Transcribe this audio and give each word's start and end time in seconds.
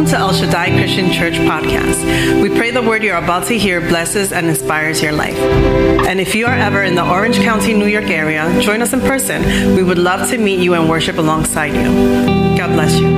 Welcome 0.00 0.18
to 0.18 0.18
El 0.18 0.32
Shaddai 0.32 0.70
Christian 0.78 1.12
Church 1.12 1.34
podcast. 1.34 2.40
We 2.40 2.48
pray 2.48 2.70
the 2.70 2.80
word 2.80 3.02
you're 3.02 3.18
about 3.18 3.48
to 3.48 3.58
hear 3.58 3.82
blesses 3.82 4.32
and 4.32 4.46
inspires 4.46 5.02
your 5.02 5.12
life. 5.12 5.36
And 5.36 6.18
if 6.18 6.34
you 6.34 6.46
are 6.46 6.54
ever 6.54 6.82
in 6.82 6.94
the 6.94 7.06
Orange 7.06 7.36
County, 7.36 7.74
New 7.74 7.86
York 7.86 8.06
area, 8.06 8.62
join 8.62 8.80
us 8.80 8.94
in 8.94 9.02
person. 9.02 9.76
We 9.76 9.82
would 9.82 9.98
love 9.98 10.30
to 10.30 10.38
meet 10.38 10.60
you 10.60 10.72
and 10.72 10.88
worship 10.88 11.18
alongside 11.18 11.74
you. 11.74 12.56
God 12.56 12.68
bless 12.68 12.98
you. 12.98 13.10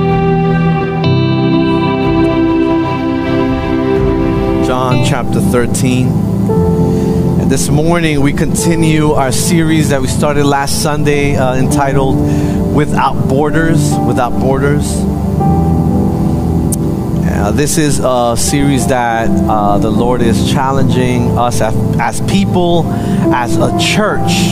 John 4.67 5.05
chapter 5.05 5.39
13. 5.39 6.07
And 7.39 7.49
this 7.49 7.69
morning 7.69 8.19
we 8.19 8.33
continue 8.33 9.11
our 9.11 9.31
series 9.31 9.87
that 9.87 10.01
we 10.01 10.09
started 10.09 10.45
last 10.45 10.83
Sunday 10.83 11.37
uh, 11.37 11.55
entitled 11.55 12.17
Without 12.75 13.29
Borders. 13.29 13.95
Without 14.05 14.37
Borders. 14.37 15.22
This 17.51 17.77
is 17.77 17.99
a 18.01 18.35
series 18.37 18.87
that 18.87 19.29
uh, 19.29 19.77
the 19.77 19.91
Lord 19.91 20.21
is 20.21 20.51
challenging 20.51 21.37
us 21.37 21.59
as, 21.59 21.75
as, 21.99 22.21
people, 22.21 22.85
as 23.33 23.57
a 23.57 23.77
church, 23.77 24.51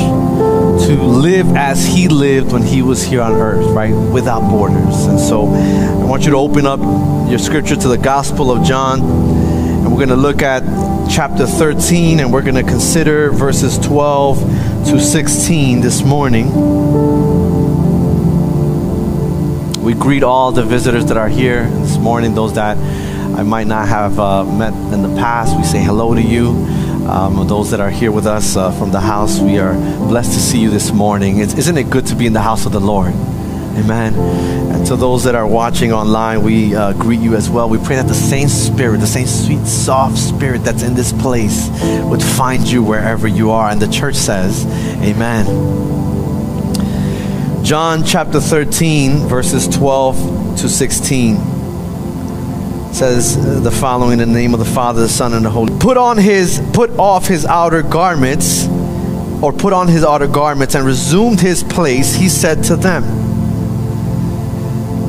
to 0.86 1.02
live 1.02 1.56
as 1.56 1.86
He 1.86 2.10
lived 2.10 2.52
when 2.52 2.64
He 2.64 2.82
was 2.82 3.02
here 3.02 3.22
on 3.22 3.32
earth, 3.34 3.66
right? 3.72 3.94
Without 3.94 4.42
borders. 4.50 5.06
And 5.06 5.20
so 5.20 5.48
I 5.48 6.04
want 6.04 6.26
you 6.26 6.32
to 6.32 6.38
open 6.38 6.66
up 6.66 6.80
your 7.30 7.40
scripture 7.40 7.78
to 7.78 7.88
the 7.88 7.98
Gospel 7.98 8.52
of 8.52 8.64
John, 8.64 9.00
and 9.00 9.86
we're 9.86 10.06
going 10.06 10.10
to 10.10 10.16
look 10.16 10.42
at 10.42 10.62
chapter 11.10 11.48
13, 11.48 12.20
and 12.20 12.32
we're 12.32 12.44
going 12.44 12.56
to 12.56 12.64
consider 12.64 13.32
verses 13.32 13.80
12 13.80 14.40
to 14.90 15.00
16 15.00 15.82
this 15.82 16.04
morning. 16.04 17.11
We 19.92 20.00
greet 20.00 20.24
all 20.24 20.54
the 20.54 20.64
visitors 20.64 21.08
that 21.08 21.18
are 21.18 21.28
here 21.28 21.66
this 21.68 21.98
morning, 21.98 22.34
those 22.34 22.54
that 22.54 22.78
I 23.38 23.44
might 23.44 23.68
not 23.68 23.90
have 23.90 24.18
uh, 24.20 24.46
met 24.46 24.72
in 24.94 25.02
the 25.02 25.14
past. 25.20 25.58
We 25.58 25.66
say 25.66 25.84
hello 25.84 26.16
to 26.16 26.22
you. 26.22 26.48
Um, 27.10 27.46
those 27.46 27.72
that 27.72 27.82
are 27.82 27.90
here 27.90 28.10
with 28.10 28.26
us 28.26 28.56
uh, 28.56 28.72
from 28.72 28.94
the 28.94 29.02
house, 29.02 29.42
we 29.42 29.60
are 29.60 29.74
blessed 29.74 30.32
to 30.32 30.40
see 30.40 30.60
you 30.62 30.70
this 30.70 30.94
morning. 30.94 31.40
It's, 31.40 31.56
isn't 31.56 31.78
it 31.78 31.90
good 31.90 32.06
to 32.06 32.16
be 32.16 32.26
in 32.26 32.32
the 32.32 32.40
house 32.40 32.66
of 32.66 32.72
the 32.72 32.80
Lord? 32.80 33.12
Amen. 33.12 34.14
And 34.16 34.88
to 34.88 34.96
those 34.96 35.26
that 35.26 35.36
are 35.36 35.46
watching 35.46 35.92
online, 35.92 36.42
we 36.42 36.74
uh, 36.74 36.94
greet 36.94 37.20
you 37.20 37.36
as 37.36 37.50
well. 37.50 37.68
We 37.68 37.78
pray 37.78 37.98
that 37.98 38.08
the 38.08 38.14
same 38.14 38.48
spirit, 38.48 39.02
the 39.02 39.08
same 39.08 39.28
sweet, 39.28 39.66
soft 39.68 40.18
spirit 40.18 40.64
that's 40.64 40.84
in 40.84 40.96
this 40.96 41.12
place 41.12 41.70
would 42.06 42.24
find 42.24 42.64
you 42.64 42.82
wherever 42.82 43.28
you 43.28 43.52
are. 43.52 43.70
And 43.70 43.82
the 43.82 43.90
church 43.90 44.16
says, 44.16 44.66
Amen. 45.04 46.01
John 47.72 48.04
chapter 48.04 48.42
13, 48.42 49.30
verses 49.30 49.66
12 49.70 50.58
to 50.60 50.68
16 50.68 51.38
says 52.94 53.64
the 53.64 53.72
following 53.72 54.20
in 54.20 54.34
the 54.34 54.38
name 54.38 54.54
of 54.54 54.60
the 54.60 54.66
Father, 54.66 55.04
the 55.04 55.08
Son, 55.08 55.34
and 55.34 55.46
the 55.46 55.50
Holy. 55.50 55.74
Put 55.80 55.96
on 55.96 56.18
his, 56.18 56.62
put 56.74 56.90
off 57.00 57.28
his 57.28 57.46
outer 57.46 57.82
garments, 57.82 58.68
or 59.42 59.54
put 59.54 59.72
on 59.72 59.88
his 59.88 60.04
outer 60.04 60.28
garments, 60.28 60.76
and 60.76 60.86
resumed 60.86 61.40
his 61.40 61.64
place. 61.64 62.14
He 62.14 62.28
said 62.28 62.62
to 62.66 62.76
them, 62.76 63.06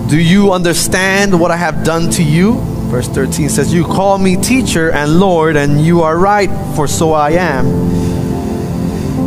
Do 0.08 0.22
you 0.22 0.52
understand 0.52 1.40
what 1.40 1.50
I 1.50 1.56
have 1.56 1.82
done 1.84 2.10
to 2.12 2.22
you? 2.22 2.60
Verse 2.92 3.08
13 3.08 3.48
says, 3.48 3.74
You 3.74 3.82
call 3.82 4.18
me 4.18 4.36
teacher 4.36 4.92
and 4.92 5.18
Lord, 5.18 5.56
and 5.56 5.84
you 5.84 6.02
are 6.02 6.16
right, 6.16 6.48
for 6.76 6.86
so 6.86 7.12
I 7.12 7.30
am. 7.30 8.11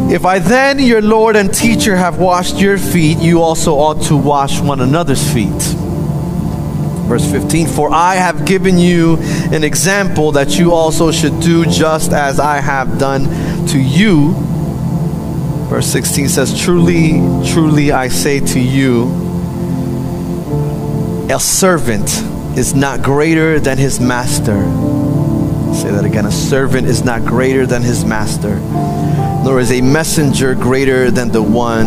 If 0.07 0.23
I 0.23 0.37
then, 0.37 0.77
your 0.77 1.01
Lord 1.01 1.35
and 1.35 1.51
teacher, 1.51 1.95
have 1.95 2.19
washed 2.19 2.57
your 2.57 2.77
feet, 2.77 3.17
you 3.17 3.41
also 3.41 3.73
ought 3.73 4.03
to 4.03 4.15
wash 4.15 4.61
one 4.61 4.79
another's 4.79 5.33
feet. 5.33 5.49
Verse 7.07 7.29
15 7.29 7.67
For 7.67 7.91
I 7.91 8.15
have 8.15 8.45
given 8.45 8.77
you 8.77 9.17
an 9.51 9.63
example 9.63 10.31
that 10.33 10.59
you 10.59 10.73
also 10.73 11.11
should 11.11 11.39
do 11.39 11.65
just 11.65 12.13
as 12.13 12.39
I 12.39 12.61
have 12.61 12.99
done 12.99 13.23
to 13.69 13.79
you. 13.79 14.33
Verse 15.69 15.87
16 15.87 16.29
says, 16.29 16.61
Truly, 16.61 17.13
truly, 17.51 17.91
I 17.91 18.07
say 18.07 18.39
to 18.39 18.59
you, 18.59 19.09
a 21.31 21.39
servant 21.39 22.09
is 22.55 22.75
not 22.75 23.01
greater 23.01 23.59
than 23.59 23.79
his 23.79 23.99
master. 23.99 24.63
say 25.73 25.89
that 25.89 26.05
again. 26.05 26.27
A 26.27 26.31
servant 26.31 26.85
is 26.87 27.03
not 27.03 27.25
greater 27.25 27.65
than 27.65 27.81
his 27.81 28.05
master 28.05 28.61
nor 29.45 29.59
is 29.59 29.71
a 29.71 29.79
messenger 29.79 30.55
greater 30.55 31.11
than 31.11 31.29
the 31.29 31.41
one 31.41 31.85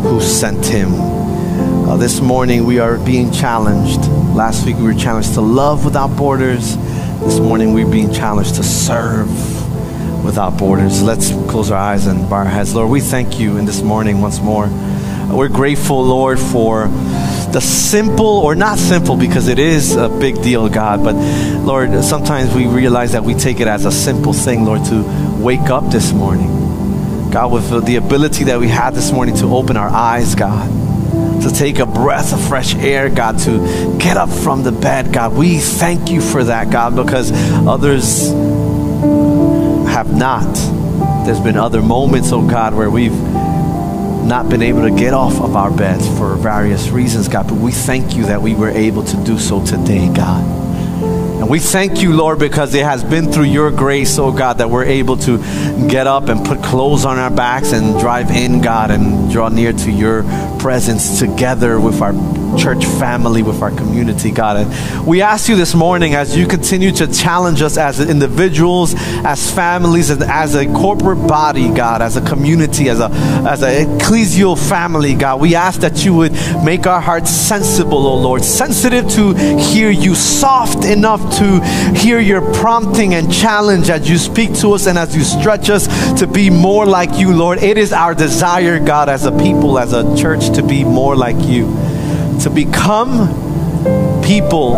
who 0.00 0.18
sent 0.18 0.64
him. 0.64 0.94
Uh, 0.94 1.94
this 1.98 2.22
morning 2.22 2.64
we 2.64 2.78
are 2.78 2.96
being 2.96 3.30
challenged. 3.30 4.00
Last 4.34 4.64
week 4.64 4.76
we 4.76 4.84
were 4.84 4.94
challenged 4.94 5.34
to 5.34 5.42
love 5.42 5.84
without 5.84 6.16
borders. 6.16 6.74
This 7.20 7.38
morning 7.38 7.74
we're 7.74 7.86
being 7.86 8.10
challenged 8.10 8.54
to 8.54 8.62
serve 8.62 9.28
without 10.24 10.56
borders. 10.56 11.02
Let's 11.02 11.32
close 11.50 11.70
our 11.70 11.78
eyes 11.78 12.06
and 12.06 12.30
bow 12.30 12.36
our 12.36 12.44
heads. 12.46 12.74
Lord, 12.74 12.90
we 12.90 13.02
thank 13.02 13.38
you 13.38 13.58
in 13.58 13.66
this 13.66 13.82
morning 13.82 14.22
once 14.22 14.40
more. 14.40 14.66
We're 15.30 15.48
grateful, 15.48 16.02
Lord, 16.02 16.40
for 16.40 16.86
the 17.52 17.60
simple, 17.60 18.24
or 18.24 18.54
not 18.54 18.78
simple 18.78 19.18
because 19.18 19.48
it 19.48 19.58
is 19.58 19.96
a 19.96 20.08
big 20.08 20.40
deal, 20.40 20.70
God, 20.70 21.04
but 21.04 21.14
Lord, 21.62 22.02
sometimes 22.02 22.54
we 22.54 22.66
realize 22.66 23.12
that 23.12 23.22
we 23.22 23.34
take 23.34 23.60
it 23.60 23.68
as 23.68 23.84
a 23.84 23.92
simple 23.92 24.32
thing, 24.32 24.64
Lord, 24.64 24.82
to 24.86 25.02
wake 25.38 25.68
up 25.68 25.92
this 25.92 26.14
morning 26.14 26.65
God, 27.36 27.52
with 27.52 27.84
the 27.84 27.96
ability 27.96 28.44
that 28.44 28.58
we 28.58 28.66
had 28.66 28.94
this 28.94 29.12
morning 29.12 29.36
to 29.36 29.54
open 29.54 29.76
our 29.76 29.90
eyes, 29.90 30.34
God, 30.34 31.42
to 31.42 31.50
take 31.50 31.80
a 31.80 31.84
breath 31.84 32.32
of 32.32 32.40
fresh 32.40 32.74
air, 32.76 33.10
God, 33.10 33.38
to 33.40 33.98
get 33.98 34.16
up 34.16 34.30
from 34.30 34.62
the 34.62 34.72
bed, 34.72 35.12
God. 35.12 35.34
We 35.34 35.58
thank 35.58 36.08
you 36.08 36.22
for 36.22 36.44
that, 36.44 36.70
God, 36.70 36.96
because 36.96 37.32
others 37.68 38.28
have 39.92 40.16
not. 40.16 40.50
There's 41.26 41.38
been 41.38 41.58
other 41.58 41.82
moments, 41.82 42.32
oh 42.32 42.40
God, 42.40 42.72
where 42.74 42.88
we've 42.88 43.12
not 43.12 44.48
been 44.48 44.62
able 44.62 44.88
to 44.88 44.90
get 44.90 45.12
off 45.12 45.38
of 45.38 45.56
our 45.56 45.70
beds 45.70 46.08
for 46.16 46.36
various 46.36 46.88
reasons, 46.88 47.28
God, 47.28 47.48
but 47.48 47.56
we 47.56 47.70
thank 47.70 48.16
you 48.16 48.24
that 48.28 48.40
we 48.40 48.54
were 48.54 48.70
able 48.70 49.04
to 49.04 49.24
do 49.24 49.38
so 49.38 49.62
today, 49.62 50.08
God. 50.08 50.65
And 51.38 51.50
we 51.50 51.58
thank 51.58 52.00
you, 52.00 52.14
Lord, 52.14 52.38
because 52.38 52.74
it 52.74 52.84
has 52.84 53.04
been 53.04 53.30
through 53.30 53.44
your 53.44 53.70
grace, 53.70 54.18
oh 54.18 54.32
God, 54.32 54.58
that 54.58 54.70
we're 54.70 54.84
able 54.84 55.18
to 55.18 55.36
get 55.86 56.06
up 56.06 56.30
and 56.30 56.44
put 56.44 56.62
clothes 56.62 57.04
on 57.04 57.18
our 57.18 57.30
backs 57.30 57.72
and 57.72 58.00
drive 58.00 58.30
in, 58.30 58.62
God, 58.62 58.90
and 58.90 59.30
draw 59.30 59.50
near 59.50 59.74
to 59.74 59.90
your 59.90 60.22
presence 60.58 61.18
together 61.18 61.78
with 61.78 62.00
our 62.00 62.14
church 62.56 62.84
family, 62.84 63.42
with 63.42 63.62
our 63.62 63.70
community, 63.70 64.30
God. 64.30 64.56
And 64.56 65.06
we 65.06 65.22
ask 65.22 65.48
you 65.48 65.56
this 65.56 65.74
morning 65.74 66.14
as 66.14 66.36
you 66.36 66.46
continue 66.46 66.92
to 66.92 67.06
challenge 67.06 67.62
us 67.62 67.76
as 67.76 68.00
individuals, 68.00 68.94
as 68.96 69.50
families, 69.50 70.10
and 70.10 70.22
as 70.22 70.54
a 70.54 70.66
corporate 70.66 71.26
body, 71.26 71.72
God, 71.72 72.02
as 72.02 72.16
a 72.16 72.20
community, 72.20 72.88
as 72.88 73.00
a 73.00 73.10
as 73.46 73.62
an 73.62 73.98
ecclesial 73.98 74.56
family, 74.58 75.14
God. 75.14 75.40
We 75.40 75.54
ask 75.54 75.80
that 75.80 76.04
you 76.04 76.14
would 76.14 76.32
make 76.64 76.86
our 76.86 77.00
hearts 77.00 77.30
sensible, 77.30 78.06
oh 78.06 78.16
Lord, 78.16 78.44
sensitive 78.44 79.08
to 79.10 79.34
hear 79.58 79.90
you, 79.90 80.14
soft 80.14 80.84
enough 80.84 81.20
to 81.38 81.60
hear 81.94 82.20
your 82.20 82.40
prompting 82.54 83.14
and 83.14 83.32
challenge 83.32 83.90
as 83.90 84.08
you 84.08 84.18
speak 84.18 84.54
to 84.60 84.72
us 84.72 84.86
and 84.86 84.98
as 84.98 85.16
you 85.16 85.22
stretch 85.22 85.70
us 85.70 85.86
to 86.18 86.26
be 86.26 86.50
more 86.50 86.86
like 86.86 87.16
you, 87.18 87.34
Lord. 87.34 87.62
It 87.62 87.78
is 87.78 87.92
our 87.92 88.14
desire, 88.14 88.78
God, 88.78 89.08
as 89.08 89.26
a 89.26 89.32
people, 89.32 89.78
as 89.78 89.92
a 89.92 90.16
church, 90.16 90.50
to 90.56 90.62
be 90.62 90.84
more 90.84 91.16
like 91.16 91.36
you 91.46 91.66
to 92.40 92.50
become 92.50 94.22
people 94.22 94.76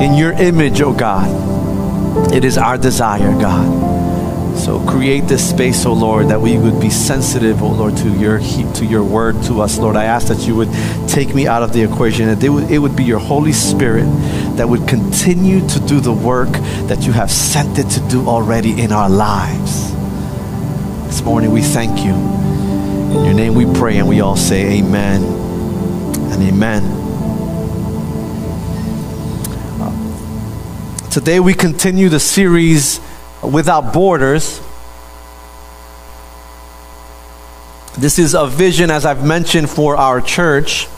in 0.00 0.14
your 0.14 0.32
image, 0.32 0.80
oh 0.80 0.92
God. 0.92 2.32
It 2.32 2.44
is 2.44 2.58
our 2.58 2.78
desire, 2.78 3.32
God. 3.40 4.56
So 4.56 4.78
create 4.86 5.26
this 5.26 5.48
space, 5.50 5.84
oh 5.84 5.92
Lord, 5.92 6.28
that 6.28 6.40
we 6.40 6.56
would 6.56 6.80
be 6.80 6.90
sensitive, 6.90 7.62
oh 7.62 7.72
Lord, 7.72 7.96
to 7.98 8.08
your 8.10 8.38
to 8.38 8.84
your 8.84 9.02
word 9.02 9.42
to 9.44 9.60
us, 9.60 9.78
Lord. 9.78 9.96
I 9.96 10.04
ask 10.04 10.28
that 10.28 10.46
you 10.46 10.54
would 10.54 10.72
take 11.08 11.34
me 11.34 11.46
out 11.46 11.62
of 11.62 11.72
the 11.72 11.82
equation, 11.82 12.26
that 12.26 12.42
it 12.42 12.78
would 12.78 12.96
be 12.96 13.04
your 13.04 13.18
Holy 13.18 13.52
Spirit 13.52 14.06
that 14.56 14.68
would 14.68 14.86
continue 14.86 15.66
to 15.68 15.80
do 15.80 16.00
the 16.00 16.12
work 16.12 16.52
that 16.88 17.04
you 17.04 17.12
have 17.12 17.30
sent 17.30 17.78
it 17.78 17.90
to 17.90 18.08
do 18.08 18.28
already 18.28 18.80
in 18.80 18.92
our 18.92 19.10
lives. 19.10 19.92
This 21.06 21.22
morning 21.22 21.50
we 21.50 21.62
thank 21.62 22.04
you. 22.04 22.12
In 22.12 23.24
your 23.24 23.34
name 23.34 23.54
we 23.54 23.66
pray 23.78 23.98
and 23.98 24.08
we 24.08 24.20
all 24.20 24.36
say 24.36 24.78
amen 24.78 25.53
and 26.34 26.42
amen. 26.42 26.82
Today 31.10 31.38
we 31.38 31.54
continue 31.54 32.08
the 32.08 32.18
series 32.18 33.00
Without 33.40 33.92
Borders. 33.92 34.60
This 37.96 38.18
is 38.18 38.34
a 38.34 38.48
vision, 38.48 38.90
as 38.90 39.06
I've 39.06 39.24
mentioned, 39.24 39.70
for 39.70 39.96
our 39.96 40.20
church. 40.20 40.88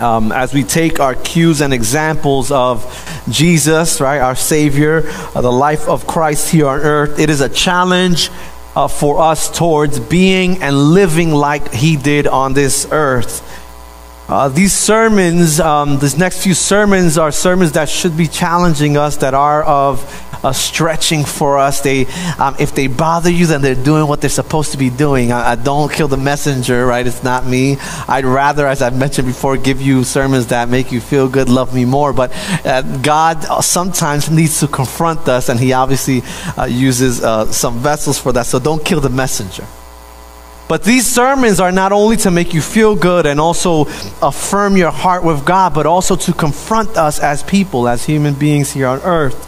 Um, 0.00 0.32
as 0.32 0.52
we 0.52 0.64
take 0.64 0.98
our 0.98 1.14
cues 1.14 1.60
and 1.60 1.72
examples 1.72 2.50
of 2.50 2.84
Jesus, 3.30 4.00
right, 4.00 4.18
our 4.18 4.34
Savior, 4.34 5.04
uh, 5.06 5.42
the 5.42 5.52
life 5.52 5.88
of 5.88 6.08
Christ 6.08 6.50
here 6.50 6.66
on 6.66 6.80
earth, 6.80 7.20
it 7.20 7.30
is 7.30 7.40
a 7.40 7.48
challenge 7.48 8.30
uh, 8.74 8.88
for 8.88 9.20
us 9.20 9.48
towards 9.48 10.00
being 10.00 10.60
and 10.60 10.76
living 10.76 11.32
like 11.32 11.72
He 11.72 11.96
did 11.96 12.26
on 12.26 12.52
this 12.52 12.88
earth. 12.90 13.44
Uh, 14.28 14.48
these 14.48 14.72
sermons, 14.72 15.60
um, 15.60 15.98
these 16.00 16.18
next 16.18 16.42
few 16.42 16.52
sermons, 16.52 17.16
are 17.16 17.30
sermons 17.30 17.72
that 17.72 17.88
should 17.88 18.16
be 18.16 18.26
challenging 18.26 18.96
us, 18.96 19.18
that 19.18 19.34
are 19.34 19.62
of 19.62 20.02
uh, 20.42 20.52
stretching 20.52 21.24
for 21.24 21.58
us. 21.58 21.80
They, 21.80 22.06
um, 22.38 22.56
if 22.58 22.74
they 22.74 22.88
bother 22.88 23.30
you, 23.30 23.46
then 23.46 23.62
they're 23.62 23.74
doing 23.74 24.08
what 24.08 24.20
they're 24.20 24.30
supposed 24.30 24.72
to 24.72 24.78
be 24.78 24.90
doing. 24.90 25.30
I, 25.30 25.52
I, 25.52 25.54
don't 25.54 25.92
kill 25.92 26.08
the 26.08 26.16
messenger, 26.16 26.86
right? 26.86 27.06
It's 27.06 27.22
not 27.22 27.46
me. 27.46 27.76
I'd 28.08 28.24
rather, 28.24 28.66
as 28.66 28.82
I've 28.82 28.96
mentioned 28.96 29.28
before, 29.28 29.56
give 29.56 29.80
you 29.80 30.02
sermons 30.02 30.48
that 30.48 30.68
make 30.68 30.90
you 30.90 31.00
feel 31.00 31.28
good, 31.28 31.48
love 31.48 31.74
me 31.74 31.84
more. 31.84 32.12
But 32.12 32.32
uh, 32.66 32.82
God 32.98 33.42
sometimes 33.62 34.30
needs 34.30 34.60
to 34.60 34.68
confront 34.68 35.28
us, 35.28 35.48
and 35.48 35.58
He 35.60 35.72
obviously 35.72 36.22
uh, 36.58 36.64
uses 36.64 37.22
uh, 37.22 37.46
some 37.52 37.78
vessels 37.78 38.18
for 38.18 38.32
that. 38.32 38.46
So 38.46 38.58
don't 38.58 38.84
kill 38.84 39.00
the 39.00 39.08
messenger. 39.10 39.66
But 40.68 40.82
these 40.82 41.06
sermons 41.06 41.60
are 41.60 41.70
not 41.70 41.92
only 41.92 42.16
to 42.18 42.30
make 42.30 42.52
you 42.52 42.60
feel 42.60 42.96
good 42.96 43.24
and 43.24 43.38
also 43.38 43.84
affirm 44.20 44.76
your 44.76 44.90
heart 44.90 45.22
with 45.22 45.44
God, 45.44 45.74
but 45.74 45.86
also 45.86 46.16
to 46.16 46.32
confront 46.32 46.96
us 46.96 47.20
as 47.20 47.42
people, 47.44 47.86
as 47.86 48.04
human 48.04 48.34
beings 48.34 48.72
here 48.72 48.88
on 48.88 49.00
earth. 49.02 49.44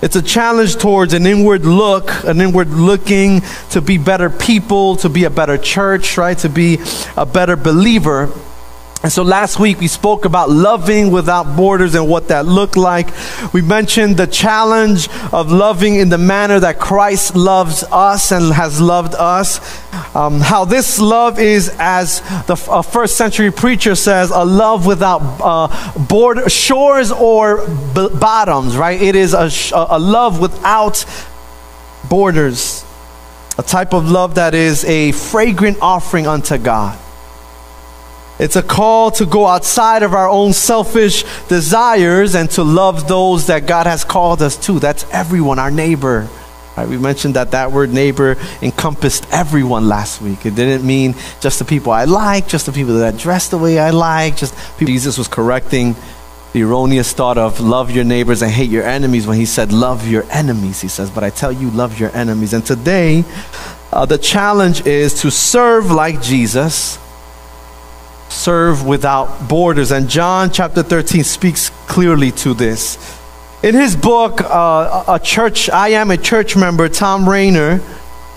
It's 0.00 0.16
a 0.16 0.22
challenge 0.22 0.76
towards 0.76 1.12
an 1.12 1.26
inward 1.26 1.64
look, 1.64 2.10
an 2.24 2.40
inward 2.40 2.70
looking 2.70 3.42
to 3.70 3.80
be 3.80 3.98
better 3.98 4.30
people, 4.30 4.96
to 4.96 5.08
be 5.08 5.24
a 5.24 5.30
better 5.30 5.58
church, 5.58 6.16
right? 6.16 6.38
To 6.38 6.48
be 6.48 6.78
a 7.16 7.26
better 7.26 7.56
believer. 7.56 8.30
And 9.00 9.12
so 9.12 9.22
last 9.22 9.60
week 9.60 9.78
we 9.78 9.86
spoke 9.86 10.24
about 10.24 10.50
loving 10.50 11.12
without 11.12 11.56
borders 11.56 11.94
and 11.94 12.08
what 12.08 12.28
that 12.28 12.46
looked 12.46 12.76
like. 12.76 13.08
We 13.52 13.62
mentioned 13.62 14.16
the 14.16 14.26
challenge 14.26 15.08
of 15.32 15.52
loving 15.52 15.94
in 15.94 16.08
the 16.08 16.18
manner 16.18 16.58
that 16.58 16.80
Christ 16.80 17.36
loves 17.36 17.84
us 17.92 18.32
and 18.32 18.52
has 18.52 18.80
loved 18.80 19.14
us. 19.14 19.60
Um, 20.16 20.40
how 20.40 20.64
this 20.64 20.98
love 20.98 21.38
is, 21.38 21.74
as 21.78 22.20
the 22.46 22.56
first 22.56 23.16
century 23.16 23.52
preacher 23.52 23.94
says, 23.94 24.30
a 24.30 24.44
love 24.44 24.84
without 24.84 25.20
uh, 25.40 25.98
border, 26.08 26.48
shores 26.48 27.12
or 27.12 27.68
b- 27.94 28.08
bottoms, 28.18 28.76
right? 28.76 29.00
It 29.00 29.14
is 29.14 29.32
a, 29.32 29.48
sh- 29.48 29.72
a 29.74 29.98
love 29.98 30.40
without 30.40 31.04
borders. 32.08 32.84
A 33.58 33.62
type 33.62 33.94
of 33.94 34.10
love 34.10 34.34
that 34.34 34.54
is 34.54 34.84
a 34.84 35.12
fragrant 35.12 35.78
offering 35.80 36.26
unto 36.26 36.58
God. 36.58 36.98
It's 38.38 38.54
a 38.54 38.62
call 38.62 39.10
to 39.12 39.26
go 39.26 39.46
outside 39.46 40.02
of 40.02 40.14
our 40.14 40.28
own 40.28 40.52
selfish 40.52 41.24
desires 41.48 42.34
and 42.34 42.48
to 42.52 42.62
love 42.62 43.08
those 43.08 43.48
that 43.48 43.66
God 43.66 43.86
has 43.86 44.04
called 44.04 44.42
us 44.42 44.56
to. 44.66 44.78
That's 44.78 45.04
everyone, 45.12 45.58
our 45.58 45.70
neighbor. 45.70 46.28
Right, 46.76 46.88
we 46.88 46.96
mentioned 46.96 47.34
that 47.34 47.50
that 47.50 47.72
word 47.72 47.92
neighbor 47.92 48.36
encompassed 48.62 49.26
everyone 49.32 49.88
last 49.88 50.22
week. 50.22 50.46
It 50.46 50.54
didn't 50.54 50.86
mean 50.86 51.16
just 51.40 51.58
the 51.58 51.64
people 51.64 51.90
I 51.90 52.04
like, 52.04 52.46
just 52.46 52.66
the 52.66 52.72
people 52.72 52.98
that 52.98 53.16
dress 53.16 53.48
the 53.48 53.58
way 53.58 53.80
I 53.80 53.90
like. 53.90 54.36
Just 54.36 54.54
Jesus 54.78 55.18
was 55.18 55.26
correcting 55.26 55.96
the 56.52 56.62
erroneous 56.62 57.12
thought 57.12 57.36
of 57.36 57.58
love 57.58 57.90
your 57.90 58.04
neighbors 58.04 58.42
and 58.42 58.52
hate 58.52 58.70
your 58.70 58.84
enemies 58.84 59.26
when 59.26 59.36
he 59.36 59.46
said 59.46 59.72
love 59.72 60.06
your 60.06 60.24
enemies. 60.30 60.80
He 60.80 60.86
says, 60.86 61.10
but 61.10 61.24
I 61.24 61.30
tell 61.30 61.50
you, 61.50 61.70
love 61.70 61.98
your 61.98 62.14
enemies. 62.16 62.52
And 62.52 62.64
today, 62.64 63.24
uh, 63.92 64.06
the 64.06 64.16
challenge 64.16 64.86
is 64.86 65.22
to 65.22 65.32
serve 65.32 65.90
like 65.90 66.22
Jesus 66.22 66.98
serve 68.28 68.86
without 68.86 69.48
borders. 69.48 69.90
And 69.90 70.08
John 70.08 70.50
chapter 70.50 70.82
13 70.82 71.24
speaks 71.24 71.70
clearly 71.86 72.30
to 72.32 72.54
this. 72.54 73.18
In 73.62 73.74
his 73.74 73.96
book, 73.96 74.40
uh, 74.42 75.04
A 75.08 75.18
Church, 75.18 75.68
I 75.68 75.88
Am 75.88 76.10
a 76.10 76.16
Church 76.16 76.56
Member, 76.56 76.88
Thom 76.88 77.28
Rainer 77.28 77.80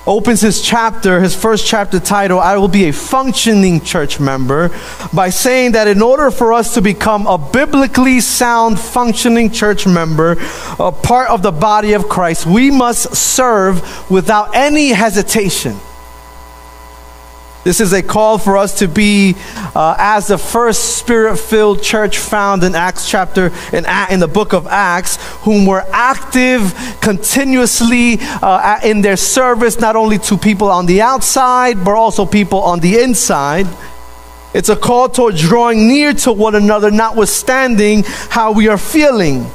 opens 0.07 0.41
his 0.41 0.61
chapter, 0.61 1.21
his 1.21 1.35
first 1.35 1.67
chapter 1.67 1.99
title, 1.99 2.39
I 2.39 2.57
Will 2.57 2.67
Be 2.67 2.85
a 2.85 2.93
Functioning 2.93 3.81
Church 3.81 4.19
Member, 4.19 4.71
by 5.13 5.29
saying 5.29 5.73
that 5.73 5.87
in 5.87 6.01
order 6.01 6.31
for 6.31 6.53
us 6.53 6.73
to 6.73 6.81
become 6.81 7.27
a 7.27 7.37
biblically 7.37 8.19
sound, 8.19 8.79
functioning 8.79 9.51
church 9.51 9.85
member, 9.85 10.37
a 10.79 10.91
part 10.91 11.29
of 11.29 11.43
the 11.43 11.51
body 11.51 11.93
of 11.93 12.09
Christ, 12.09 12.45
we 12.45 12.71
must 12.71 13.15
serve 13.15 14.09
without 14.09 14.55
any 14.55 14.89
hesitation. 14.89 15.77
This 17.63 17.79
is 17.79 17.93
a 17.93 18.01
call 18.01 18.39
for 18.39 18.57
us 18.57 18.79
to 18.79 18.87
be 18.87 19.35
uh, 19.75 19.95
as 19.99 20.27
the 20.27 20.39
first 20.39 20.97
spirit 20.97 21.37
filled 21.37 21.83
church 21.83 22.17
found 22.17 22.63
in 22.63 22.73
Acts 22.73 23.07
chapter, 23.07 23.51
in, 23.71 23.85
in 24.09 24.19
the 24.19 24.27
book 24.27 24.53
of 24.53 24.65
Acts, 24.65 25.17
whom 25.41 25.67
were 25.67 25.85
active 25.91 26.73
continuously 27.01 28.17
uh, 28.19 28.79
in 28.83 29.01
their 29.01 29.15
service, 29.15 29.79
not 29.79 29.95
only 29.95 30.17
to 30.17 30.37
people 30.37 30.71
on 30.71 30.87
the 30.87 31.01
outside, 31.01 31.85
but 31.85 31.93
also 31.93 32.25
people 32.25 32.61
on 32.61 32.79
the 32.79 32.97
inside. 32.97 33.67
It's 34.55 34.69
a 34.69 34.75
call 34.75 35.07
toward 35.09 35.35
drawing 35.35 35.87
near 35.87 36.13
to 36.13 36.31
one 36.31 36.55
another, 36.55 36.89
notwithstanding 36.89 38.05
how 38.29 38.53
we 38.53 38.69
are 38.69 38.77
feeling. 38.77 39.45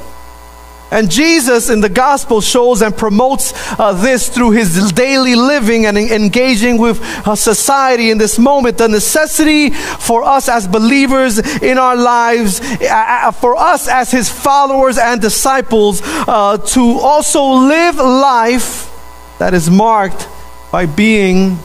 And 0.89 1.11
Jesus 1.11 1.69
in 1.69 1.81
the 1.81 1.89
gospel 1.89 2.39
shows 2.39 2.81
and 2.81 2.95
promotes 2.95 3.53
uh, 3.77 3.91
this 3.91 4.29
through 4.29 4.51
his 4.51 4.91
daily 4.93 5.35
living 5.35 5.85
and 5.85 5.97
engaging 5.97 6.77
with 6.77 7.01
uh, 7.27 7.35
society 7.35 8.09
in 8.09 8.17
this 8.17 8.39
moment. 8.39 8.77
The 8.77 8.87
necessity 8.87 9.71
for 9.71 10.23
us 10.23 10.47
as 10.47 10.65
believers 10.67 11.39
in 11.61 11.77
our 11.77 11.95
lives, 11.95 12.61
uh, 12.81 13.31
for 13.31 13.57
us 13.57 13.89
as 13.89 14.11
his 14.11 14.29
followers 14.29 14.97
and 14.97 15.21
disciples, 15.21 16.01
uh, 16.03 16.57
to 16.57 16.99
also 16.99 17.43
live 17.43 17.97
life 17.97 18.93
that 19.39 19.53
is 19.53 19.69
marked 19.69 20.29
by 20.71 20.85
being 20.85 21.59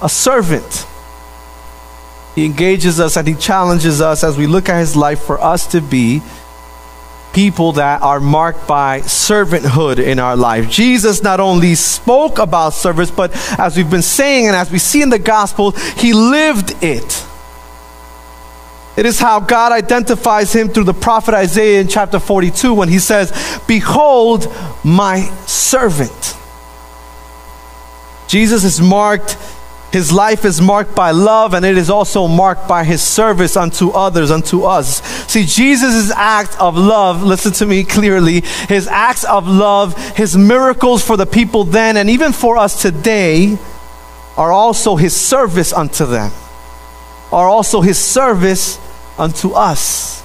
a 0.00 0.08
servant. 0.08 0.86
He 2.34 2.46
engages 2.46 2.98
us 2.98 3.18
and 3.18 3.28
he 3.28 3.34
challenges 3.34 4.00
us 4.00 4.24
as 4.24 4.38
we 4.38 4.46
look 4.46 4.70
at 4.70 4.78
his 4.78 4.96
life 4.96 5.20
for 5.20 5.38
us 5.42 5.66
to 5.68 5.82
be 5.82 6.22
people 7.32 7.72
that 7.72 8.02
are 8.02 8.20
marked 8.20 8.66
by 8.66 9.00
servanthood 9.00 9.98
in 9.98 10.18
our 10.18 10.36
life. 10.36 10.68
Jesus 10.70 11.22
not 11.22 11.40
only 11.40 11.74
spoke 11.74 12.38
about 12.38 12.70
service, 12.70 13.10
but 13.10 13.32
as 13.58 13.76
we've 13.76 13.90
been 13.90 14.02
saying 14.02 14.46
and 14.46 14.56
as 14.56 14.70
we 14.70 14.78
see 14.78 15.02
in 15.02 15.10
the 15.10 15.18
gospel, 15.18 15.70
he 15.70 16.12
lived 16.12 16.74
it. 16.82 17.26
It 18.96 19.06
is 19.06 19.18
how 19.18 19.40
God 19.40 19.72
identifies 19.72 20.52
him 20.54 20.68
through 20.68 20.84
the 20.84 20.94
prophet 20.94 21.34
Isaiah 21.34 21.80
in 21.80 21.88
chapter 21.88 22.18
42 22.18 22.74
when 22.74 22.88
he 22.88 22.98
says, 22.98 23.32
Behold 23.66 24.46
my 24.84 25.20
servant. 25.46 26.36
Jesus 28.28 28.64
is 28.64 28.80
marked 28.80 29.36
his 29.92 30.10
life 30.10 30.44
is 30.44 30.60
marked 30.60 30.94
by 30.94 31.10
love 31.10 31.52
and 31.54 31.64
it 31.64 31.76
is 31.76 31.90
also 31.90 32.26
marked 32.26 32.66
by 32.66 32.82
his 32.82 33.02
service 33.02 33.56
unto 33.56 33.90
others, 33.90 34.30
unto 34.30 34.62
us. 34.62 35.02
See, 35.30 35.44
Jesus' 35.44 36.10
act 36.10 36.58
of 36.58 36.76
love, 36.76 37.22
listen 37.22 37.52
to 37.52 37.66
me 37.66 37.84
clearly, 37.84 38.40
his 38.68 38.88
acts 38.88 39.24
of 39.24 39.46
love, 39.46 39.96
his 40.16 40.36
miracles 40.36 41.04
for 41.04 41.16
the 41.16 41.26
people 41.26 41.64
then 41.64 41.96
and 41.96 42.08
even 42.08 42.32
for 42.32 42.56
us 42.56 42.80
today 42.80 43.58
are 44.36 44.50
also 44.50 44.96
his 44.96 45.14
service 45.14 45.72
unto 45.72 46.06
them, 46.06 46.32
are 47.30 47.48
also 47.48 47.82
his 47.82 47.98
service 47.98 48.78
unto 49.18 49.52
us. 49.52 50.21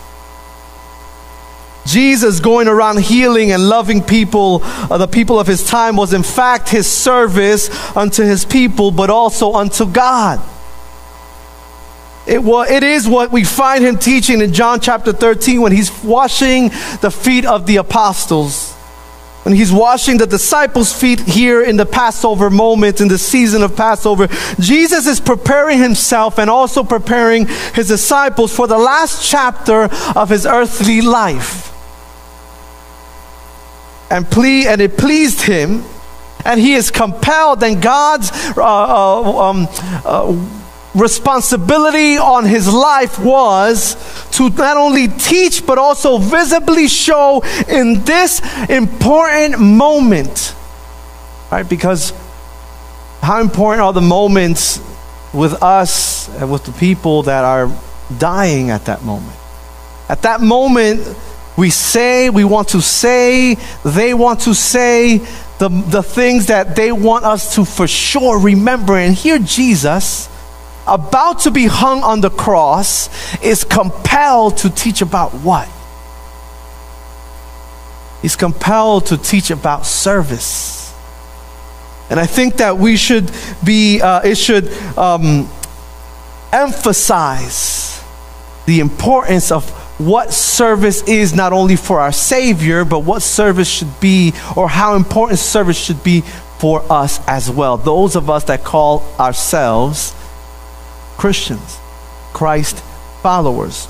Jesus 1.87 2.39
going 2.39 2.67
around 2.67 2.99
healing 2.99 3.51
and 3.51 3.67
loving 3.69 4.03
people, 4.03 4.59
uh, 4.63 4.97
the 4.97 5.07
people 5.07 5.39
of 5.39 5.47
his 5.47 5.65
time, 5.65 5.95
was 5.95 6.13
in 6.13 6.21
fact 6.21 6.69
his 6.69 6.89
service 6.89 7.69
unto 7.95 8.23
his 8.23 8.45
people, 8.45 8.91
but 8.91 9.09
also 9.09 9.53
unto 9.53 9.85
God. 9.85 10.39
It, 12.27 12.41
it 12.45 12.83
is 12.83 13.07
what 13.07 13.31
we 13.31 13.45
find 13.45 13.85
him 13.85 13.97
teaching 13.97 14.41
in 14.41 14.51
John 14.51 14.81
chapter 14.81 15.13
13 15.13 15.61
when 15.61 15.71
he's 15.71 16.03
washing 16.03 16.69
the 17.01 17.09
feet 17.09 17.45
of 17.45 17.65
the 17.65 17.77
apostles. 17.77 18.73
When 19.43 19.55
he's 19.55 19.71
washing 19.71 20.17
the 20.17 20.27
disciples' 20.27 20.91
feet 20.91 21.21
here 21.21 21.63
in 21.63 21.77
the 21.77 21.85
Passover 21.85 22.49
moment, 22.49 22.99
in 22.99 23.07
the 23.07 23.17
season 23.17 23.63
of 23.63 23.77
Passover, 23.77 24.27
Jesus 24.59 25.07
is 25.07 25.21
preparing 25.21 25.79
himself 25.79 26.37
and 26.37 26.49
also 26.49 26.83
preparing 26.83 27.47
his 27.73 27.87
disciples 27.87 28.53
for 28.53 28.67
the 28.67 28.77
last 28.77 29.25
chapter 29.25 29.83
of 30.17 30.27
his 30.27 30.45
earthly 30.45 30.99
life 30.99 31.66
and 34.09 34.29
ple- 34.29 34.67
and 34.67 34.81
it 34.81 34.97
pleased 34.97 35.41
him 35.41 35.83
and 36.45 36.59
he 36.59 36.73
is 36.73 36.91
compelled 36.91 37.61
and 37.63 37.81
god's 37.81 38.31
uh, 38.57 38.63
uh, 38.63 39.49
um, 39.49 39.67
uh, 40.05 40.57
responsibility 40.97 42.17
on 42.17 42.45
his 42.45 42.71
life 42.71 43.19
was 43.19 43.95
to 44.31 44.49
not 44.49 44.77
only 44.77 45.07
teach 45.07 45.65
but 45.65 45.77
also 45.77 46.17
visibly 46.17 46.87
show 46.87 47.41
in 47.67 48.03
this 48.03 48.41
important 48.69 49.59
moment. 49.59 50.55
Right? 51.51 51.67
Because 51.67 52.13
how 53.21 53.39
important 53.41 53.81
are 53.81 53.93
the 53.93 54.01
moments 54.01 54.81
with 55.33 55.61
us 55.61 56.29
and 56.39 56.51
with 56.51 56.65
the 56.65 56.71
people 56.73 57.23
that 57.23 57.43
are 57.45 57.71
dying 58.17 58.71
at 58.71 58.85
that 58.85 59.03
moment? 59.03 59.37
At 60.09 60.23
that 60.23 60.41
moment 60.41 61.01
we 61.57 61.69
say, 61.71 62.29
we 62.29 62.43
want 62.43 62.69
to 62.69 62.81
say, 62.81 63.57
they 63.83 64.13
want 64.13 64.41
to 64.41 64.53
say 64.53 65.17
the, 65.57 65.69
the 65.69 66.03
things 66.03 66.45
that 66.47 66.75
they 66.75 66.91
want 66.91 67.25
us 67.25 67.55
to 67.55 67.65
for 67.65 67.87
sure 67.87 68.39
remember. 68.39 68.95
And 68.95 69.15
here 69.15 69.39
Jesus 69.39 70.29
about 70.87 71.39
to 71.39 71.51
be 71.51 71.65
hung 71.65 72.01
on 72.01 72.21
the 72.21 72.29
cross, 72.29 73.09
is 73.43 73.63
compelled 73.63 74.57
to 74.57 74.69
teach 74.69 75.01
about 75.01 75.33
what? 75.33 75.67
He's 78.21 78.35
compelled 78.35 79.07
to 79.07 79.17
teach 79.17 79.51
about 79.51 79.85
service. 79.85 80.93
And 82.09 82.19
I 82.19 82.25
think 82.25 82.55
that 82.55 82.77
we 82.77 82.95
should 82.95 83.29
be, 83.63 84.01
uh, 84.01 84.21
it 84.21 84.35
should 84.35 84.71
um, 84.97 85.49
emphasize 86.53 88.01
the 88.65 88.79
importance 88.79 89.51
of 89.51 89.69
what 89.97 90.31
service 90.31 91.01
is 91.07 91.33
not 91.33 91.53
only 91.53 91.75
for 91.75 91.99
our 91.99 92.11
Savior, 92.11 92.85
but 92.85 92.99
what 92.99 93.21
service 93.21 93.67
should 93.67 93.99
be, 93.99 94.33
or 94.55 94.69
how 94.69 94.95
important 94.95 95.39
service 95.39 95.77
should 95.77 96.03
be 96.03 96.21
for 96.59 96.83
us 96.91 97.19
as 97.27 97.49
well. 97.49 97.77
Those 97.77 98.15
of 98.15 98.29
us 98.29 98.43
that 98.45 98.63
call 98.63 99.03
ourselves 99.19 100.13
Christians, 101.17 101.79
Christ 102.33 102.79
followers. 103.21 103.87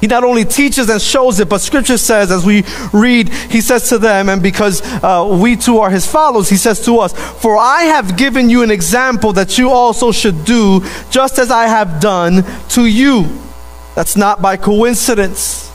He 0.00 0.06
not 0.06 0.24
only 0.24 0.46
teaches 0.46 0.88
and 0.88 1.00
shows 1.00 1.40
it, 1.40 1.50
but 1.50 1.60
scripture 1.60 1.98
says, 1.98 2.30
as 2.30 2.44
we 2.46 2.64
read, 2.90 3.28
he 3.28 3.60
says 3.60 3.90
to 3.90 3.98
them, 3.98 4.30
and 4.30 4.42
because 4.42 4.80
uh, 5.04 5.38
we 5.40 5.56
too 5.56 5.78
are 5.78 5.90
his 5.90 6.06
followers, 6.06 6.48
he 6.48 6.56
says 6.56 6.82
to 6.86 6.98
us, 7.00 7.12
For 7.12 7.58
I 7.58 7.82
have 7.82 8.16
given 8.16 8.48
you 8.48 8.62
an 8.62 8.70
example 8.70 9.34
that 9.34 9.58
you 9.58 9.68
also 9.68 10.10
should 10.10 10.46
do, 10.46 10.82
just 11.10 11.38
as 11.38 11.50
I 11.50 11.66
have 11.66 12.00
done 12.00 12.44
to 12.70 12.86
you. 12.86 13.28
That's 13.94 14.16
not 14.16 14.40
by 14.40 14.56
coincidence. 14.56 15.70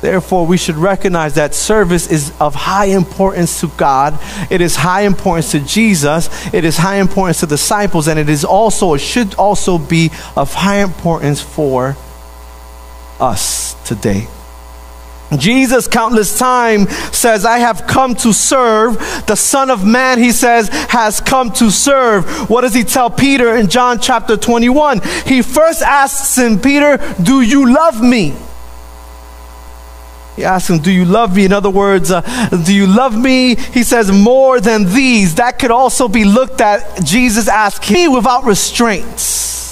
Therefore, 0.00 0.46
we 0.46 0.58
should 0.58 0.76
recognize 0.76 1.34
that 1.34 1.54
service 1.54 2.10
is 2.10 2.32
of 2.38 2.54
high 2.54 2.86
importance 2.86 3.60
to 3.60 3.68
God. 3.78 4.18
It 4.50 4.60
is 4.60 4.76
high 4.76 5.02
importance 5.02 5.52
to 5.52 5.60
Jesus. 5.60 6.28
It 6.52 6.64
is 6.64 6.76
high 6.76 6.96
importance 6.96 7.40
to 7.40 7.46
disciples, 7.46 8.06
and 8.06 8.18
it 8.18 8.28
is 8.28 8.44
also, 8.44 8.92
it 8.92 8.98
should 8.98 9.34
also 9.36 9.78
be 9.78 10.10
of 10.36 10.52
high 10.52 10.82
importance 10.82 11.40
for 11.40 11.96
us 13.18 13.74
today. 13.86 14.28
Jesus, 15.38 15.86
countless 15.86 16.38
time, 16.38 16.86
says, 17.12 17.44
I 17.44 17.58
have 17.58 17.86
come 17.86 18.14
to 18.16 18.32
serve. 18.32 18.98
The 19.26 19.36
Son 19.36 19.70
of 19.70 19.84
Man, 19.84 20.18
he 20.18 20.32
says, 20.32 20.68
has 20.68 21.20
come 21.20 21.50
to 21.52 21.70
serve. 21.70 22.50
What 22.50 22.62
does 22.62 22.74
he 22.74 22.84
tell 22.84 23.10
Peter 23.10 23.56
in 23.56 23.68
John 23.68 24.00
chapter 24.00 24.36
21? 24.36 25.00
He 25.26 25.42
first 25.42 25.82
asks 25.82 26.36
him, 26.36 26.58
Peter, 26.58 26.98
do 27.22 27.40
you 27.40 27.72
love 27.72 28.02
me? 28.02 28.34
He 30.36 30.44
asks 30.44 30.68
him, 30.68 30.78
Do 30.78 30.90
you 30.90 31.04
love 31.04 31.36
me? 31.36 31.44
In 31.44 31.52
other 31.52 31.70
words, 31.70 32.10
uh, 32.10 32.20
do 32.64 32.74
you 32.74 32.86
love 32.86 33.16
me? 33.16 33.54
He 33.54 33.84
says, 33.84 34.10
More 34.10 34.60
than 34.60 34.86
these. 34.92 35.36
That 35.36 35.58
could 35.58 35.70
also 35.70 36.08
be 36.08 36.24
looked 36.24 36.60
at, 36.60 37.04
Jesus 37.04 37.46
asking 37.46 37.94
me 37.94 38.08
without 38.08 38.44
restraints. 38.44 39.63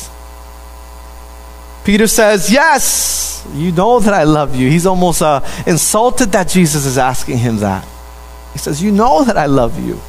Peter 1.85 2.07
says, 2.07 2.53
Yes. 2.53 3.47
You 3.55 3.73
know 3.73 3.99
that 3.99 4.15
I 4.15 4.23
love 4.23 4.55
you. 4.55 4.71
He's 4.71 4.87
almost 4.87 5.21
uh, 5.21 5.41
insulted 5.67 6.31
that 6.33 6.49
Jesus 6.49 6.87
is 6.87 6.97
asking 6.97 7.39
him 7.39 7.59
that. 7.59 7.87
He 8.53 8.59
says, 8.59 8.83
You 8.83 8.93
know 8.93 9.25
that 9.25 9.37
I 9.37 9.47
love 9.47 9.85
you. 9.85 10.01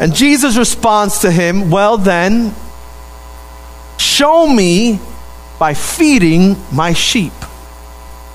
And 0.00 0.14
Jesus 0.14 0.56
responds 0.56 1.20
to 1.20 1.30
him, 1.30 1.70
Well, 1.70 1.96
then, 1.96 2.54
show 3.98 4.46
me 4.46 4.98
by 5.58 5.74
feeding 5.74 6.56
my 6.72 6.92
sheep. 6.92 7.32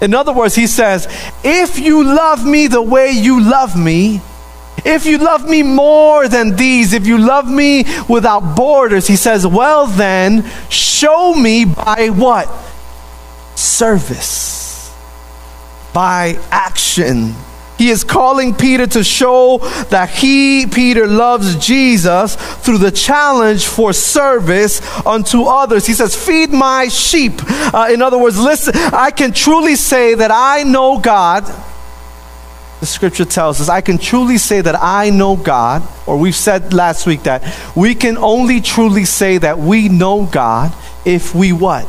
In 0.01 0.13
other 0.13 0.31
words, 0.31 0.55
he 0.55 0.67
says, 0.67 1.07
If 1.43 1.77
you 1.77 2.03
love 2.03 2.45
me 2.45 2.67
the 2.67 2.81
way 2.81 3.11
you 3.11 3.41
love 3.41 3.77
me, 3.77 4.21
if 4.85 5.05
you 5.05 5.17
love 5.17 5.49
me 5.49 5.63
more 5.63 6.27
than 6.27 6.55
these, 6.55 6.93
if 6.93 7.07
you 7.07 7.17
love 7.17 7.47
me 7.47 7.85
without 8.07 8.55
borders, 8.55 9.07
he 9.07 9.15
says, 9.15 9.45
Well, 9.45 9.87
then, 9.87 10.49
show 10.69 11.33
me 11.33 11.65
by 11.65 12.09
what? 12.09 12.49
service, 13.59 14.93
by 15.93 16.39
action. 16.49 17.35
He 17.77 17.89
is 17.89 18.03
calling 18.03 18.53
Peter 18.53 18.87
to 18.87 19.05
show 19.05 19.59
that 19.89 20.09
he, 20.09 20.65
Peter, 20.67 21.07
loves 21.07 21.55
Jesus 21.55 22.35
through 22.35 22.79
the 22.79 22.91
challenge 22.91 23.65
for 23.65 23.93
service 23.93 24.81
unto 25.05 25.43
others. 25.43 25.85
He 25.85 25.93
says, 25.93 26.13
Feed 26.13 26.51
my 26.51 26.89
sheep. 26.89 27.33
Uh, 27.73 27.89
in 27.89 28.01
other 28.01 28.17
words, 28.17 28.37
listen, 28.37 28.73
I 28.75 29.11
can 29.11 29.31
truly 29.31 29.75
say 29.75 30.13
that 30.15 30.29
I 30.29 30.63
know 30.63 30.99
God. 30.99 31.45
The 32.79 32.85
scripture 32.85 33.25
tells 33.25 33.59
us, 33.59 33.69
I 33.69 33.81
can 33.81 33.97
truly 33.97 34.37
say 34.37 34.61
that 34.61 34.75
I 34.81 35.09
know 35.09 35.35
God, 35.35 35.83
or 36.07 36.17
we've 36.17 36.35
said 36.35 36.73
last 36.73 37.05
week 37.05 37.23
that 37.23 37.43
we 37.75 37.93
can 37.93 38.17
only 38.17 38.61
truly 38.61 39.05
say 39.05 39.37
that 39.37 39.59
we 39.59 39.89
know 39.89 40.25
God 40.25 40.73
if 41.05 41.35
we 41.35 41.51
what? 41.51 41.87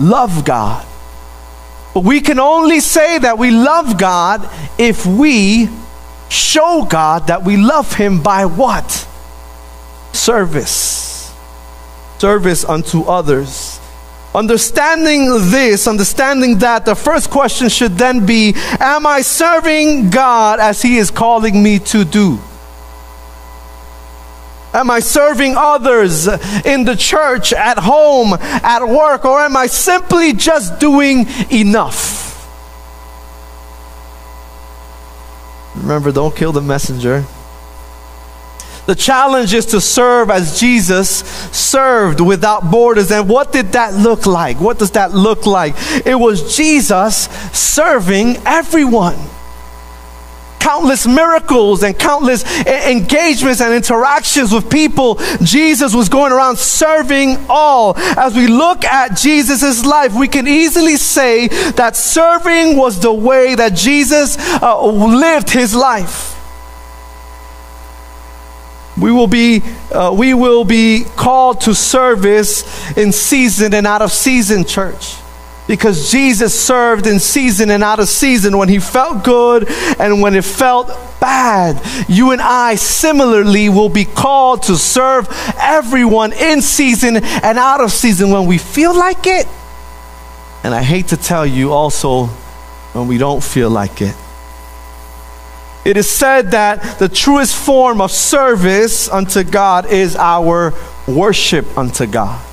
love 0.00 0.44
God. 0.44 0.86
But 1.92 2.04
we 2.04 2.20
can 2.20 2.38
only 2.38 2.80
say 2.80 3.18
that 3.18 3.38
we 3.38 3.50
love 3.50 3.98
God 3.98 4.48
if 4.78 5.04
we 5.04 5.68
show 6.28 6.86
God 6.88 7.26
that 7.26 7.44
we 7.44 7.56
love 7.56 7.92
Him 7.94 8.22
by 8.22 8.46
what? 8.46 9.06
Service. 10.12 11.34
Service 12.18 12.64
unto 12.64 13.02
others. 13.02 13.79
Understanding 14.34 15.50
this, 15.50 15.88
understanding 15.88 16.58
that, 16.58 16.84
the 16.84 16.94
first 16.94 17.30
question 17.30 17.68
should 17.68 17.98
then 17.98 18.24
be 18.26 18.54
Am 18.78 19.04
I 19.04 19.22
serving 19.22 20.10
God 20.10 20.60
as 20.60 20.80
He 20.82 20.98
is 20.98 21.10
calling 21.10 21.62
me 21.62 21.80
to 21.80 22.04
do? 22.04 22.38
Am 24.72 24.88
I 24.88 25.00
serving 25.00 25.54
others 25.56 26.28
in 26.64 26.84
the 26.84 26.94
church, 26.96 27.52
at 27.52 27.78
home, 27.78 28.34
at 28.34 28.86
work, 28.86 29.24
or 29.24 29.40
am 29.40 29.56
I 29.56 29.66
simply 29.66 30.32
just 30.32 30.78
doing 30.78 31.26
enough? 31.50 32.20
Remember, 35.74 36.12
don't 36.12 36.36
kill 36.36 36.52
the 36.52 36.60
messenger. 36.60 37.24
The 38.90 38.96
challenge 38.96 39.54
is 39.54 39.66
to 39.66 39.80
serve 39.80 40.30
as 40.30 40.58
Jesus 40.58 41.20
served 41.56 42.20
without 42.20 42.72
borders. 42.72 43.12
And 43.12 43.28
what 43.28 43.52
did 43.52 43.66
that 43.74 43.94
look 43.94 44.26
like? 44.26 44.60
What 44.60 44.80
does 44.80 44.90
that 44.90 45.12
look 45.12 45.46
like? 45.46 45.74
It 46.04 46.16
was 46.16 46.56
Jesus 46.56 47.26
serving 47.56 48.38
everyone 48.44 49.14
countless 50.58 51.06
miracles 51.06 51.84
and 51.84 51.96
countless 51.98 52.44
engagements 52.66 53.60
and 53.60 53.72
interactions 53.72 54.52
with 54.52 54.68
people, 54.68 55.18
Jesus 55.42 55.94
was 55.94 56.08
going 56.08 56.32
around 56.32 56.58
serving 56.58 57.38
all. 57.48 57.94
As 57.96 58.34
we 58.34 58.46
look 58.46 58.84
at 58.84 59.16
Jesus' 59.16 59.86
life, 59.86 60.14
we 60.14 60.28
can 60.28 60.46
easily 60.46 60.96
say 60.96 61.48
that 61.72 61.96
serving 61.96 62.76
was 62.76 63.00
the 63.00 63.12
way 63.12 63.54
that 63.54 63.74
Jesus 63.74 64.36
uh, 64.60 64.84
lived 64.84 65.48
his 65.48 65.74
life. 65.74 66.39
We 69.00 69.12
will 69.12 69.26
be 69.26 69.62
uh, 69.92 70.14
we 70.16 70.34
will 70.34 70.64
be 70.64 71.04
called 71.16 71.62
to 71.62 71.74
service 71.74 72.96
in 72.96 73.12
season 73.12 73.74
and 73.74 73.86
out 73.86 74.02
of 74.02 74.12
season, 74.12 74.64
church 74.64 75.16
because 75.70 76.10
Jesus 76.10 76.58
served 76.58 77.06
in 77.06 77.20
season 77.20 77.70
and 77.70 77.84
out 77.84 78.00
of 78.00 78.08
season 78.08 78.58
when 78.58 78.68
he 78.68 78.80
felt 78.80 79.22
good 79.22 79.68
and 80.00 80.20
when 80.20 80.34
it 80.34 80.44
felt 80.44 80.88
bad. 81.20 81.80
You 82.08 82.32
and 82.32 82.40
I 82.40 82.74
similarly 82.74 83.68
will 83.68 83.88
be 83.88 84.04
called 84.04 84.64
to 84.64 84.74
serve 84.74 85.28
everyone 85.60 86.32
in 86.32 86.60
season 86.60 87.18
and 87.18 87.56
out 87.56 87.80
of 87.80 87.92
season 87.92 88.30
when 88.30 88.46
we 88.46 88.58
feel 88.58 88.98
like 88.98 89.28
it. 89.28 89.46
And 90.64 90.74
I 90.74 90.82
hate 90.82 91.06
to 91.08 91.16
tell 91.16 91.46
you 91.46 91.72
also 91.72 92.26
when 92.92 93.06
we 93.06 93.16
don't 93.16 93.40
feel 93.40 93.70
like 93.70 94.02
it. 94.02 94.16
It 95.84 95.96
is 95.96 96.10
said 96.10 96.50
that 96.50 96.98
the 96.98 97.08
truest 97.08 97.56
form 97.56 98.00
of 98.00 98.10
service 98.10 99.08
unto 99.08 99.42
God 99.42 99.86
is 99.86 100.14
our 100.14 100.74
worship 101.06 101.78
unto 101.78 102.06
God. 102.06 102.44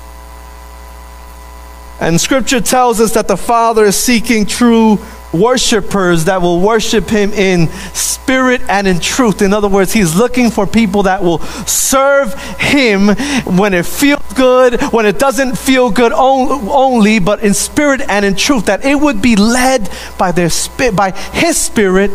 And 2.00 2.20
scripture 2.20 2.60
tells 2.60 3.00
us 3.00 3.14
that 3.14 3.28
the 3.28 3.36
Father 3.36 3.84
is 3.84 3.96
seeking 3.96 4.46
true 4.46 4.98
worshipers 5.32 6.24
that 6.24 6.40
will 6.40 6.60
worship 6.60 7.08
him 7.08 7.32
in 7.32 7.68
spirit 7.92 8.62
and 8.68 8.86
in 8.86 9.00
truth. 9.00 9.42
In 9.42 9.52
other 9.52 9.68
words, 9.68 9.92
he's 9.92 10.14
looking 10.14 10.50
for 10.50 10.66
people 10.66 11.02
that 11.02 11.22
will 11.22 11.40
serve 11.66 12.34
him 12.58 13.08
when 13.56 13.74
it 13.74 13.84
feels 13.84 14.22
good, 14.34 14.80
when 14.92 15.06
it 15.06 15.18
doesn't 15.18 15.58
feel 15.58 15.90
good 15.90 16.12
only, 16.12 17.18
but 17.18 17.42
in 17.42 17.52
spirit 17.52 18.00
and 18.08 18.24
in 18.24 18.36
truth. 18.36 18.66
That 18.66 18.84
it 18.84 18.94
would 18.94 19.20
be 19.20 19.36
led 19.36 19.90
by 20.18 20.32
their 20.32 20.50
by 20.92 21.10
his 21.32 21.58
spirit 21.58 22.10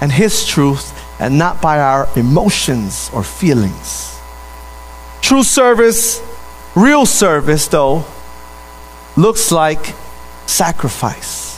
and 0.00 0.12
his 0.12 0.44
truth, 0.46 0.92
and 1.20 1.38
not 1.38 1.62
by 1.62 1.80
our 1.80 2.08
emotions 2.16 3.10
or 3.14 3.22
feelings. 3.22 4.18
True 5.22 5.42
service, 5.42 6.22
real 6.74 7.06
service, 7.06 7.68
though 7.68 8.04
looks 9.16 9.50
like 9.50 9.94
sacrifice. 10.46 11.55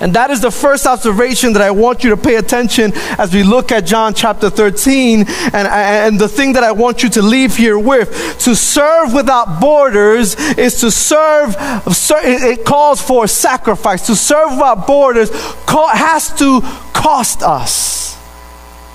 And 0.00 0.14
that 0.14 0.30
is 0.30 0.40
the 0.40 0.50
first 0.50 0.86
observation 0.86 1.52
that 1.52 1.62
I 1.62 1.70
want 1.70 2.02
you 2.02 2.10
to 2.10 2.16
pay 2.16 2.36
attention 2.36 2.92
as 3.18 3.34
we 3.34 3.42
look 3.42 3.70
at 3.70 3.84
John 3.84 4.14
chapter 4.14 4.48
13. 4.48 5.20
And, 5.20 5.28
and 5.54 6.18
the 6.18 6.28
thing 6.28 6.54
that 6.54 6.64
I 6.64 6.72
want 6.72 7.02
you 7.02 7.10
to 7.10 7.22
leave 7.22 7.56
here 7.56 7.78
with 7.78 8.38
to 8.40 8.56
serve 8.56 9.12
without 9.12 9.60
borders 9.60 10.36
is 10.56 10.80
to 10.80 10.90
serve, 10.90 11.54
it 11.58 12.64
calls 12.64 13.02
for 13.02 13.26
sacrifice. 13.26 14.06
To 14.06 14.16
serve 14.16 14.52
without 14.52 14.86
borders 14.86 15.30
has 15.68 16.34
to 16.38 16.60
cost 16.94 17.42
us 17.42 18.16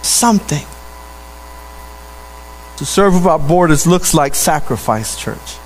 something. 0.02 0.66
To 2.78 2.86
serve 2.86 3.14
without 3.14 3.48
borders 3.48 3.86
looks 3.86 4.14
like 4.14 4.34
sacrifice, 4.34 5.18
church. 5.18 5.58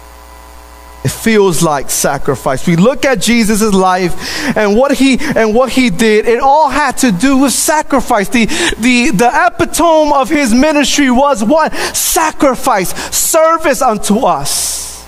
It 1.03 1.11
feels 1.11 1.63
like 1.63 1.89
sacrifice. 1.89 2.67
We 2.67 2.75
look 2.75 3.05
at 3.05 3.21
Jesus' 3.21 3.73
life 3.73 4.13
and 4.57 4.75
what 4.75 4.97
he 4.97 5.17
and 5.19 5.55
what 5.55 5.71
he 5.71 5.89
did. 5.89 6.27
It 6.27 6.39
all 6.39 6.69
had 6.69 6.97
to 6.97 7.11
do 7.11 7.37
with 7.37 7.53
sacrifice. 7.53 8.27
The, 8.27 8.45
the, 8.77 9.11
the 9.11 9.31
epitome 9.47 10.11
of 10.13 10.29
his 10.29 10.53
ministry 10.53 11.09
was 11.09 11.41
what? 11.41 11.73
Sacrifice, 11.95 12.93
service 13.15 13.81
unto 13.81 14.25
us. 14.25 15.07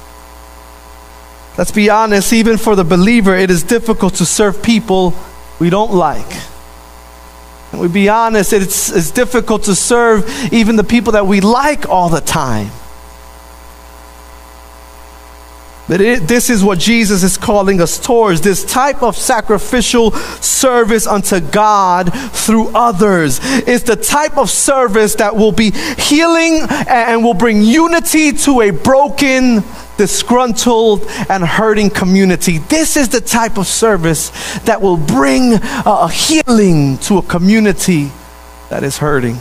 Let's 1.57 1.71
be 1.71 1.89
honest, 1.89 2.31
even 2.31 2.57
for 2.57 2.77
the 2.77 2.86
believer, 2.86 3.36
it 3.36 3.51
is 3.51 3.62
difficult 3.62 4.15
to 4.15 4.25
serve 4.25 4.63
people 4.63 5.13
we 5.60 5.69
don't 5.69 5.93
like. 5.93 6.41
And 7.74 7.81
we 7.81 7.89
be 7.89 8.07
honest, 8.07 8.53
it's, 8.53 8.89
it's 8.89 9.12
difficult 9.12 9.63
to 9.63 9.75
serve 9.75 10.53
even 10.53 10.77
the 10.77 10.83
people 10.86 11.12
that 11.13 11.27
we 11.27 11.41
like 11.41 11.89
all 11.89 12.07
the 12.07 12.21
time. 12.21 12.71
It, 16.00 16.27
this 16.27 16.50
is 16.50 16.63
what 16.63 16.79
Jesus 16.79 17.21
is 17.24 17.38
calling 17.38 17.81
us 17.81 18.00
towards 18.00 18.39
this 18.39 18.63
type 18.63 19.03
of 19.03 19.17
sacrificial 19.17 20.12
service 20.12 21.05
unto 21.05 21.41
God 21.41 22.13
through 22.31 22.69
others. 22.69 23.39
It's 23.43 23.83
the 23.83 23.98
type 23.98 24.38
of 24.38 24.50
service 24.50 25.15
that 25.15 25.36
will 25.36 25.51
be 25.51 25.71
healing 25.71 26.62
and 26.88 27.24
will 27.24 27.33
bring 27.33 27.62
unity 27.62 28.31
to 28.31 28.62
a 28.62 28.69
broken, 28.69 29.63
disgruntled, 29.98 31.05
and 31.29 31.43
hurting 31.43 31.89
community. 31.89 32.60
This 32.60 32.95
is 32.95 33.10
the 33.10 33.21
type 33.21 33.57
of 33.57 33.67
service 33.67 34.29
that 34.60 34.81
will 34.81 34.98
bring 34.98 35.53
a 35.53 36.07
healing 36.10 37.00
to 37.00 37.17
a 37.17 37.21
community 37.21 38.12
that 38.69 38.83
is 38.83 38.98
hurting. 38.98 39.38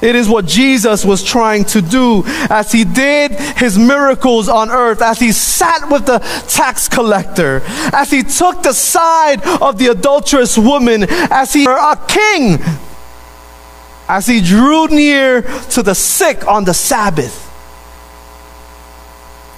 It 0.00 0.14
is 0.14 0.28
what 0.28 0.46
Jesus 0.46 1.04
was 1.04 1.24
trying 1.24 1.64
to 1.66 1.82
do 1.82 2.22
as 2.50 2.70
he 2.70 2.84
did 2.84 3.32
his 3.32 3.76
miracles 3.76 4.48
on 4.48 4.70
earth, 4.70 5.02
as 5.02 5.18
he 5.18 5.32
sat 5.32 5.90
with 5.90 6.06
the 6.06 6.18
tax 6.48 6.88
collector, 6.88 7.62
as 7.92 8.10
he 8.10 8.22
took 8.22 8.62
the 8.62 8.72
side 8.72 9.44
of 9.60 9.78
the 9.78 9.88
adulterous 9.88 10.56
woman, 10.56 11.04
as 11.08 11.52
he 11.52 11.66
a 11.66 11.96
king, 12.06 12.58
as 14.08 14.26
he 14.26 14.40
drew 14.40 14.86
near 14.86 15.42
to 15.70 15.82
the 15.82 15.94
sick 15.94 16.46
on 16.46 16.64
the 16.64 16.74
Sabbath. 16.74 17.47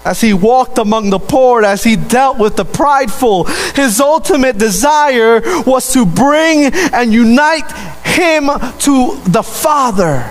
As 0.04 0.20
he 0.20 0.32
walked 0.32 0.78
among 0.78 1.10
the 1.10 1.18
poor, 1.18 1.62
as 1.62 1.84
he 1.84 1.96
dealt 1.96 2.38
with 2.38 2.56
the 2.56 2.64
prideful, 2.64 3.44
his 3.74 4.00
ultimate 4.00 4.56
desire 4.56 5.42
was 5.66 5.92
to 5.92 6.06
bring 6.06 6.72
and 6.92 7.12
unite 7.12 7.70
him 8.06 8.48
to 8.78 9.20
the 9.26 9.42
Father 9.42 10.30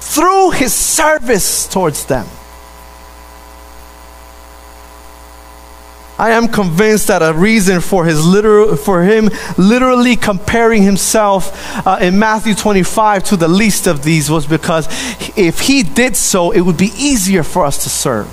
through 0.00 0.50
his 0.50 0.72
service 0.72 1.66
towards 1.66 2.04
them. 2.06 2.26
I 6.20 6.32
am 6.32 6.48
convinced 6.48 7.06
that 7.06 7.22
a 7.22 7.32
reason 7.32 7.80
for 7.80 8.04
his 8.04 8.22
literal, 8.22 8.76
for 8.76 9.02
him 9.02 9.30
literally 9.56 10.16
comparing 10.16 10.82
himself 10.82 11.50
uh, 11.86 11.98
in 11.98 12.18
Matthew 12.18 12.54
25 12.54 13.24
to 13.24 13.38
the 13.38 13.48
least 13.48 13.86
of 13.86 14.02
these 14.02 14.30
was 14.30 14.46
because 14.46 14.86
if 15.34 15.60
he 15.60 15.82
did 15.82 16.14
so, 16.14 16.50
it 16.50 16.60
would 16.60 16.76
be 16.76 16.92
easier 16.94 17.42
for 17.42 17.64
us 17.64 17.84
to 17.84 17.88
serve. 17.88 18.28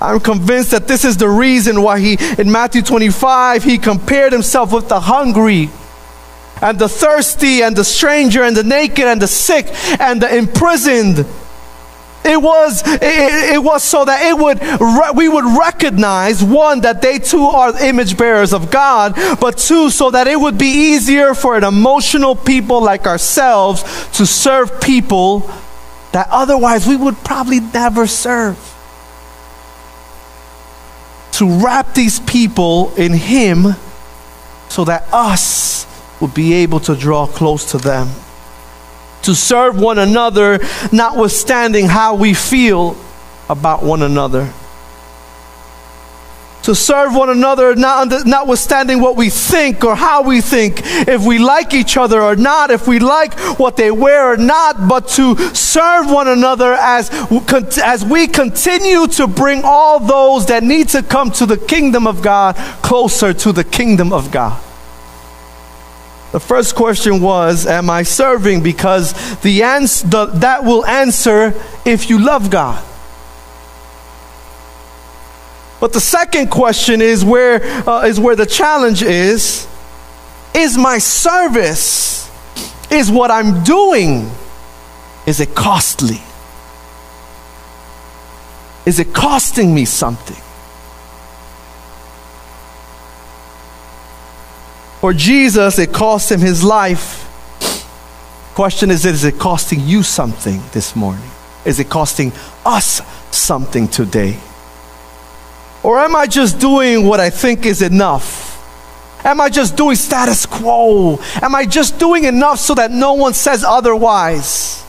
I'm 0.00 0.18
convinced 0.18 0.72
that 0.72 0.88
this 0.88 1.04
is 1.04 1.18
the 1.18 1.28
reason 1.28 1.82
why 1.82 2.00
he, 2.00 2.18
in 2.36 2.50
Matthew 2.50 2.82
25, 2.82 3.62
he 3.62 3.78
compared 3.78 4.32
himself 4.32 4.72
with 4.72 4.88
the 4.88 4.98
hungry 4.98 5.70
and 6.60 6.80
the 6.80 6.88
thirsty 6.88 7.62
and 7.62 7.76
the 7.76 7.84
stranger 7.84 8.42
and 8.42 8.56
the 8.56 8.64
naked 8.64 9.04
and 9.04 9.22
the 9.22 9.28
sick 9.28 9.66
and 10.00 10.20
the 10.20 10.36
imprisoned. 10.36 11.24
It 12.22 12.40
was, 12.40 12.82
it, 12.86 13.54
it, 13.54 13.62
was 13.62 13.82
so 13.82 14.04
that 14.04 14.22
it 14.22 14.36
would, 14.36 14.60
we 15.16 15.28
would 15.28 15.58
recognize 15.58 16.44
one, 16.44 16.82
that 16.82 17.00
they 17.00 17.18
too 17.18 17.44
are 17.44 17.76
image 17.82 18.18
bearers 18.18 18.52
of 18.52 18.70
God, 18.70 19.14
but 19.40 19.56
two, 19.56 19.88
so 19.88 20.10
that 20.10 20.26
it 20.26 20.38
would 20.38 20.58
be 20.58 20.92
easier 20.92 21.32
for 21.32 21.56
an 21.56 21.64
emotional 21.64 22.36
people 22.36 22.82
like 22.82 23.06
ourselves 23.06 23.82
to 24.18 24.26
serve 24.26 24.82
people 24.82 25.50
that 26.12 26.28
otherwise 26.30 26.86
we 26.86 26.96
would 26.96 27.16
probably 27.24 27.60
never 27.60 28.06
serve 28.06 28.58
to 31.32 31.64
wrap 31.64 31.94
these 31.94 32.20
people 32.20 32.92
in 32.96 33.14
Him 33.14 33.74
so 34.68 34.84
that 34.84 35.06
us 35.10 35.86
would 36.20 36.34
be 36.34 36.52
able 36.52 36.80
to 36.80 36.94
draw 36.94 37.26
close 37.26 37.70
to 37.70 37.78
them. 37.78 38.10
To 39.22 39.34
serve 39.34 39.78
one 39.78 39.98
another, 39.98 40.60
notwithstanding 40.92 41.86
how 41.86 42.14
we 42.14 42.34
feel 42.34 42.96
about 43.48 43.82
one 43.82 44.02
another 44.02 44.52
to 46.62 46.74
serve 46.74 47.14
one 47.14 47.30
another, 47.30 47.74
not 47.74 47.98
under, 47.98 48.24
notwithstanding 48.24 49.00
what 49.00 49.16
we 49.16 49.30
think 49.30 49.84
or 49.84 49.96
how 49.96 50.22
we 50.22 50.40
think, 50.40 50.80
if 50.84 51.24
we 51.24 51.38
like 51.38 51.74
each 51.74 51.96
other 51.96 52.20
or 52.20 52.36
not, 52.36 52.70
if 52.70 52.86
we 52.86 52.98
like 52.98 53.38
what 53.58 53.76
they 53.76 53.90
wear 53.90 54.32
or 54.32 54.36
not, 54.36 54.88
but 54.88 55.08
to 55.08 55.36
serve 55.54 56.10
one 56.10 56.28
another 56.28 56.74
as, 56.74 57.10
as 57.82 58.04
we 58.04 58.26
continue 58.26 59.06
to 59.06 59.26
bring 59.26 59.62
all 59.64 60.00
those 60.00 60.46
that 60.46 60.62
need 60.62 60.88
to 60.88 61.02
come 61.02 61.30
to 61.30 61.46
the 61.46 61.56
kingdom 61.56 62.06
of 62.06 62.22
God 62.22 62.56
closer 62.82 63.32
to 63.32 63.52
the 63.52 63.64
kingdom 63.64 64.12
of 64.12 64.30
God. 64.30 64.62
The 66.32 66.40
first 66.40 66.74
question 66.74 67.20
was, 67.20 67.66
Am 67.66 67.90
I 67.90 68.02
serving? 68.02 68.62
Because 68.62 69.12
the 69.40 69.62
answer, 69.62 70.06
the, 70.06 70.26
that 70.26 70.64
will 70.64 70.84
answer 70.86 71.54
if 71.84 72.08
you 72.08 72.24
love 72.24 72.50
God. 72.50 72.84
But 75.80 75.94
the 75.94 76.00
second 76.00 76.50
question 76.50 77.00
is 77.00 77.24
where 77.24 77.62
uh, 77.88 78.02
is 78.02 78.20
where 78.20 78.36
the 78.36 78.46
challenge 78.46 79.02
is 79.02 79.66
is 80.54 80.76
my 80.76 80.98
service 80.98 82.30
is 82.90 83.10
what 83.10 83.30
I'm 83.30 83.64
doing 83.64 84.30
is 85.26 85.40
it 85.40 85.54
costly? 85.54 86.20
Is 88.84 88.98
it 88.98 89.14
costing 89.14 89.74
me 89.74 89.84
something? 89.84 90.36
For 95.00 95.14
Jesus, 95.14 95.78
it 95.78 95.92
cost 95.94 96.30
him 96.30 96.40
his 96.40 96.62
life. 96.62 97.26
Question 98.54 98.90
is, 98.90 99.06
is 99.06 99.24
it 99.24 99.38
costing 99.38 99.80
you 99.80 100.02
something 100.02 100.60
this 100.72 100.94
morning? 100.94 101.30
Is 101.64 101.80
it 101.80 101.88
costing 101.88 102.32
us 102.66 103.00
something 103.34 103.88
today? 103.88 104.38
Or 105.82 105.98
am 105.98 106.14
I 106.14 106.26
just 106.26 106.60
doing 106.60 107.06
what 107.06 107.18
I 107.18 107.30
think 107.30 107.64
is 107.64 107.80
enough? 107.80 108.48
Am 109.24 109.40
I 109.40 109.48
just 109.48 109.74
doing 109.74 109.96
status 109.96 110.44
quo? 110.44 111.18
Am 111.40 111.54
I 111.54 111.64
just 111.64 111.98
doing 111.98 112.24
enough 112.24 112.58
so 112.58 112.74
that 112.74 112.90
no 112.90 113.14
one 113.14 113.32
says 113.32 113.64
otherwise? 113.64 114.84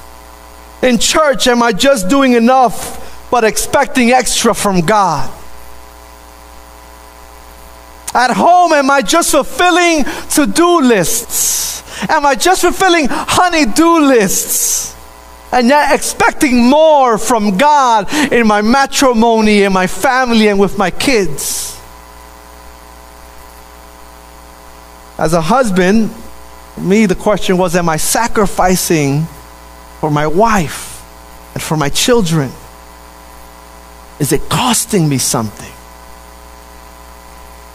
In 0.81 0.97
church, 0.97 1.47
am 1.47 1.63
I 1.63 1.71
just 1.71 2.09
doing 2.09 2.33
enough 2.33 3.29
but 3.31 3.45
expecting 3.45 4.11
extra 4.11 4.53
from 4.53 4.81
God? 4.81 5.31
At 8.13 8.31
home, 8.31 8.73
am 8.73 8.89
I 8.89 9.01
just 9.01 9.31
fulfilling 9.31 10.03
to 10.31 10.45
do 10.45 10.81
lists? 10.81 11.83
Am 12.09 12.25
I 12.25 12.35
just 12.35 12.61
fulfilling 12.61 13.07
honey 13.09 13.65
do 13.65 13.99
lists? 13.99 14.91
and 15.51 15.67
yet 15.67 15.93
expecting 15.93 16.63
more 16.63 17.17
from 17.17 17.57
God 17.57 18.11
in 18.31 18.47
my 18.47 18.61
matrimony, 18.61 19.63
in 19.63 19.73
my 19.73 19.87
family, 19.87 20.47
and 20.47 20.59
with 20.59 20.77
my 20.77 20.91
kids. 20.91 21.77
As 25.17 25.33
a 25.33 25.41
husband, 25.41 26.09
me, 26.77 27.05
the 27.05 27.15
question 27.15 27.57
was 27.57 27.75
Am 27.75 27.89
I 27.89 27.97
sacrificing 27.97 29.25
for 29.99 30.09
my 30.09 30.25
wife 30.25 31.03
and 31.53 31.61
for 31.61 31.77
my 31.77 31.89
children? 31.89 32.49
Is 34.19 34.31
it 34.31 34.41
costing 34.49 35.09
me 35.09 35.17
something? 35.17 35.70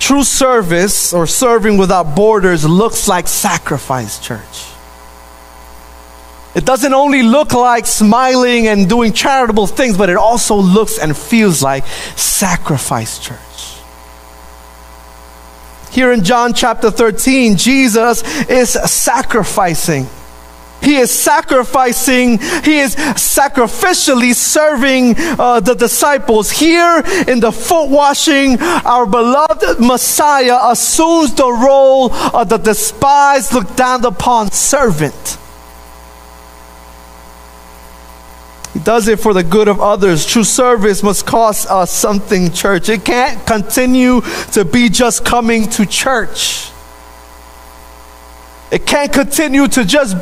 True 0.07 0.23
service 0.23 1.13
or 1.13 1.27
serving 1.27 1.79
without 1.79 2.15
borders 2.15 2.65
looks 2.65 3.09
like 3.09 3.27
sacrifice, 3.27 4.21
church. 4.21 4.71
It 6.55 6.65
doesn't 6.65 6.95
only 6.95 7.25
look 7.25 7.53
like 7.53 7.87
smiling 7.87 8.69
and 8.69 8.89
doing 8.89 9.13
charitable 9.13 9.67
things, 9.67 9.99
but 9.99 10.09
it 10.09 10.17
also 10.17 10.55
looks 10.55 11.01
and 11.01 11.17
feels 11.17 11.61
like 11.61 11.85
sacrifice, 12.15 13.19
church. 13.19 13.81
Here 15.91 16.13
in 16.13 16.23
John 16.23 16.55
chapter 16.55 16.93
13, 16.93 17.57
Jesus 17.57 18.23
is 18.49 18.71
sacrificing. 18.71 20.07
He 20.83 20.97
is 20.97 21.11
sacrificing, 21.11 22.39
he 22.39 22.79
is 22.79 22.95
sacrificially 22.95 24.35
serving 24.35 25.15
uh, 25.17 25.61
the 25.61 25.75
disciples. 25.75 26.51
Here 26.51 27.03
in 27.27 27.41
the 27.41 27.51
foot 27.51 27.91
washing, 27.91 28.61
our 28.61 29.07
beloved 29.07 29.81
Messiah 29.81 30.59
assumes 30.71 31.35
the 31.35 31.51
role 31.51 32.13
of 32.13 32.49
the 32.49 32.59
despised, 32.59 33.53
looked 33.53 33.77
down 33.77 34.05
upon 34.05 34.53
servant. 34.53 35.39
He 38.73 38.81
does 38.81 39.09
it 39.09 39.19
for 39.19 39.33
the 39.33 39.43
good 39.43 39.69
of 39.69 39.81
others. 39.81 40.27
True 40.27 40.45
service 40.45 41.03
must 41.03 41.27
cost 41.27 41.69
us 41.71 41.91
something, 41.91 42.53
church. 42.53 42.91
It 42.91 43.05
can't 43.05 43.45
continue 43.47 44.21
to 44.53 44.65
be 44.67 44.91
just 44.91 45.25
coming 45.25 45.67
to 45.71 45.87
church. 45.87 46.71
It 48.71 48.87
can't 48.87 49.13
continue 49.13 49.69
to 49.69 49.85
just 49.85 50.17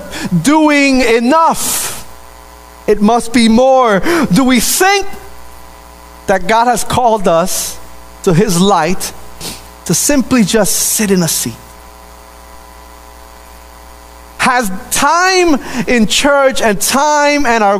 doing 0.45 1.01
enough. 1.01 2.03
It 2.87 3.01
must 3.01 3.33
be 3.33 3.49
more. 3.49 4.01
Do 4.01 4.45
we 4.45 4.61
think 4.61 5.07
that 6.27 6.47
God 6.47 6.67
has 6.67 6.85
called 6.85 7.27
us 7.27 7.81
to 8.25 8.35
His 8.35 8.61
light 8.61 9.13
to 9.87 9.95
simply 9.95 10.43
just 10.43 10.75
sit 10.75 11.11
in 11.11 11.23
a 11.23 11.29
seat? 11.29 11.57
Has 14.39 14.69
time 14.91 15.55
in 15.89 16.07
church 16.07 16.61
and 16.61 16.81
time 16.81 17.47
and 17.47 17.65
our 17.65 17.79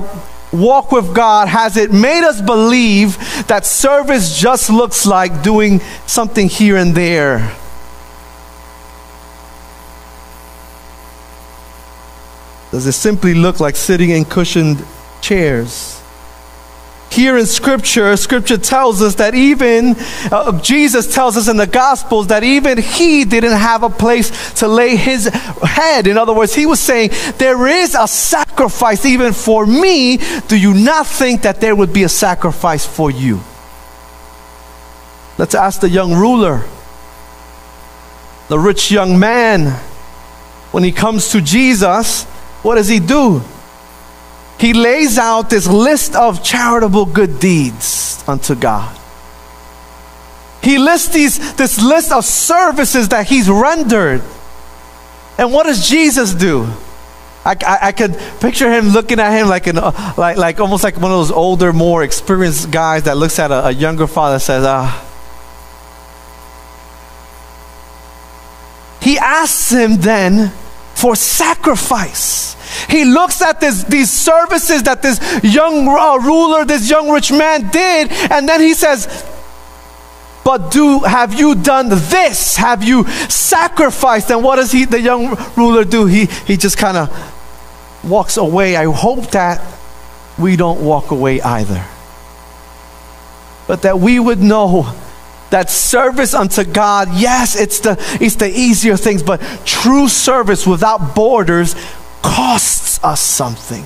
walk 0.55 0.93
with 0.93 1.15
God, 1.15 1.49
has 1.49 1.77
it 1.77 1.93
made 1.93 2.25
us 2.25 2.41
believe 2.41 3.19
that 3.49 3.67
service 3.67 4.39
just 4.39 4.71
looks 4.71 5.05
like 5.05 5.43
doing 5.43 5.81
something 6.07 6.49
here 6.49 6.77
and 6.77 6.95
there? 6.95 7.55
Does 12.75 12.89
it 12.89 12.93
simply 12.95 13.35
look 13.35 13.61
like 13.61 13.77
sitting 13.77 14.11
in 14.11 14.25
cushioned 14.25 14.85
chairs? 15.21 16.03
Here 17.09 17.39
in 17.39 17.47
Scripture, 17.47 18.17
Scripture 18.17 18.59
tells 18.59 19.01
us 19.01 19.15
that 19.15 19.33
even 19.37 19.95
uh, 20.33 20.61
Jesus 20.61 21.15
tells 21.15 21.37
us 21.37 21.47
in 21.47 21.57
the 21.57 21.69
Gospels 21.69 22.27
that 22.27 22.43
even 22.43 22.79
he 22.79 23.25
didn't 23.25 23.53
have 23.53 23.85
a 23.85 23.89
place 23.89 24.55
to 24.55 24.67
lay 24.67 24.97
his 24.97 25.27
head. 25.63 26.09
In 26.09 26.19
other 26.19 26.33
words, 26.33 26.53
he 26.53 26.67
was 26.67 26.81
saying, 26.81 27.11
There 27.39 27.65
is 27.69 27.95
a 27.95 28.09
sacrifice 28.09 29.07
even 29.07 29.35
for 29.35 29.65
me. 29.65 30.19
Do 30.49 30.59
you 30.59 30.75
not 30.75 31.07
think 31.07 31.43
that 31.43 31.61
there 31.61 31.77
would 31.77 31.93
be 31.93 32.03
a 32.03 32.09
sacrifice 32.09 32.85
for 32.85 33.09
you? 33.09 33.39
Let's 35.39 35.55
ask 35.55 35.81
the 35.81 35.89
young 35.89 36.13
ruler, 36.13 36.65
the 38.49 38.59
rich 38.59 38.91
young 38.91 39.17
man, 39.17 39.81
when 40.73 40.83
he 40.83 40.91
comes 40.91 41.29
to 41.31 41.41
Jesus, 41.41 42.27
what 42.65 42.77
does 42.77 42.89
he 42.89 42.99
do? 42.99 43.43
He 44.59 44.73
lays 44.73 45.19
out 45.19 45.51
this 45.51 45.67
list 45.67 46.17
of 46.17 46.43
charitable 46.43 47.05
good 47.05 47.39
deeds 47.39 48.25
unto 48.27 48.55
God. 48.55 48.99
He 50.63 50.79
lists 50.79 51.13
these, 51.13 51.55
this 51.57 51.79
list 51.83 52.11
of 52.11 52.25
services 52.25 53.11
that 53.11 53.27
he's 53.27 53.51
rendered. 53.51 54.23
And 55.37 55.53
what 55.53 55.65
does 55.67 55.87
Jesus 55.87 56.33
do? 56.33 56.67
I, 57.45 57.55
I, 57.67 57.79
I, 57.89 57.93
could 57.93 58.17
picture 58.41 58.73
him 58.73 58.89
looking 58.89 59.21
at 59.21 59.39
him 59.39 59.49
like 59.49 59.67
an 59.67 59.77
uh, 59.77 60.15
like 60.17 60.39
like 60.39 60.61
almost 60.61 60.83
like 60.83 60.95
one 60.97 61.13
of 61.13 61.19
those 61.19 61.31
older, 61.31 61.75
more 61.75 62.03
experienced 62.03 62.71
guys 62.71 63.03
that 63.03 63.19
looks 63.19 63.39
at 63.39 63.51
a, 63.51 63.67
a 63.67 63.71
younger 63.71 64.07
father 64.07 64.35
and 64.35 64.43
says, 64.43 64.65
"Ah." 64.67 65.11
He 69.03 69.19
asks 69.19 69.71
him 69.71 69.99
then 69.99 70.55
for 70.95 71.17
sacrifice. 71.17 72.55
He 72.89 73.05
looks 73.05 73.43
at 73.43 73.61
this, 73.61 73.85
these 73.85 74.11
services 74.11 74.83
that 74.85 75.03
this 75.03 75.21
young 75.43 75.87
uh, 75.89 76.17
ruler, 76.19 76.65
this 76.65 76.89
young 76.89 77.11
rich 77.11 77.31
man 77.31 77.71
did, 77.71 78.11
and 78.31 78.49
then 78.49 78.61
he 78.61 78.75
says, 78.75 79.25
but 80.45 80.71
do 80.71 81.01
have 81.01 81.33
you 81.33 81.55
done 81.55 81.89
this? 81.89 82.57
Have 82.57 82.85
you 82.85 83.07
sacrificed? 83.31 84.31
And 84.31 84.45
what 84.45 84.57
does 84.57 84.71
he, 84.71 84.85
the 84.85 85.01
young 85.01 85.35
ruler, 85.57 85.85
do? 85.85 86.05
He 86.05 86.27
he 86.27 86.59
just 86.59 86.77
kind 86.77 86.99
of 86.99 88.05
walks 88.05 88.37
away. 88.37 88.77
I 88.77 88.85
hope 88.85 89.31
that 89.31 89.65
we 90.39 90.57
don't 90.57 90.85
walk 90.85 91.11
away 91.11 91.41
either. 91.41 91.83
But 93.67 93.83
that 93.83 93.99
we 93.99 94.21
would 94.21 94.41
know 94.41 94.83
that 95.55 95.71
service 95.71 96.35
unto 96.35 96.65
God, 96.65 97.11
yes, 97.15 97.55
it's 97.55 97.79
the, 97.79 97.97
it's 98.21 98.35
the 98.35 98.49
easier 98.49 98.97
things, 98.97 99.23
but 99.23 99.41
true 99.65 100.09
service 100.09 100.67
without 100.67 101.15
borders 101.15 101.77
costs 102.23 102.99
us 103.05 103.21
something. 103.21 103.85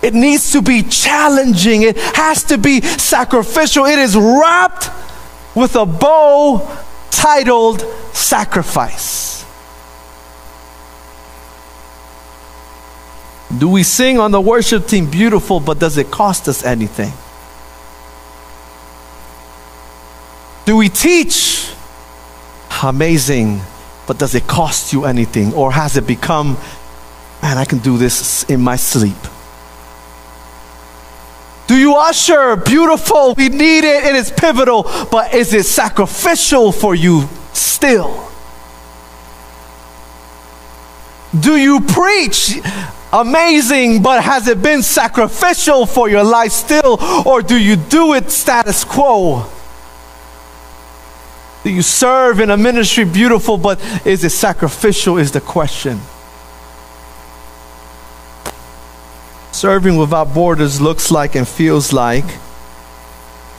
It 0.00 0.14
needs 0.14 0.52
to 0.52 0.62
be 0.62 0.84
challenging. 0.84 1.82
It 1.82 1.98
has 1.98 2.44
to 2.44 2.56
be 2.56 2.82
sacrificial. 2.82 3.84
It 3.84 3.98
is 3.98 4.16
wrapped 4.16 4.90
with 5.56 5.74
a 5.74 5.86
bow 5.86 6.70
titled 7.10 7.80
sacrifice. 8.12 9.44
Do 13.58 13.68
we 13.68 13.82
sing 13.82 14.20
on 14.20 14.30
the 14.30 14.40
worship 14.40 14.86
team 14.86 15.10
beautiful, 15.10 15.58
but 15.58 15.80
does 15.80 15.98
it 15.98 16.12
cost 16.12 16.46
us 16.46 16.64
anything? 16.64 17.12
Do 20.70 20.76
we 20.76 20.88
teach? 20.88 21.74
Amazing. 22.84 23.60
But 24.06 24.18
does 24.18 24.36
it 24.36 24.46
cost 24.46 24.92
you 24.92 25.04
anything? 25.04 25.52
Or 25.52 25.72
has 25.72 25.96
it 25.96 26.06
become, 26.06 26.56
man, 27.42 27.58
I 27.58 27.64
can 27.64 27.78
do 27.78 27.98
this 27.98 28.44
in 28.44 28.60
my 28.60 28.76
sleep? 28.76 29.18
Do 31.66 31.76
you 31.76 31.96
usher? 31.96 32.54
Beautiful. 32.54 33.34
We 33.34 33.48
need 33.48 33.82
it. 33.82 34.04
It 34.04 34.14
is 34.14 34.30
pivotal. 34.30 34.84
But 35.10 35.34
is 35.34 35.52
it 35.54 35.66
sacrificial 35.66 36.70
for 36.70 36.94
you 36.94 37.28
still? 37.52 38.30
Do 41.36 41.56
you 41.56 41.80
preach? 41.80 42.60
Amazing, 43.12 44.02
but 44.02 44.22
has 44.22 44.46
it 44.46 44.62
been 44.62 44.84
sacrificial 44.84 45.84
for 45.84 46.08
your 46.08 46.22
life 46.22 46.52
still? 46.52 46.96
Or 47.26 47.42
do 47.42 47.58
you 47.60 47.74
do 47.74 48.14
it 48.14 48.30
status 48.30 48.84
quo? 48.84 49.50
Do 51.62 51.70
you 51.70 51.82
serve 51.82 52.40
in 52.40 52.50
a 52.50 52.56
ministry 52.56 53.04
beautiful, 53.04 53.58
but 53.58 53.78
is 54.06 54.24
it 54.24 54.30
sacrificial? 54.30 55.18
Is 55.18 55.32
the 55.32 55.40
question. 55.40 56.00
Serving 59.52 59.96
without 59.96 60.32
borders 60.32 60.80
looks 60.80 61.10
like 61.10 61.34
and 61.34 61.46
feels 61.46 61.92
like 61.92 62.24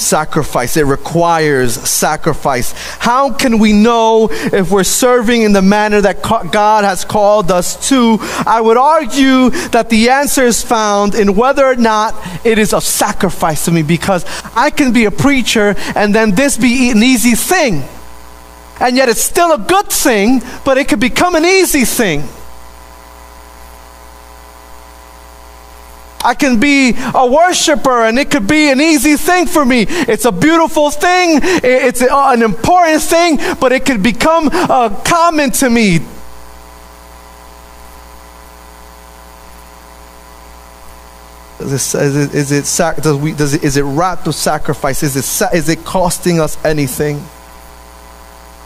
sacrifice. 0.01 0.75
It 0.77 0.85
requires 0.85 1.73
sacrifice. 1.73 2.73
How 2.99 3.31
can 3.33 3.59
we 3.59 3.73
know 3.73 4.29
if 4.31 4.71
we're 4.71 4.83
serving 4.83 5.43
in 5.43 5.53
the 5.53 5.61
manner 5.61 6.01
that 6.01 6.21
God 6.21 6.83
has 6.83 7.05
called 7.05 7.51
us 7.51 7.89
to? 7.89 8.17
I 8.45 8.59
would 8.61 8.77
argue 8.77 9.49
that 9.69 9.89
the 9.89 10.09
answer 10.09 10.43
is 10.43 10.61
found 10.61 11.15
in 11.15 11.35
whether 11.35 11.65
or 11.65 11.75
not 11.75 12.15
it 12.45 12.57
is 12.57 12.73
a 12.73 12.81
sacrifice 12.81 13.65
to 13.65 13.71
me 13.71 13.83
because 13.83 14.25
I 14.55 14.69
can 14.69 14.91
be 14.91 15.05
a 15.05 15.11
preacher 15.11 15.75
and 15.95 16.13
then 16.13 16.35
this 16.35 16.57
be 16.57 16.91
an 16.91 17.03
easy 17.03 17.35
thing. 17.35 17.83
And 18.79 18.97
yet 18.97 19.09
it's 19.09 19.21
still 19.21 19.53
a 19.53 19.59
good 19.59 19.87
thing, 19.87 20.41
but 20.65 20.77
it 20.77 20.87
could 20.87 20.99
become 20.99 21.35
an 21.35 21.45
easy 21.45 21.85
thing. 21.85 22.23
I 26.23 26.35
can 26.35 26.59
be 26.59 26.93
a 27.13 27.27
worshiper 27.27 28.05
and 28.05 28.19
it 28.19 28.29
could 28.29 28.47
be 28.47 28.69
an 28.69 28.79
easy 28.79 29.17
thing 29.17 29.45
for 29.45 29.65
me. 29.65 29.85
It's 29.87 30.25
a 30.25 30.31
beautiful 30.31 30.91
thing, 30.91 31.39
it's 31.43 32.01
an 32.01 32.41
important 32.41 33.01
thing, 33.01 33.37
but 33.59 33.71
it 33.71 33.85
could 33.85 34.03
become 34.03 34.49
uh, 34.51 34.89
common 35.03 35.51
to 35.51 35.69
me. 35.69 35.99
Is 41.59 41.93
it, 41.93 42.01
is 42.01 42.15
it, 42.15 42.35
is 42.35 42.79
it, 42.79 43.01
does 43.03 43.17
we, 43.17 43.33
does 43.33 43.53
it, 43.53 43.63
is 43.63 43.77
it 43.77 43.83
wrapped 43.83 44.25
with 44.25 44.35
sacrifice? 44.35 45.03
Is 45.03 45.15
it, 45.15 45.53
is 45.53 45.69
it 45.69 45.85
costing 45.85 46.39
us 46.39 46.63
anything? 46.65 47.23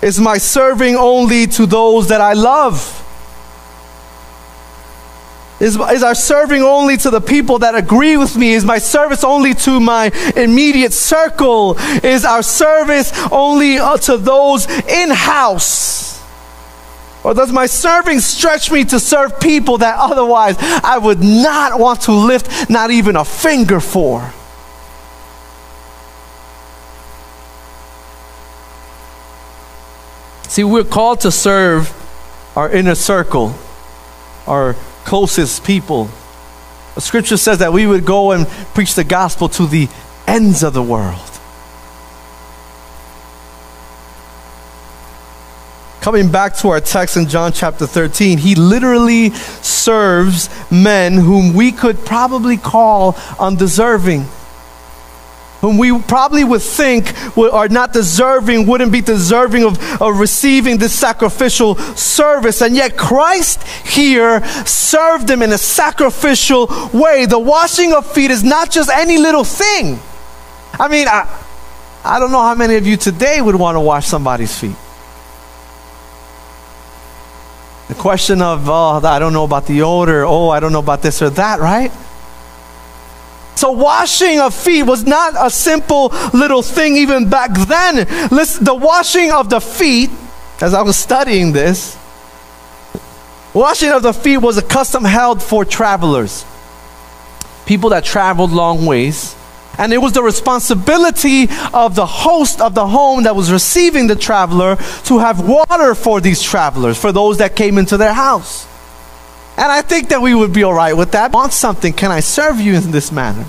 Is 0.02 0.20
my 0.20 0.38
serving 0.38 0.96
only 0.96 1.48
to 1.48 1.66
those 1.66 2.08
that 2.10 2.22
I 2.22 2.34
love? 2.34 3.05
Is, 5.66 5.78
is 5.78 6.04
our 6.04 6.14
serving 6.14 6.62
only 6.62 6.96
to 6.98 7.10
the 7.10 7.20
people 7.20 7.58
that 7.60 7.74
agree 7.74 8.18
with 8.18 8.38
me? 8.38 8.54
Is 8.54 8.64
my 8.64 8.78
service 8.78 9.24
only 9.24 9.56
to 9.56 9.80
my 9.80 10.12
immediate 10.36 10.94
circle? 10.94 11.76
Is 12.04 12.24
our 12.24 12.44
service 12.44 13.12
only 13.32 13.80
uh, 13.80 13.98
to 13.98 14.18
those 14.18 14.70
in 14.70 15.10
house? 15.10 16.24
Or 17.24 17.34
does 17.34 17.52
my 17.52 17.66
serving 17.66 18.20
stretch 18.20 18.70
me 18.70 18.86
to 18.86 19.00
serve 19.00 19.40
people 19.40 19.80
that 19.80 19.98
otherwise 19.98 20.56
I 20.60 21.00
would 21.00 21.22
not 21.22 21.80
want 21.80 22.02
to 22.02 22.12
lift 22.12 22.70
not 22.70 22.92
even 22.92 23.16
a 23.16 23.26
finger 23.26 23.80
for? 23.80 24.32
See, 30.48 30.64
we're 30.64 30.84
called 30.84 31.22
to 31.22 31.32
serve 31.32 31.92
our 32.56 32.70
inner 32.70 32.94
circle, 32.94 33.56
our 34.46 34.76
closest 35.06 35.64
people. 35.64 36.10
The 36.96 37.02
scripture 37.02 37.38
says 37.38 37.60
that 37.60 37.72
we 37.72 37.88
would 37.88 38.06
go 38.06 38.32
and 38.32 38.48
preach 38.74 38.96
the 38.96 39.04
gospel 39.04 39.48
to 39.50 39.68
the 39.68 39.88
ends 40.28 40.64
of 40.64 40.74
the 40.74 40.84
world. 40.84 41.32
Coming 46.02 46.32
back 46.32 46.56
to 46.58 46.70
our 46.70 46.80
text 46.80 47.18
in 47.18 47.28
John 47.28 47.52
chapter 47.52 47.88
13, 47.88 48.38
he 48.38 48.54
literally 48.54 49.32
serves 49.32 50.50
men 50.72 51.14
whom 51.14 51.56
we 51.56 51.72
could 51.72 52.06
probably 52.06 52.58
call 52.58 53.18
undeserving 53.40 54.26
whom 55.62 55.78
we 55.78 55.98
probably 56.02 56.44
would 56.44 56.62
think 56.62 57.14
are 57.38 57.70
not 57.70 57.94
deserving, 57.94 58.68
wouldn't 58.68 58.92
be 58.92 59.02
deserving 59.02 59.64
of, 59.64 60.02
of 60.02 60.20
receiving 60.20 60.78
this 60.78 60.94
sacrificial 60.94 61.76
service. 61.76 62.62
And 62.62 62.76
yet 62.76 62.98
Christ 62.98 63.64
here 63.64 64.46
served 64.66 65.28
them 65.28 65.42
in 65.42 65.52
a 65.52 65.58
sacrificial 65.58 66.68
way. 66.94 67.26
The 67.26 67.40
washing 67.40 67.94
of 67.94 68.06
feet 68.12 68.32
is 68.32 68.44
not 68.44 68.70
just 68.70 68.90
any 68.90 69.18
little 69.18 69.44
thing. 69.44 70.00
I 70.74 70.88
mean, 70.88 71.08
I, 71.08 71.28
I 72.04 72.20
don't 72.20 72.32
know 72.32 72.42
how 72.42 72.56
many 72.56 72.76
of 72.76 72.86
you 72.86 72.98
today 72.98 73.42
would 73.42 73.56
want 73.56 73.76
to 73.76 73.80
wash 73.80 74.06
somebody's 74.06 74.58
feet. 74.58 74.76
The 77.88 77.96
question 77.96 78.42
of, 78.42 78.68
oh, 78.68 79.00
I 79.04 79.20
don't 79.20 79.34
know 79.34 79.44
about 79.44 79.68
the 79.68 79.84
odor, 79.84 80.26
oh, 80.26 80.50
I 80.50 80.60
don't 80.60 80.72
know 80.72 80.80
about 80.80 81.02
this 81.02 81.22
or 81.22 81.30
that, 81.32 81.60
right? 81.60 81.92
So, 83.56 83.72
washing 83.72 84.40
of 84.40 84.54
feet 84.54 84.84
was 84.84 85.06
not 85.06 85.34
a 85.38 85.50
simple 85.50 86.10
little 86.34 86.62
thing 86.62 86.98
even 86.98 87.30
back 87.30 87.52
then. 87.68 87.96
Listen, 88.30 88.66
the 88.66 88.76
washing 88.76 89.32
of 89.32 89.50
the 89.50 89.62
feet, 89.62 90.10
as 90.62 90.74
I 90.74 90.82
was 90.82 90.98
studying 90.98 91.54
this, 91.54 91.98
washing 93.54 93.92
of 93.92 94.04
the 94.04 94.14
feet 94.14 94.38
was 94.38 94.58
a 94.58 94.62
custom 94.62 95.06
held 95.06 95.42
for 95.42 95.64
travelers, 95.64 96.46
people 97.66 97.92
that 97.92 98.04
traveled 98.04 98.52
long 98.52 98.86
ways. 98.86 99.36
And 99.78 99.92
it 99.92 99.98
was 99.98 100.14
the 100.14 100.24
responsibility 100.24 101.48
of 101.74 101.96
the 101.96 102.06
host 102.06 102.62
of 102.62 102.76
the 102.76 102.88
home 102.88 103.24
that 103.24 103.36
was 103.36 103.52
receiving 103.52 104.08
the 104.08 104.16
traveler 104.16 104.78
to 105.06 105.20
have 105.20 105.46
water 105.46 105.96
for 105.96 106.22
these 106.22 106.42
travelers, 106.42 106.98
for 106.98 107.12
those 107.12 107.40
that 107.40 107.56
came 107.56 107.78
into 107.78 107.98
their 107.98 108.14
house. 108.14 108.68
And 109.58 109.72
I 109.72 109.82
think 109.82 110.10
that 110.10 110.22
we 110.22 110.36
would 110.36 110.52
be 110.52 110.64
all 110.64 110.74
right 110.74 110.94
with 110.94 111.12
that. 111.12 111.32
Want 111.32 111.54
something? 111.54 111.94
Can 111.94 112.12
I 112.12 112.20
serve 112.20 112.60
you 112.60 112.76
in 112.76 112.92
this 112.92 113.12
manner? 113.12 113.46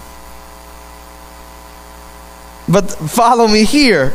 But 2.69 2.91
follow 2.93 3.49
me 3.49 3.65
here. 3.65 4.13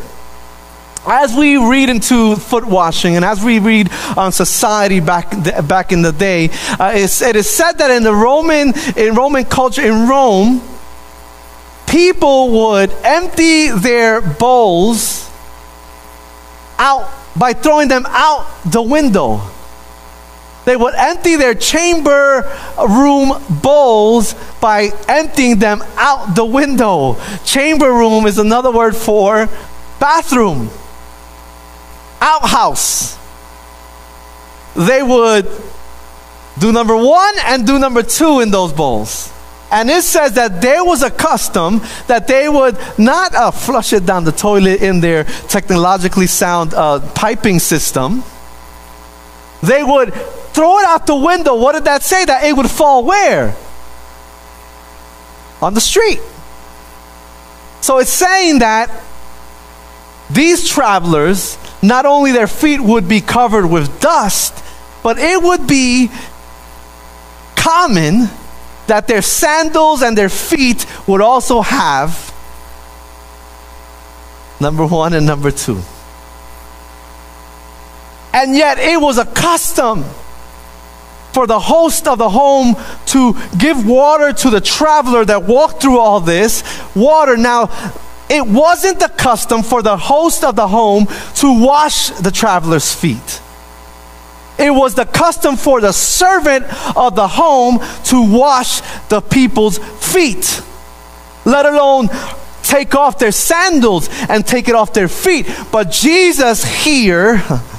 As 1.06 1.34
we 1.34 1.58
read 1.58 1.90
into 1.90 2.36
foot 2.36 2.64
washing 2.64 3.16
and 3.16 3.26
as 3.26 3.44
we 3.44 3.58
read 3.60 3.90
on 4.16 4.32
society 4.32 5.00
back, 5.00 5.32
back 5.68 5.92
in 5.92 6.04
the 6.04 6.12
day, 6.12 6.50
uh, 6.80 6.92
it 6.96 7.36
is 7.36 7.50
said 7.50 7.74
that 7.74 7.90
in 7.90 8.04
the 8.04 8.14
Roman, 8.14 8.74
in 8.96 9.16
Roman 9.16 9.44
culture, 9.46 9.82
in 9.82 10.08
Rome, 10.08 10.62
people 11.88 12.52
would 12.52 12.92
empty 13.04 13.72
their 13.72 14.22
bowls 14.22 15.30
out 16.78 17.10
by 17.36 17.54
throwing 17.54 17.88
them 17.88 18.06
out 18.08 18.48
the 18.66 18.82
window. 18.82 19.42
They 20.66 20.76
would 20.76 20.94
empty 20.96 21.38
their 21.38 21.56
chamber 21.56 22.48
room 22.78 23.34
bowls 23.50 24.36
by 24.60 24.92
emptying 25.08 25.58
them 25.58 25.84
out 25.96 26.36
the 26.36 26.46
window. 26.46 27.18
Chamber 27.44 27.92
room 27.92 28.28
is 28.28 28.38
another 28.38 28.72
word 28.72 28.96
for 28.96 29.50
bathroom, 30.00 30.70
outhouse. 32.22 33.18
They 34.76 35.02
would 35.02 35.50
do 36.60 36.72
number 36.72 36.96
one 36.96 37.36
and 37.46 37.66
do 37.66 37.80
number 37.80 38.04
two 38.04 38.40
in 38.40 38.52
those 38.52 38.72
bowls. 38.72 39.32
And 39.72 39.90
it 39.90 40.04
says 40.04 40.34
that 40.34 40.62
there 40.62 40.84
was 40.84 41.02
a 41.02 41.10
custom 41.10 41.82
that 42.08 42.28
they 42.28 42.50
would 42.50 42.78
not 42.98 43.34
uh, 43.34 43.52
flush 43.52 43.94
it 43.94 44.06
down 44.06 44.26
the 44.26 44.32
toilet 44.34 44.82
in 44.82 45.00
their 45.00 45.24
technologically 45.24 46.28
sound 46.28 46.74
uh, 46.74 47.00
piping 47.16 47.58
system. 47.58 48.24
They 49.64 49.82
would 49.82 50.14
throw 50.54 50.80
it 50.80 50.86
out 50.86 51.08
the 51.08 51.16
window. 51.16 51.56
What 51.56 51.74
did 51.74 51.86
that 51.86 52.04
say? 52.04 52.26
That 52.26 52.44
it 52.44 52.56
would 52.56 52.70
fall 52.70 53.04
where? 53.04 53.56
On 55.62 55.74
the 55.74 55.82
street. 55.82 56.20
So 57.82 58.00
it's 58.00 58.12
saying 58.12 58.60
that 58.60 58.90
these 60.30 60.68
travelers, 60.68 61.58
not 61.82 62.06
only 62.06 62.32
their 62.32 62.48
feet 62.48 62.80
would 62.80 63.08
be 63.08 63.22
covered 63.22 63.66
with 63.66 64.00
dust, 64.00 64.64
but 65.04 65.18
it 65.18 65.42
would 65.42 65.68
be 65.68 66.10
common 67.56 68.30
that 68.88 69.08
their 69.08 69.22
sandals 69.22 70.02
and 70.02 70.18
their 70.18 70.30
feet 70.30 70.86
would 71.08 71.22
also 71.22 71.62
have 71.62 72.32
number 74.60 74.86
one 74.86 75.14
and 75.14 75.26
number 75.26 75.52
two. 75.52 75.82
And 78.34 78.56
yet 78.56 78.80
it 78.80 79.00
was 79.00 79.18
a 79.18 79.26
custom 79.26 80.06
for 81.34 81.48
the 81.48 81.60
host 81.60 82.08
of 82.08 82.18
the 82.18 82.30
home 82.30 82.76
to 83.08 83.36
give 83.58 83.86
water 83.88 84.34
to 84.34 84.50
the 84.50 84.62
traveler 84.62 85.26
that 85.26 85.44
walked 85.44 85.82
through 85.82 86.00
all 86.00 86.20
this 86.20 86.64
water. 86.96 87.38
Now, 87.38 87.70
it 88.30 88.46
wasn't 88.46 89.00
the 89.00 89.10
custom 89.10 89.62
for 89.62 89.82
the 89.82 89.98
host 89.98 90.44
of 90.44 90.56
the 90.56 90.68
home 90.68 91.08
to 91.36 91.66
wash 91.66 92.12
the 92.12 92.32
traveler's 92.32 92.94
feet. 92.94 93.42
It 94.58 94.72
was 94.72 94.96
the 94.96 95.06
custom 95.06 95.58
for 95.58 95.82
the 95.82 95.92
servant 95.92 96.66
of 96.96 97.16
the 97.16 97.28
home 97.28 97.80
to 98.06 98.32
wash 98.32 98.82
the 99.10 99.20
people's 99.20 99.80
feet, 99.80 100.62
let 101.46 101.66
alone 101.66 102.10
take 102.64 102.96
off 102.96 103.18
their 103.18 103.32
sandals 103.32 104.08
and 104.30 104.46
take 104.46 104.70
it 104.70 104.76
off 104.76 104.94
their 104.94 105.08
feet. 105.08 105.48
But 105.72 105.92
Jesus 105.92 106.64
here 106.64 107.44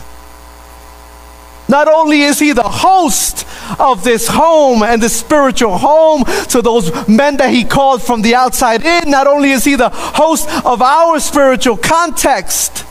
not 1.72 1.88
only 1.88 2.20
is 2.20 2.38
he 2.38 2.52
the 2.52 2.62
host 2.62 3.46
of 3.80 4.04
this 4.04 4.28
home 4.28 4.82
and 4.82 5.02
this 5.02 5.18
spiritual 5.18 5.78
home 5.78 6.22
to 6.50 6.60
those 6.60 7.08
men 7.08 7.38
that 7.38 7.50
he 7.50 7.64
called 7.64 8.02
from 8.02 8.20
the 8.20 8.34
outside 8.34 8.84
in, 8.84 9.10
not 9.10 9.26
only 9.26 9.50
is 9.50 9.64
he 9.64 9.74
the 9.74 9.88
host 9.88 10.46
of 10.66 10.82
our 10.82 11.18
spiritual 11.18 11.78
context, 11.78 12.84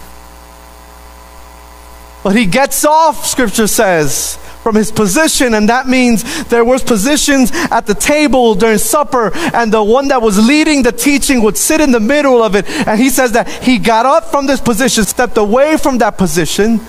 but 2.24 2.36
he 2.36 2.48
gets 2.48 2.84
off, 2.84 3.26
scripture 3.26 3.68
says, 3.68 4.38
from 4.64 4.76
his 4.76 4.92
position, 4.92 5.54
and 5.54 5.70
that 5.70 5.88
means 5.88 6.44
there 6.46 6.66
was 6.66 6.84
positions 6.84 7.52
at 7.72 7.86
the 7.86 7.96
table 7.96 8.56
during 8.56 8.78
supper, 8.80 9.32
and 9.54 9.72
the 9.72 9.84
one 9.84 10.08
that 10.08 10.22
was 10.22 10.38
leading 10.48 10.82
the 10.82 10.92
teaching 10.92 11.42
would 11.44 11.58
sit 11.58 11.82
in 11.82 11.92
the 11.92 12.00
middle 12.00 12.44
of 12.44 12.56
it. 12.56 12.68
And 12.88 13.00
he 13.00 13.10
says 13.10 13.32
that 13.32 13.48
he 13.50 13.78
got 13.78 14.06
up 14.06 14.32
from 14.32 14.48
this 14.48 14.62
position, 14.62 15.04
stepped 15.04 15.38
away 15.38 15.78
from 15.78 15.98
that 16.00 16.18
position, 16.18 16.80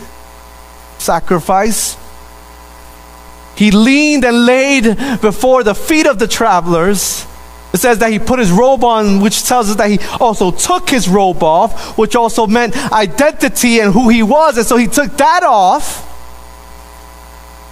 sacrifice. 1.02 1.96
He 3.56 3.70
leaned 3.70 4.24
and 4.24 4.46
laid 4.46 4.84
before 5.20 5.62
the 5.62 5.74
feet 5.74 6.06
of 6.06 6.18
the 6.18 6.26
travelers. 6.26 7.26
It 7.72 7.78
says 7.78 7.98
that 7.98 8.12
he 8.12 8.18
put 8.18 8.38
his 8.38 8.50
robe 8.50 8.84
on, 8.84 9.20
which 9.20 9.44
tells 9.44 9.70
us 9.70 9.76
that 9.76 9.90
he 9.90 9.98
also 10.20 10.50
took 10.50 10.90
his 10.90 11.08
robe 11.08 11.42
off, 11.42 11.96
which 11.96 12.14
also 12.16 12.46
meant 12.46 12.76
identity 12.92 13.80
and 13.80 13.92
who 13.92 14.08
he 14.08 14.22
was. 14.22 14.58
And 14.58 14.66
so 14.66 14.76
he 14.76 14.86
took 14.86 15.16
that 15.16 15.42
off 15.42 16.08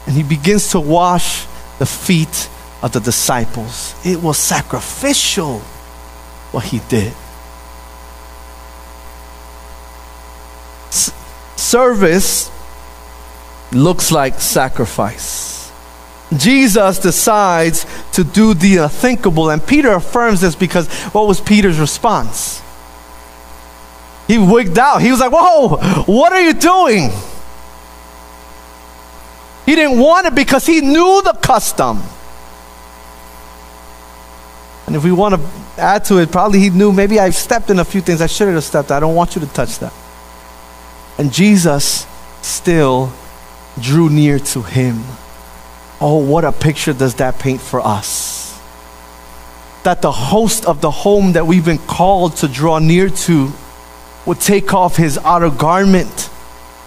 and 0.07 0.17
he 0.17 0.23
begins 0.23 0.71
to 0.71 0.81
wash 0.81 1.47
the 1.79 1.87
feet 1.87 2.49
of 2.83 2.93
the 2.93 3.01
disciples. 3.01 3.95
It 4.05 4.23
was 4.23 4.39
sacrificial 4.39 5.59
what 6.51 6.65
he 6.65 6.81
did. 6.89 7.13
S- 10.89 11.13
service 11.57 12.51
looks 13.73 14.11
like 14.11 14.41
sacrifice. 14.41 15.71
Jesus 16.37 16.99
decides 16.99 17.87
to 18.13 18.23
do 18.23 18.55
the 18.55 18.79
unthinkable, 18.79 19.51
and 19.51 19.65
Peter 19.65 19.91
affirms 19.93 20.41
this 20.41 20.55
because 20.55 20.89
what 21.13 21.27
was 21.27 21.41
Peter's 21.41 21.79
response? 21.79 22.63
He 24.29 24.39
wigged 24.39 24.79
out. 24.79 25.03
He 25.03 25.11
was 25.11 25.19
like, 25.19 25.33
Whoa, 25.33 25.77
what 26.05 26.33
are 26.33 26.41
you 26.41 26.53
doing? 26.53 27.11
He 29.67 29.75
didn't 29.75 29.99
want 29.99 30.27
it 30.27 30.35
because 30.35 30.67
he 30.67 30.81
knew 30.81 31.21
the 31.23 31.33
custom. 31.33 32.01
And 34.87 34.97
if 34.97 35.05
we 35.05 35.13
want 35.13 35.37
to 35.37 35.81
add 35.81 36.05
to 36.07 36.19
it, 36.19 36.31
probably 36.33 36.61
he 36.61 36.71
knew 36.71 36.93
maybe 36.93 37.19
I 37.21 37.31
stepped 37.31 37.71
in 37.71 37.79
a 37.79 37.85
few 37.85 38.01
things 38.01 38.21
I 38.21 38.27
shouldn't 38.27 38.57
have 38.57 38.65
stepped. 38.65 38.91
I 38.91 39.01
don't 39.01 39.15
want 39.15 39.35
you 39.35 39.41
to 39.41 39.47
touch 39.49 39.79
that. 39.79 39.93
And 41.19 41.33
Jesus 41.33 42.07
still 42.43 43.13
drew 43.81 44.09
near 44.09 44.39
to 44.39 44.63
him. 44.63 45.03
Oh, 46.01 46.17
what 46.17 46.45
a 46.45 46.53
picture 46.53 46.93
does 46.93 47.17
that 47.17 47.39
paint 47.39 47.61
for 47.61 47.81
us? 47.81 48.59
That 49.83 50.03
the 50.03 50.13
host 50.13 50.65
of 50.67 50.81
the 50.81 50.91
home 50.91 51.33
that 51.33 51.47
we've 51.47 51.65
been 51.65 51.79
called 51.79 52.37
to 52.37 52.49
draw 52.49 52.79
near 52.79 53.11
to 53.11 53.53
would 54.27 54.41
take 54.41 54.73
off 54.73 54.97
his 54.97 55.19
outer 55.19 55.51
garment 55.51 56.30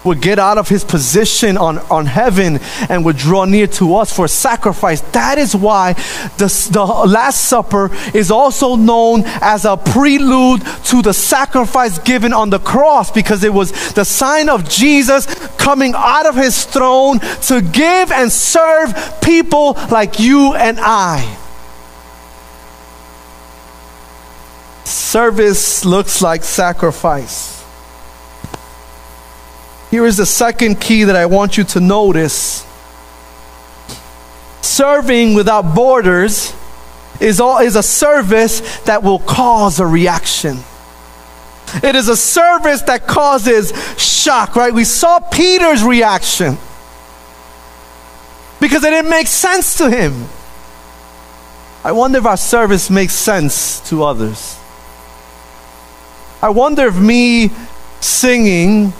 would 0.04 0.20
get 0.20 0.38
out 0.38 0.58
of 0.58 0.68
his 0.68 0.84
position 0.84 1.56
on, 1.56 1.78
on 1.90 2.06
heaven 2.06 2.58
and 2.88 3.04
would 3.04 3.16
draw 3.16 3.44
near 3.44 3.66
to 3.66 3.96
us 3.96 4.14
for 4.14 4.28
sacrifice. 4.28 5.00
That 5.12 5.38
is 5.38 5.56
why 5.56 5.94
the, 6.38 6.68
the 6.72 6.84
Last 6.84 7.42
Supper 7.42 7.90
is 8.14 8.30
also 8.30 8.76
known 8.76 9.22
as 9.24 9.64
a 9.64 9.76
prelude 9.76 10.62
to 10.84 11.02
the 11.02 11.12
sacrifice 11.12 11.98
given 11.98 12.32
on 12.32 12.50
the 12.50 12.58
cross 12.58 13.10
because 13.10 13.44
it 13.44 13.52
was 13.52 13.94
the 13.94 14.04
sign 14.04 14.48
of 14.48 14.68
Jesus 14.68 15.26
coming 15.56 15.94
out 15.96 16.26
of 16.26 16.36
his 16.36 16.64
throne 16.64 17.18
to 17.18 17.60
give 17.60 18.12
and 18.12 18.30
serve 18.30 18.92
people 19.22 19.72
like 19.90 20.20
you 20.20 20.54
and 20.54 20.78
I. 20.80 21.38
Service 24.84 25.84
looks 25.84 26.20
like 26.20 26.42
sacrifice. 26.42 27.53
Here 29.94 30.06
is 30.06 30.16
the 30.16 30.26
second 30.26 30.80
key 30.80 31.04
that 31.04 31.14
I 31.14 31.26
want 31.26 31.56
you 31.56 31.62
to 31.62 31.78
notice. 31.78 32.66
Serving 34.60 35.34
without 35.34 35.72
borders 35.72 36.52
is, 37.20 37.38
all, 37.38 37.58
is 37.58 37.76
a 37.76 37.82
service 37.84 38.80
that 38.86 39.04
will 39.04 39.20
cause 39.20 39.78
a 39.78 39.86
reaction. 39.86 40.58
It 41.74 41.94
is 41.94 42.08
a 42.08 42.16
service 42.16 42.82
that 42.82 43.06
causes 43.06 43.72
shock, 43.96 44.56
right? 44.56 44.74
We 44.74 44.82
saw 44.82 45.20
Peter's 45.20 45.84
reaction 45.84 46.58
because 48.60 48.82
it 48.82 48.90
didn't 48.90 49.10
make 49.10 49.28
sense 49.28 49.78
to 49.78 49.88
him. 49.88 50.24
I 51.84 51.92
wonder 51.92 52.18
if 52.18 52.26
our 52.26 52.36
service 52.36 52.90
makes 52.90 53.12
sense 53.12 53.78
to 53.90 54.02
others. 54.02 54.58
I 56.42 56.48
wonder 56.48 56.84
if 56.88 56.96
me 56.96 57.52
singing 58.00 58.92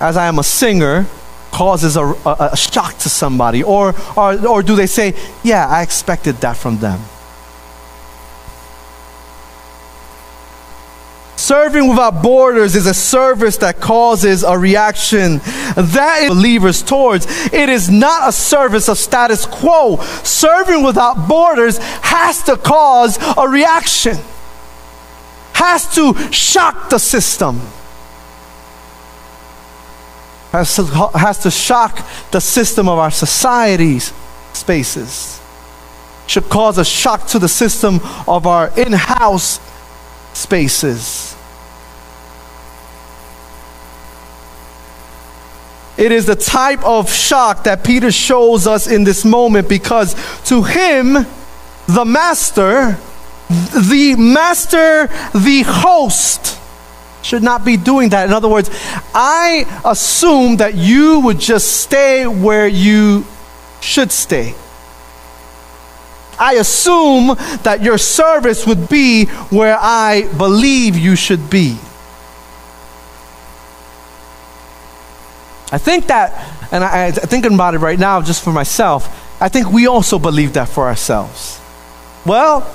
as 0.00 0.16
I 0.16 0.26
am 0.26 0.38
a 0.38 0.44
singer, 0.44 1.06
causes 1.50 1.96
a, 1.96 2.04
a, 2.04 2.50
a 2.52 2.56
shock 2.56 2.98
to 2.98 3.08
somebody? 3.08 3.62
Or, 3.62 3.94
or, 4.16 4.46
or 4.46 4.62
do 4.62 4.76
they 4.76 4.86
say, 4.86 5.14
yeah, 5.42 5.66
I 5.66 5.82
expected 5.82 6.36
that 6.36 6.56
from 6.56 6.78
them? 6.78 7.00
Serving 11.36 11.88
without 11.88 12.22
borders 12.22 12.76
is 12.76 12.86
a 12.86 12.92
service 12.92 13.56
that 13.58 13.80
causes 13.80 14.42
a 14.42 14.58
reaction 14.58 15.38
that 15.38 16.18
is 16.22 16.28
believers 16.28 16.82
towards. 16.82 17.26
It 17.52 17.68
is 17.68 17.88
not 17.88 18.28
a 18.28 18.32
service 18.32 18.88
of 18.88 18.98
status 18.98 19.46
quo. 19.46 19.96
Serving 20.24 20.82
without 20.82 21.28
borders 21.28 21.78
has 21.78 22.42
to 22.42 22.56
cause 22.56 23.18
a 23.38 23.48
reaction, 23.48 24.18
has 25.54 25.94
to 25.94 26.14
shock 26.32 26.90
the 26.90 26.98
system 26.98 27.60
has 30.52 30.76
to, 30.76 30.84
has 30.84 31.38
to 31.42 31.50
shock 31.50 32.06
the 32.30 32.40
system 32.40 32.88
of 32.88 32.98
our 32.98 33.10
society's 33.10 34.12
spaces, 34.52 35.40
should 36.26 36.48
cause 36.48 36.78
a 36.78 36.84
shock 36.84 37.26
to 37.28 37.38
the 37.38 37.48
system 37.48 38.00
of 38.26 38.46
our 38.46 38.70
in 38.78 38.92
house 38.92 39.60
spaces. 40.32 41.34
It 45.98 46.12
is 46.12 46.26
the 46.26 46.36
type 46.36 46.82
of 46.84 47.10
shock 47.10 47.64
that 47.64 47.82
Peter 47.82 48.12
shows 48.12 48.68
us 48.68 48.86
in 48.86 49.02
this 49.02 49.24
moment 49.24 49.68
because 49.68 50.14
to 50.44 50.62
him, 50.62 51.14
the 51.88 52.04
master, 52.04 52.96
the 53.48 54.14
master, 54.16 55.08
the 55.34 55.64
host, 55.66 56.57
should 57.28 57.42
not 57.42 57.62
be 57.62 57.76
doing 57.76 58.08
that. 58.08 58.26
In 58.26 58.32
other 58.32 58.48
words, 58.48 58.70
I 59.14 59.66
assume 59.84 60.56
that 60.56 60.74
you 60.74 61.20
would 61.20 61.38
just 61.38 61.82
stay 61.82 62.26
where 62.26 62.66
you 62.66 63.26
should 63.82 64.10
stay. 64.10 64.54
I 66.38 66.54
assume 66.54 67.36
that 67.64 67.82
your 67.82 67.98
service 67.98 68.66
would 68.66 68.88
be 68.88 69.26
where 69.50 69.76
I 69.78 70.32
believe 70.38 70.96
you 70.96 71.16
should 71.16 71.50
be. 71.50 71.76
I 75.70 75.76
think 75.76 76.06
that, 76.06 76.32
and 76.72 76.82
I, 76.82 77.08
I 77.08 77.10
thinking 77.10 77.52
about 77.52 77.74
it 77.74 77.80
right 77.80 77.98
now 77.98 78.22
just 78.22 78.42
for 78.42 78.52
myself, 78.52 79.06
I 79.38 79.50
think 79.50 79.70
we 79.70 79.86
also 79.86 80.18
believe 80.18 80.54
that 80.54 80.70
for 80.70 80.86
ourselves. 80.86 81.60
Well, 82.24 82.74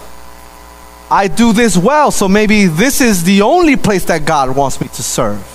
I 1.13 1.27
do 1.27 1.53
this 1.53 1.77
well, 1.77 2.09
so 2.09 2.27
maybe 2.27 2.65
this 2.65 2.99
is 2.99 3.23
the 3.23 3.43
only 3.43 3.75
place 3.75 4.05
that 4.05 4.25
God 4.25 4.55
wants 4.55 4.81
me 4.81 4.87
to 4.87 5.03
serve. 5.03 5.45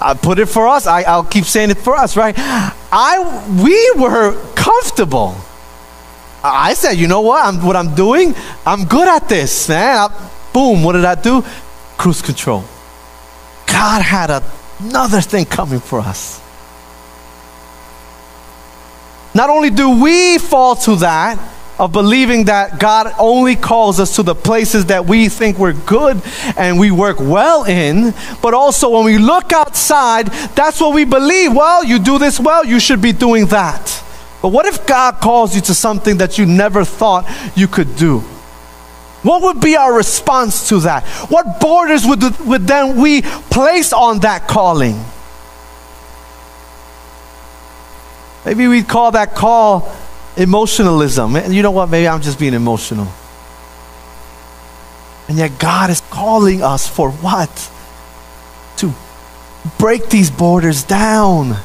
I 0.00 0.14
put 0.14 0.38
it 0.38 0.46
for 0.46 0.66
us. 0.66 0.86
I, 0.86 1.14
will 1.14 1.24
keep 1.24 1.44
saying 1.44 1.68
it 1.68 1.76
for 1.76 1.94
us, 1.94 2.16
right? 2.16 2.34
I 2.38 3.62
we 3.62 4.00
were 4.00 4.32
comfortable. 4.54 5.36
I 6.42 6.72
said, 6.72 6.92
you 6.92 7.08
know 7.08 7.20
what? 7.20 7.44
I'm 7.44 7.62
what 7.62 7.76
I'm 7.76 7.94
doing. 7.94 8.34
I'm 8.64 8.86
good 8.86 9.06
at 9.06 9.28
this, 9.28 9.68
man. 9.68 10.08
I, 10.08 10.30
boom. 10.54 10.82
What 10.82 10.94
did 10.94 11.04
I 11.04 11.14
do? 11.14 11.44
Cruise 11.98 12.22
control. 12.22 12.64
God 13.66 14.00
had 14.00 14.30
a, 14.30 14.42
another 14.80 15.20
thing 15.20 15.44
coming 15.44 15.78
for 15.78 16.00
us. 16.00 16.40
Not 19.34 19.50
only 19.50 19.68
do 19.68 20.02
we 20.02 20.38
fall 20.38 20.74
to 20.76 20.96
that, 20.96 21.38
of 21.82 21.90
believing 21.90 22.44
that 22.44 22.78
God 22.78 23.12
only 23.18 23.56
calls 23.56 23.98
us 23.98 24.14
to 24.14 24.22
the 24.22 24.36
places 24.36 24.86
that 24.86 25.04
we 25.04 25.28
think 25.28 25.58
we're 25.58 25.72
good 25.72 26.22
and 26.56 26.78
we 26.78 26.92
work 26.92 27.18
well 27.18 27.64
in, 27.64 28.14
but 28.40 28.54
also 28.54 28.90
when 28.90 29.04
we 29.04 29.18
look 29.18 29.52
outside, 29.52 30.28
that's 30.54 30.80
what 30.80 30.94
we 30.94 31.04
believe. 31.04 31.52
Well, 31.52 31.82
you 31.82 31.98
do 31.98 32.20
this 32.20 32.38
well, 32.38 32.64
you 32.64 32.78
should 32.78 33.02
be 33.02 33.10
doing 33.10 33.46
that. 33.46 34.00
But 34.40 34.50
what 34.50 34.64
if 34.64 34.86
God 34.86 35.16
calls 35.16 35.56
you 35.56 35.60
to 35.62 35.74
something 35.74 36.18
that 36.18 36.38
you 36.38 36.46
never 36.46 36.84
thought 36.84 37.28
you 37.56 37.66
could 37.66 37.96
do? 37.96 38.20
What 39.24 39.42
would 39.42 39.60
be 39.60 39.74
our 39.74 39.92
response 39.92 40.68
to 40.68 40.78
that? 40.80 41.04
What 41.30 41.58
borders 41.60 42.06
would, 42.06 42.22
would 42.46 42.68
then 42.68 43.00
we 43.00 43.22
place 43.22 43.92
on 43.92 44.20
that 44.20 44.46
calling? 44.46 45.04
Maybe 48.44 48.68
we'd 48.68 48.86
call 48.86 49.10
that 49.12 49.34
call 49.34 49.92
emotionalism. 50.36 51.36
And 51.36 51.54
you 51.54 51.62
know 51.62 51.70
what? 51.70 51.88
Maybe 51.88 52.08
I'm 52.08 52.22
just 52.22 52.38
being 52.38 52.54
emotional. 52.54 53.08
And 55.28 55.38
yet, 55.38 55.58
God 55.58 55.90
is 55.90 56.00
calling 56.10 56.62
us 56.62 56.88
for 56.88 57.10
what? 57.10 57.70
To 58.78 58.92
break 59.78 60.08
these 60.08 60.30
borders 60.30 60.82
down. 60.82 61.56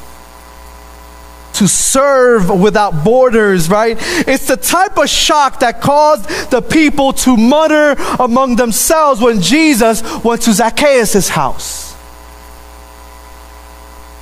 To 1.54 1.66
serve 1.66 2.48
without 2.48 3.04
borders, 3.04 3.68
right? 3.68 3.96
It's 4.00 4.46
the 4.46 4.56
type 4.56 4.96
of 4.96 5.08
shock 5.08 5.60
that 5.60 5.80
caused 5.80 6.50
the 6.50 6.62
people 6.62 7.12
to 7.14 7.36
mutter 7.36 7.96
among 8.20 8.56
themselves 8.56 9.20
when 9.20 9.40
Jesus 9.40 10.02
went 10.22 10.42
to 10.42 10.52
Zacchaeus' 10.52 11.28
house. 11.28 11.87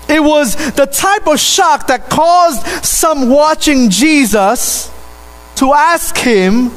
It 0.09 0.23
was 0.23 0.55
the 0.73 0.87
type 0.87 1.27
of 1.27 1.41
shock 1.41 1.89
that 1.89 2.09
caused 2.09 2.65
some 2.85 3.29
watching 3.29 3.91
Jesus 3.91 4.91
to 5.57 5.73
ask 5.73 6.17
him, 6.17 6.71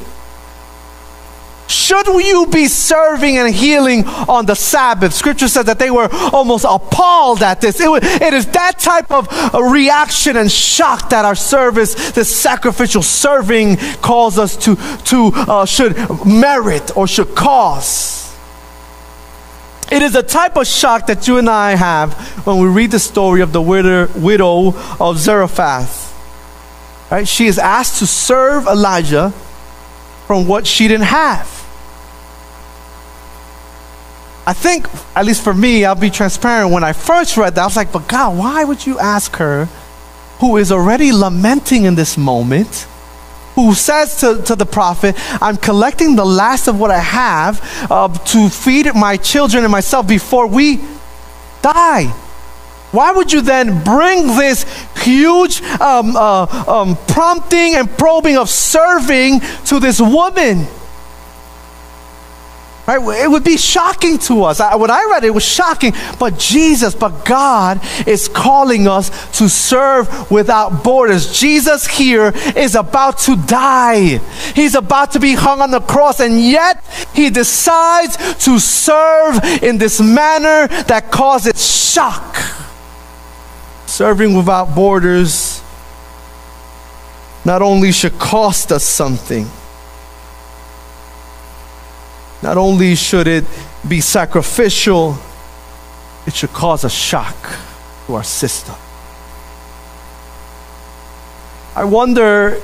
should 1.70 2.08
you 2.08 2.48
be 2.50 2.66
serving 2.66 3.38
and 3.38 3.54
healing 3.54 4.04
on 4.04 4.44
the 4.44 4.56
Sabbath? 4.56 5.14
Scripture 5.14 5.46
says 5.46 5.66
that 5.66 5.78
they 5.78 5.90
were 5.90 6.08
almost 6.32 6.66
appalled 6.68 7.42
at 7.42 7.60
this. 7.60 7.78
It, 7.78 7.88
was, 7.88 8.02
it 8.02 8.34
is 8.34 8.46
that 8.46 8.80
type 8.80 9.10
of 9.12 9.28
reaction 9.54 10.36
and 10.36 10.50
shock 10.50 11.10
that 11.10 11.24
our 11.24 11.36
service, 11.36 12.10
this 12.10 12.34
sacrificial 12.34 13.02
serving, 13.02 13.76
calls 14.02 14.36
us 14.36 14.56
to, 14.64 14.74
to 15.04 15.30
uh, 15.34 15.64
should 15.64 15.94
merit 16.26 16.96
or 16.96 17.06
should 17.06 17.36
cause. 17.36 18.29
It 19.90 20.02
is 20.02 20.14
a 20.14 20.22
type 20.22 20.56
of 20.56 20.66
shock 20.66 21.06
that 21.08 21.26
you 21.26 21.38
and 21.38 21.50
I 21.50 21.72
have 21.74 22.14
when 22.46 22.58
we 22.58 22.66
read 22.66 22.92
the 22.92 23.00
story 23.00 23.40
of 23.40 23.52
the 23.52 23.60
widow 23.60 24.74
of 25.00 25.18
Zarephath. 25.18 26.08
Right? 27.10 27.26
She 27.26 27.46
is 27.46 27.58
asked 27.58 27.98
to 27.98 28.06
serve 28.06 28.66
Elijah 28.66 29.30
from 30.26 30.46
what 30.46 30.64
she 30.64 30.86
didn't 30.86 31.06
have. 31.06 31.48
I 34.46 34.52
think, 34.52 34.86
at 35.14 35.26
least 35.26 35.42
for 35.42 35.52
me, 35.52 35.84
I'll 35.84 35.94
be 35.96 36.10
transparent. 36.10 36.72
When 36.72 36.84
I 36.84 36.92
first 36.92 37.36
read 37.36 37.56
that, 37.56 37.62
I 37.62 37.66
was 37.66 37.76
like, 37.76 37.92
but 37.92 38.08
God, 38.08 38.38
why 38.38 38.64
would 38.64 38.86
you 38.86 38.98
ask 38.98 39.36
her, 39.36 39.66
who 40.38 40.56
is 40.56 40.72
already 40.72 41.12
lamenting 41.12 41.84
in 41.84 41.96
this 41.96 42.16
moment, 42.16 42.86
who 43.54 43.74
says 43.74 44.20
to, 44.20 44.42
to 44.42 44.54
the 44.54 44.66
prophet, 44.66 45.14
I'm 45.42 45.56
collecting 45.56 46.16
the 46.16 46.24
last 46.24 46.68
of 46.68 46.78
what 46.78 46.90
I 46.90 47.00
have 47.00 47.60
uh, 47.90 48.08
to 48.08 48.48
feed 48.48 48.86
my 48.94 49.16
children 49.16 49.64
and 49.64 49.72
myself 49.72 50.06
before 50.06 50.46
we 50.46 50.80
die. 51.62 52.06
Why 52.92 53.12
would 53.12 53.32
you 53.32 53.40
then 53.40 53.84
bring 53.84 54.26
this 54.26 54.64
huge 54.96 55.62
um, 55.80 56.16
uh, 56.16 56.64
um, 56.66 56.96
prompting 57.06 57.76
and 57.76 57.88
probing 57.88 58.36
of 58.36 58.48
serving 58.50 59.40
to 59.66 59.78
this 59.78 60.00
woman? 60.00 60.66
Right? 62.96 63.22
It 63.22 63.30
would 63.30 63.44
be 63.44 63.56
shocking 63.56 64.18
to 64.18 64.44
us. 64.44 64.58
When 64.58 64.90
I 64.90 65.06
read 65.10 65.22
it, 65.22 65.28
it 65.28 65.30
was 65.30 65.44
shocking. 65.44 65.92
But 66.18 66.38
Jesus, 66.38 66.94
but 66.94 67.24
God 67.24 67.80
is 68.06 68.28
calling 68.28 68.88
us 68.88 69.10
to 69.38 69.48
serve 69.48 70.30
without 70.30 70.82
borders. 70.82 71.38
Jesus 71.38 71.86
here 71.86 72.32
is 72.56 72.74
about 72.74 73.18
to 73.20 73.36
die. 73.36 74.18
He's 74.54 74.74
about 74.74 75.12
to 75.12 75.20
be 75.20 75.34
hung 75.34 75.60
on 75.60 75.70
the 75.70 75.80
cross, 75.80 76.18
and 76.20 76.40
yet 76.40 76.82
he 77.14 77.30
decides 77.30 78.16
to 78.44 78.58
serve 78.58 79.42
in 79.62 79.78
this 79.78 80.00
manner 80.00 80.66
that 80.84 81.10
causes 81.12 81.64
shock. 81.64 82.36
Serving 83.86 84.34
without 84.34 84.74
borders 84.74 85.62
not 87.44 87.62
only 87.62 87.92
should 87.92 88.18
cost 88.18 88.72
us 88.72 88.84
something, 88.84 89.46
not 92.42 92.56
only 92.56 92.94
should 92.94 93.26
it 93.26 93.44
be 93.86 94.00
sacrificial, 94.00 95.16
it 96.26 96.34
should 96.34 96.52
cause 96.52 96.84
a 96.84 96.90
shock 96.90 97.36
to 98.06 98.14
our 98.14 98.24
system. 98.24 98.74
I 101.74 101.84
wonder 101.84 102.60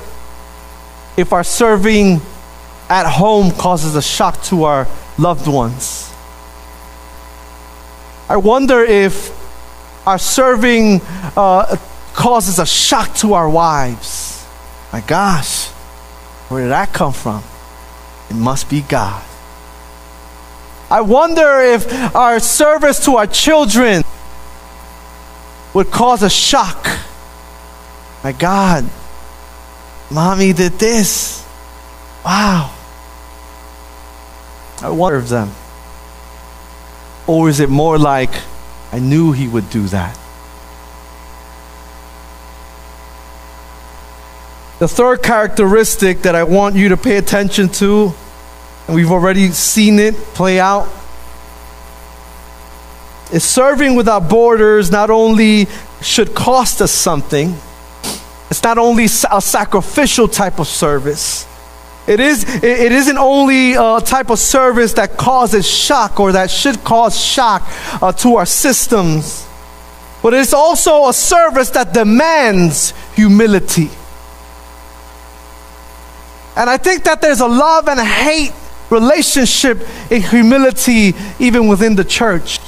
if 1.15 1.33
our 1.33 1.43
serving 1.43 2.21
at 2.89 3.05
home 3.09 3.51
causes 3.51 3.95
a 3.95 4.01
shock 4.01 4.41
to 4.43 4.63
our 4.63 4.87
loved 5.17 5.47
ones. 5.47 6.13
I 8.29 8.37
wonder 8.37 8.83
if 8.83 9.31
our 10.07 10.17
serving 10.17 11.01
uh, 11.35 11.77
causes 12.13 12.59
a 12.59 12.65
shock 12.65 13.13
to 13.15 13.33
our 13.33 13.49
wives. 13.49 14.45
My 14.91 15.01
gosh, 15.01 15.67
where 16.49 16.63
did 16.63 16.71
that 16.71 16.93
come 16.93 17.13
from? 17.13 17.43
It 18.29 18.35
must 18.35 18.69
be 18.69 18.81
God. 18.81 19.26
I 20.89 21.01
wonder 21.01 21.59
if 21.59 22.15
our 22.15 22.39
service 22.39 23.03
to 23.05 23.17
our 23.17 23.27
children 23.27 24.03
would 25.73 25.91
cause 25.91 26.23
a 26.23 26.29
shock. 26.29 26.87
My 28.23 28.31
God, 28.31 28.89
mommy 30.09 30.53
did 30.53 30.73
this. 30.73 31.45
Wow. 32.23 32.73
I 34.81 34.89
wonder 34.89 35.17
of 35.17 35.27
them. 35.27 35.51
Or 37.25 37.49
is 37.49 37.59
it 37.59 37.69
more 37.69 37.97
like, 37.97 38.31
I 38.93 38.99
knew 38.99 39.33
he 39.33 39.47
would 39.47 39.69
do 39.69 39.87
that? 39.87 40.17
The 44.79 44.87
third 44.87 45.21
characteristic 45.21 46.21
that 46.21 46.35
I 46.35 46.43
want 46.43 46.75
you 46.75 46.89
to 46.89 46.97
pay 46.97 47.17
attention 47.17 47.67
to 47.69 48.13
and 48.87 48.95
we've 48.95 49.11
already 49.11 49.49
seen 49.49 49.99
it 49.99 50.15
play 50.33 50.59
out. 50.59 50.87
Is 53.31 53.43
serving 53.43 53.95
without 53.95 54.29
borders 54.29 54.89
not 54.89 55.09
only 55.09 55.67
should 56.01 56.33
cost 56.33 56.81
us 56.81 56.91
something, 56.91 57.55
it's 58.49 58.63
not 58.63 58.77
only 58.77 59.05
a 59.05 59.41
sacrificial 59.41 60.29
type 60.29 60.59
of 60.59 60.67
service. 60.67 61.45
It, 62.07 62.21
is, 62.21 62.45
it 62.63 62.93
isn't 62.93 63.17
only 63.17 63.73
a 63.73 63.99
type 63.99 64.29
of 64.29 64.39
service 64.39 64.93
that 64.93 65.17
causes 65.17 65.69
shock 65.69 66.21
or 66.21 66.31
that 66.31 66.49
should 66.49 66.81
cause 66.85 67.19
shock 67.21 67.63
uh, 68.01 68.13
to 68.13 68.37
our 68.37 68.45
systems, 68.45 69.45
but 70.23 70.33
it's 70.33 70.53
also 70.53 71.09
a 71.09 71.13
service 71.13 71.69
that 71.71 71.93
demands 71.93 72.93
humility. 73.13 73.89
And 76.55 76.69
I 76.69 76.77
think 76.77 77.03
that 77.03 77.19
there's 77.21 77.41
a 77.41 77.47
love 77.47 77.89
and 77.89 77.99
a 77.99 78.05
hate 78.05 78.53
relationship 78.89 79.81
in 80.11 80.21
humility 80.21 81.13
even 81.39 81.67
within 81.67 81.95
the 81.95 82.03
church 82.03 82.59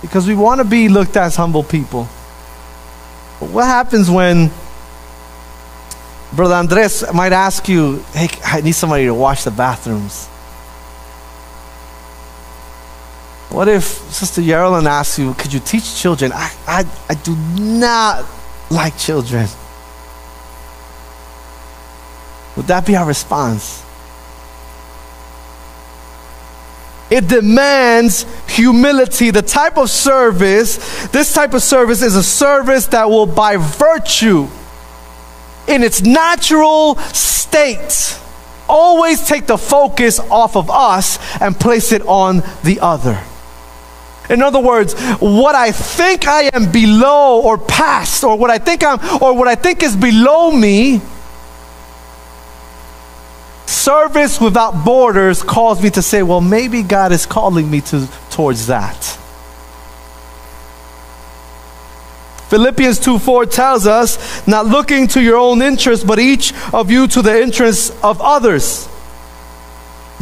because 0.00 0.26
we 0.26 0.34
want 0.34 0.58
to 0.60 0.64
be 0.64 0.88
looked 0.88 1.16
at 1.16 1.24
as 1.24 1.36
humble 1.36 1.62
people. 1.62 2.08
But 3.40 3.50
what 3.50 3.64
happens 3.64 4.10
when 4.10 4.50
Brother 6.32 6.54
Andres 6.54 7.04
might 7.12 7.32
ask 7.32 7.68
you, 7.68 8.04
hey, 8.12 8.28
I 8.44 8.60
need 8.60 8.72
somebody 8.72 9.06
to 9.06 9.14
wash 9.14 9.44
the 9.44 9.50
bathrooms? 9.50 10.26
What 13.50 13.68
if 13.68 13.84
Sister 13.84 14.42
Yarlin 14.42 14.86
asks 14.86 15.18
you, 15.18 15.32
could 15.34 15.52
you 15.52 15.60
teach 15.60 15.94
children? 15.94 16.32
I, 16.32 16.52
I, 16.66 16.84
I 17.08 17.14
do 17.14 17.36
not 17.36 18.26
like 18.68 18.98
children. 18.98 19.46
Would 22.56 22.66
that 22.66 22.84
be 22.84 22.96
our 22.96 23.06
response? 23.06 23.83
It 27.10 27.28
demands 27.28 28.26
humility. 28.48 29.30
The 29.30 29.42
type 29.42 29.76
of 29.76 29.90
service, 29.90 31.06
this 31.08 31.34
type 31.34 31.54
of 31.54 31.62
service 31.62 32.02
is 32.02 32.16
a 32.16 32.22
service 32.22 32.86
that 32.88 33.08
will, 33.10 33.26
by 33.26 33.56
virtue, 33.56 34.48
in 35.68 35.82
its 35.82 36.02
natural 36.02 36.96
state, 36.96 38.18
always 38.68 39.26
take 39.26 39.46
the 39.46 39.58
focus 39.58 40.18
off 40.18 40.56
of 40.56 40.70
us 40.70 41.18
and 41.40 41.58
place 41.58 41.92
it 41.92 42.02
on 42.02 42.42
the 42.62 42.80
other. 42.80 43.22
In 44.30 44.40
other 44.40 44.60
words, 44.60 44.94
what 45.20 45.54
I 45.54 45.70
think 45.70 46.26
I 46.26 46.50
am 46.54 46.72
below 46.72 47.42
or 47.42 47.58
past, 47.58 48.24
or 48.24 48.36
what 48.36 48.50
I 48.50 48.56
think 48.58 48.82
I'm, 48.82 48.98
or 49.22 49.34
what 49.36 49.48
I 49.48 49.54
think 49.54 49.82
is 49.82 49.94
below 49.94 50.50
me, 50.50 51.02
Service 53.84 54.40
without 54.40 54.82
borders 54.82 55.42
calls 55.42 55.82
me 55.82 55.90
to 55.90 56.00
say, 56.00 56.22
well, 56.22 56.40
maybe 56.40 56.82
God 56.82 57.12
is 57.12 57.26
calling 57.26 57.70
me 57.70 57.82
to, 57.82 58.08
towards 58.30 58.68
that. 58.68 58.96
Philippians 62.48 62.98
2 63.00 63.18
4 63.18 63.44
tells 63.44 63.86
us, 63.86 64.46
not 64.48 64.64
looking 64.64 65.06
to 65.08 65.20
your 65.20 65.36
own 65.36 65.60
interest, 65.60 66.06
but 66.06 66.18
each 66.18 66.54
of 66.72 66.90
you 66.90 67.06
to 67.08 67.20
the 67.20 67.42
interests 67.42 67.90
of 68.02 68.22
others. 68.22 68.88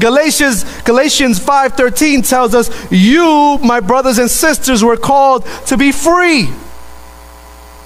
Galatians, 0.00 0.64
Galatians 0.82 1.38
5:13 1.38 2.22
tells 2.28 2.56
us, 2.56 2.68
"You, 2.90 3.58
my 3.62 3.78
brothers 3.78 4.18
and 4.18 4.28
sisters, 4.28 4.82
were 4.82 4.96
called 4.96 5.44
to 5.66 5.76
be 5.76 5.92
free." 5.92 6.50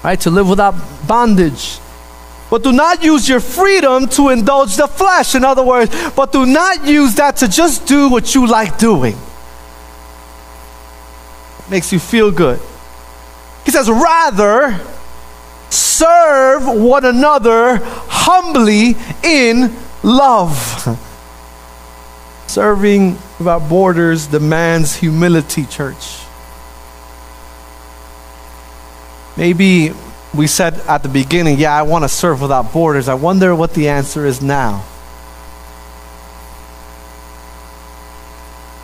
Right? 0.03 0.18
To 0.20 0.31
live 0.31 0.49
without 0.49 0.74
bondage. 1.07 1.81
But 2.49 2.62
do 2.62 2.72
not 2.72 3.03
use 3.03 3.28
your 3.28 3.40
freedom 3.40 4.07
to 4.11 4.28
indulge 4.28 4.76
the 4.76 4.86
flesh. 4.86 5.34
In 5.34 5.44
other 5.44 5.64
words, 5.64 5.94
but 6.14 6.30
do 6.32 6.47
not 6.47 6.86
use 6.86 7.16
that 7.16 7.36
to 7.38 7.49
just 7.49 7.86
do 7.86 8.09
what 8.09 8.34
you 8.34 8.47
like 8.47 8.78
doing. 8.78 9.16
Makes 11.68 11.92
you 11.92 11.99
feel 11.99 12.30
good. 12.30 12.61
He 13.64 13.72
says, 13.72 13.90
rather, 13.90 14.80
serve 15.70 16.66
one 16.66 17.05
another 17.05 17.80
humbly 17.82 18.94
in 19.24 19.74
love. 20.05 20.57
Serving 22.47 23.18
without 23.38 23.68
borders 23.68 24.28
demands 24.28 24.94
humility, 24.94 25.66
church. 25.66 26.20
Maybe 29.36 29.92
we 30.37 30.47
said 30.47 30.74
at 30.89 31.03
the 31.03 31.09
beginning, 31.09 31.59
yeah, 31.59 31.74
I 31.74 31.82
want 31.82 32.05
to 32.05 32.09
serve 32.09 32.41
without 32.41 32.72
borders. 32.72 33.09
I 33.09 33.14
wonder 33.14 33.55
what 33.55 33.74
the 33.74 33.89
answer 33.89 34.26
is 34.26 34.43
now. 34.43 34.84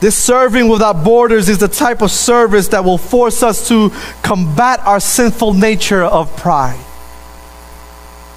This 0.00 0.16
serving 0.16 0.68
without 0.68 1.04
borders 1.04 1.48
is 1.48 1.58
the 1.58 1.68
type 1.68 2.02
of 2.02 2.10
service 2.10 2.68
that 2.68 2.84
will 2.84 2.98
force 2.98 3.42
us 3.42 3.68
to 3.68 3.90
combat 4.22 4.80
our 4.80 4.98
sinful 4.98 5.54
nature 5.54 6.02
of 6.02 6.36
pride. 6.36 6.84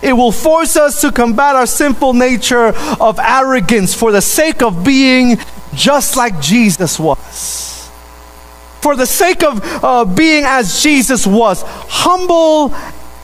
It 0.03 0.13
will 0.13 0.31
force 0.31 0.75
us 0.75 1.01
to 1.01 1.11
combat 1.11 1.55
our 1.55 1.65
sinful 1.65 2.13
nature 2.13 2.67
of 2.99 3.17
arrogance 3.17 3.95
for 3.95 4.11
the 4.11 4.21
sake 4.21 4.61
of 4.61 4.83
being 4.83 5.37
just 5.73 6.15
like 6.15 6.39
Jesus 6.39 6.99
was 6.99 7.75
for 8.85 8.95
the 8.95 9.07
sake 9.07 9.41
of 9.41 9.59
uh, 9.83 10.05
being 10.05 10.43
as 10.45 10.83
Jesus 10.83 11.25
was, 11.25 11.63
humble 11.65 12.69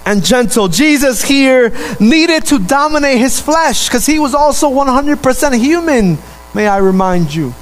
and 0.06 0.24
gentle. 0.24 0.68
Jesus 0.68 1.22
here 1.24 1.72
needed 2.00 2.46
to 2.46 2.60
dominate 2.60 3.18
his 3.18 3.40
flesh 3.40 3.88
because 3.88 4.06
he 4.06 4.20
was 4.20 4.34
also 4.34 4.70
100% 4.70 5.60
human, 5.60 6.18
may 6.54 6.68
I 6.68 6.78
remind 6.78 7.34
you. 7.34 7.54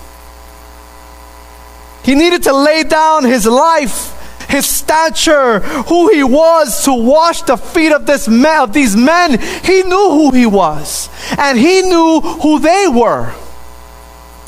He 2.04 2.16
needed 2.16 2.44
to 2.44 2.54
lay 2.54 2.84
down 2.84 3.26
his 3.26 3.46
life, 3.46 4.16
his 4.50 4.66
stature, 4.66 5.60
who 5.60 6.10
he 6.10 6.24
was 6.24 6.86
to 6.86 6.94
wash 6.94 7.42
the 7.44 7.58
feet 7.58 7.92
of 7.92 8.06
this 8.06 8.28
man, 8.28 8.62
of 8.62 8.74
these 8.74 8.96
men. 8.96 9.40
He 9.40 9.84
knew 9.84 10.10
who 10.10 10.32
he 10.32 10.46
was, 10.46 11.10
and 11.38 11.58
he 11.58 11.82
knew 11.82 12.22
who 12.22 12.60
they 12.60 12.88
were. 12.88 13.34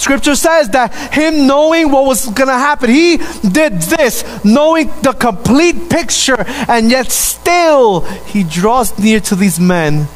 Scripture 0.01 0.33
says 0.33 0.69
that 0.69 0.93
him 1.13 1.45
knowing 1.45 1.91
what 1.91 2.05
was 2.05 2.25
going 2.25 2.47
to 2.47 2.53
happen, 2.53 2.89
he 2.89 3.17
did 3.17 3.73
this, 3.73 4.43
knowing 4.43 4.87
the 5.03 5.13
complete 5.13 5.91
picture, 5.91 6.43
and 6.67 6.89
yet 6.89 7.11
still 7.11 8.01
he 8.25 8.43
draws 8.43 8.97
near 8.97 9.19
to 9.19 9.35
these 9.35 9.59
men 9.59 10.07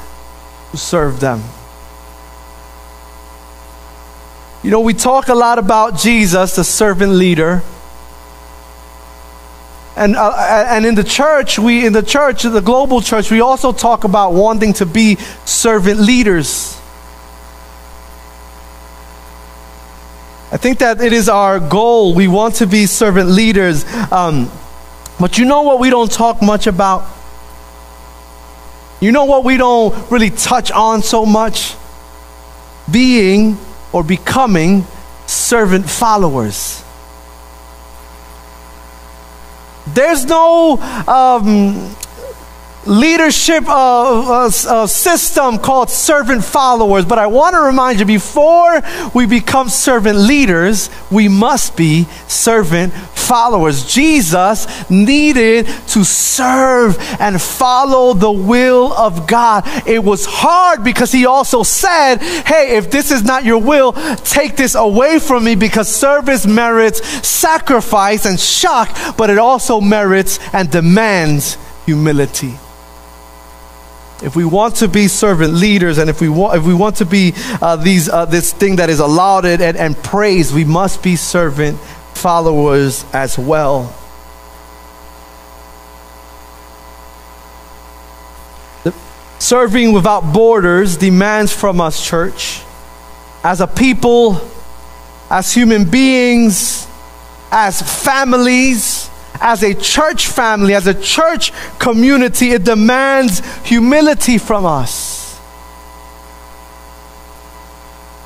to 0.72 0.78
serve 0.78 1.20
them. 1.20 1.44
You 4.64 4.72
know, 4.72 4.80
we 4.80 4.96
talk 4.96 5.28
a 5.28 5.36
lot 5.36 5.60
about 5.60 6.00
Jesus, 6.00 6.56
the 6.56 6.64
servant 6.64 7.12
leader. 7.12 7.62
And, 9.96 10.16
uh, 10.16 10.66
and 10.68 10.84
in 10.88 10.96
the 10.96 11.04
church, 11.04 11.60
we 11.60 11.86
in 11.86 11.94
the 11.94 12.02
church, 12.02 12.42
the 12.42 12.60
global 12.60 13.02
church, 13.02 13.30
we 13.30 13.40
also 13.40 13.72
talk 13.72 14.04
about 14.04 14.34
wanting 14.34 14.74
to 14.74 14.88
be 14.88 15.18
servant 15.46 16.00
leaders. 16.00 16.82
I 20.52 20.58
think 20.58 20.80
that 20.80 21.02
it 21.02 21.12
is 21.12 21.28
our 21.28 21.60
goal. 21.60 22.14
We 22.14 22.28
want 22.28 22.56
to 22.56 22.68
be 22.68 22.86
servant 22.86 23.30
leaders. 23.30 23.84
Um, 24.12 24.52
but 25.20 25.38
you 25.38 25.46
know 25.46 25.64
what 25.64 25.80
we 25.80 25.90
don't 25.90 26.12
talk 26.12 26.42
much 26.42 26.68
about? 26.68 27.06
You 29.02 29.12
know 29.12 29.26
what 29.26 29.44
we 29.44 29.58
don't 29.58 30.10
really 30.12 30.30
touch 30.30 30.72
on 30.72 31.02
so 31.02 31.26
much? 31.26 31.76
Being 32.90 33.58
or 33.92 34.04
becoming 34.04 34.86
servant 35.26 35.90
followers. 35.90 36.84
There's 39.88 40.26
no 40.26 40.78
um, 41.08 41.96
leadership 42.86 43.68
uh, 43.68 44.46
uh, 44.46 44.88
system 44.88 45.58
called 45.58 45.90
servant 45.90 46.44
followers. 46.44 47.06
But 47.06 47.20
I 47.20 47.28
want 47.28 47.56
to 47.56 47.62
remind 47.62 48.00
you 48.00 48.06
before 48.06 48.82
we 49.14 49.26
become 49.26 49.70
servant 49.70 50.18
leaders, 50.18 50.90
we 51.12 51.28
must 51.28 51.76
be 51.76 52.04
servant 52.28 52.94
followers. 52.94 53.86
Jesus 53.92 54.90
needed 54.90 55.66
to 55.88 56.04
serve 56.04 56.98
and 57.20 57.42
follow 57.42 58.14
the 58.14 58.32
will 58.32 58.94
of 58.94 59.28
God. 59.28 59.64
It 59.88 60.04
was 60.04 60.26
hard 60.26 60.84
because 60.84 61.12
he 61.12 61.26
also 61.26 61.64
said, 61.64 62.18
Hey, 62.18 62.78
if 62.78 62.92
this 62.92 63.12
is 63.12 63.24
not 63.24 63.44
your 63.44 63.62
will, 63.62 63.94
take 64.18 64.56
this 64.56 64.76
away 64.76 65.20
from 65.20 65.44
me 65.44 65.56
because 65.56 65.94
service 65.94 66.46
merits 66.46 67.06
sacrifice 67.28 68.26
and 68.26 68.40
shock, 68.40 68.96
but 69.18 69.30
it 69.30 69.38
also 69.38 69.82
merits 69.82 70.40
and 70.54 70.70
demands 70.70 71.58
humility 71.86 72.54
if 74.24 74.36
we 74.36 74.46
want 74.46 74.78
to 74.78 74.88
be 74.88 75.08
servant 75.08 75.54
leaders 75.54 75.98
and 75.98 76.10
if 76.10 76.22
we 76.22 76.30
want, 76.30 76.58
if 76.58 76.66
we 76.66 76.74
want 76.74 76.98
to 76.98 77.06
be 77.06 77.34
uh, 77.62 77.76
these, 77.76 78.08
uh, 78.08 78.26
this 78.26 78.54
thing 78.54 78.78
that 78.78 78.90
is 78.90 79.00
lauded 79.00 79.62
and, 79.62 79.76
and 79.76 79.96
praised, 79.98 80.56
we 80.56 80.64
must 80.64 81.04
be 81.04 81.16
servant 81.16 81.80
followers 82.14 83.06
as 83.14 83.38
well. 83.38 83.94
Serving 89.38 89.92
without 89.92 90.34
borders 90.34 90.98
demands 90.98 91.54
from 91.54 91.80
us, 91.80 92.04
church, 92.04 92.62
as 93.44 93.62
a 93.62 93.68
people, 93.68 94.42
as 95.30 95.54
human 95.54 95.88
beings, 95.88 96.88
as 97.52 97.82
families, 98.04 99.10
as 99.42 99.64
a 99.64 99.74
church 99.74 100.28
family, 100.28 100.74
as 100.74 100.88
a 100.88 100.94
church 100.94 101.52
community, 101.80 102.52
it 102.52 102.64
demands 102.64 103.42
humility 103.64 104.38
from 104.38 104.66
us. 104.66 105.40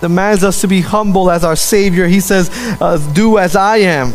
Demands 0.02 0.44
us 0.44 0.62
to 0.62 0.68
be 0.68 0.82
humble 0.82 1.30
as 1.30 1.44
our 1.44 1.56
Savior. 1.56 2.08
He 2.08 2.20
says, 2.22 2.50
uh, 2.80 2.98
Do 3.14 3.38
as 3.38 3.56
I 3.56 3.78
am. 3.78 4.14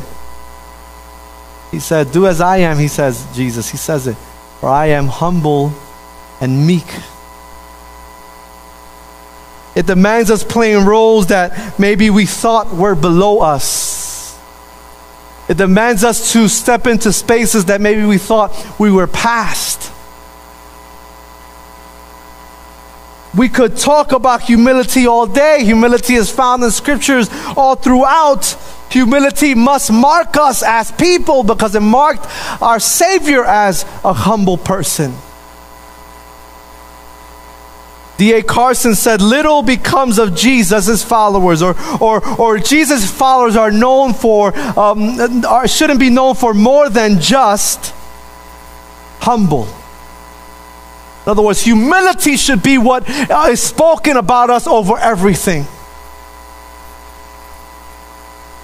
He 1.70 1.78
said, 1.78 2.10
Do 2.12 2.26
as 2.26 2.40
I 2.40 2.58
am, 2.58 2.78
he 2.78 2.88
says, 2.88 3.26
Jesus. 3.34 3.70
He 3.70 3.76
says 3.76 4.06
it. 4.06 4.16
For 4.60 4.68
I 4.68 4.86
am 4.86 5.08
humble 5.08 5.72
and 6.40 6.66
meek. 6.66 6.86
It 9.74 9.86
demands 9.86 10.30
us 10.30 10.44
playing 10.44 10.86
roles 10.86 11.26
that 11.26 11.78
maybe 11.78 12.08
we 12.08 12.26
thought 12.26 12.72
were 12.72 12.94
below 12.94 13.40
us 13.40 14.03
it 15.48 15.56
demands 15.56 16.04
us 16.04 16.32
to 16.32 16.48
step 16.48 16.86
into 16.86 17.12
spaces 17.12 17.66
that 17.66 17.80
maybe 17.80 18.04
we 18.04 18.18
thought 18.18 18.52
we 18.78 18.90
were 18.90 19.06
past. 19.06 19.92
We 23.36 23.48
could 23.48 23.76
talk 23.76 24.12
about 24.12 24.42
humility 24.42 25.06
all 25.06 25.26
day. 25.26 25.64
Humility 25.64 26.14
is 26.14 26.30
found 26.30 26.62
in 26.62 26.70
scriptures 26.70 27.28
all 27.56 27.74
throughout. 27.74 28.56
Humility 28.90 29.54
must 29.54 29.92
mark 29.92 30.36
us 30.36 30.62
as 30.62 30.92
people 30.92 31.42
because 31.42 31.74
it 31.74 31.80
marked 31.80 32.26
our 32.62 32.78
Savior 32.78 33.44
as 33.44 33.84
a 34.04 34.12
humble 34.12 34.56
person. 34.56 35.14
D.A. 38.16 38.42
Carson 38.42 38.94
said, 38.94 39.20
Little 39.20 39.62
becomes 39.62 40.18
of 40.18 40.36
Jesus' 40.36 41.02
followers, 41.02 41.62
or, 41.62 41.74
or, 42.00 42.24
or 42.40 42.58
Jesus' 42.58 43.10
followers 43.10 43.56
are 43.56 43.72
known 43.72 44.14
for, 44.14 44.56
um, 44.78 45.44
are, 45.44 45.66
shouldn't 45.66 45.98
be 45.98 46.10
known 46.10 46.34
for 46.34 46.54
more 46.54 46.88
than 46.88 47.20
just 47.20 47.92
humble. 49.20 49.64
In 51.24 51.30
other 51.30 51.42
words, 51.42 51.62
humility 51.62 52.36
should 52.36 52.62
be 52.62 52.78
what 52.78 53.08
is 53.08 53.62
spoken 53.62 54.16
about 54.16 54.50
us 54.50 54.66
over 54.66 54.98
everything. 54.98 55.66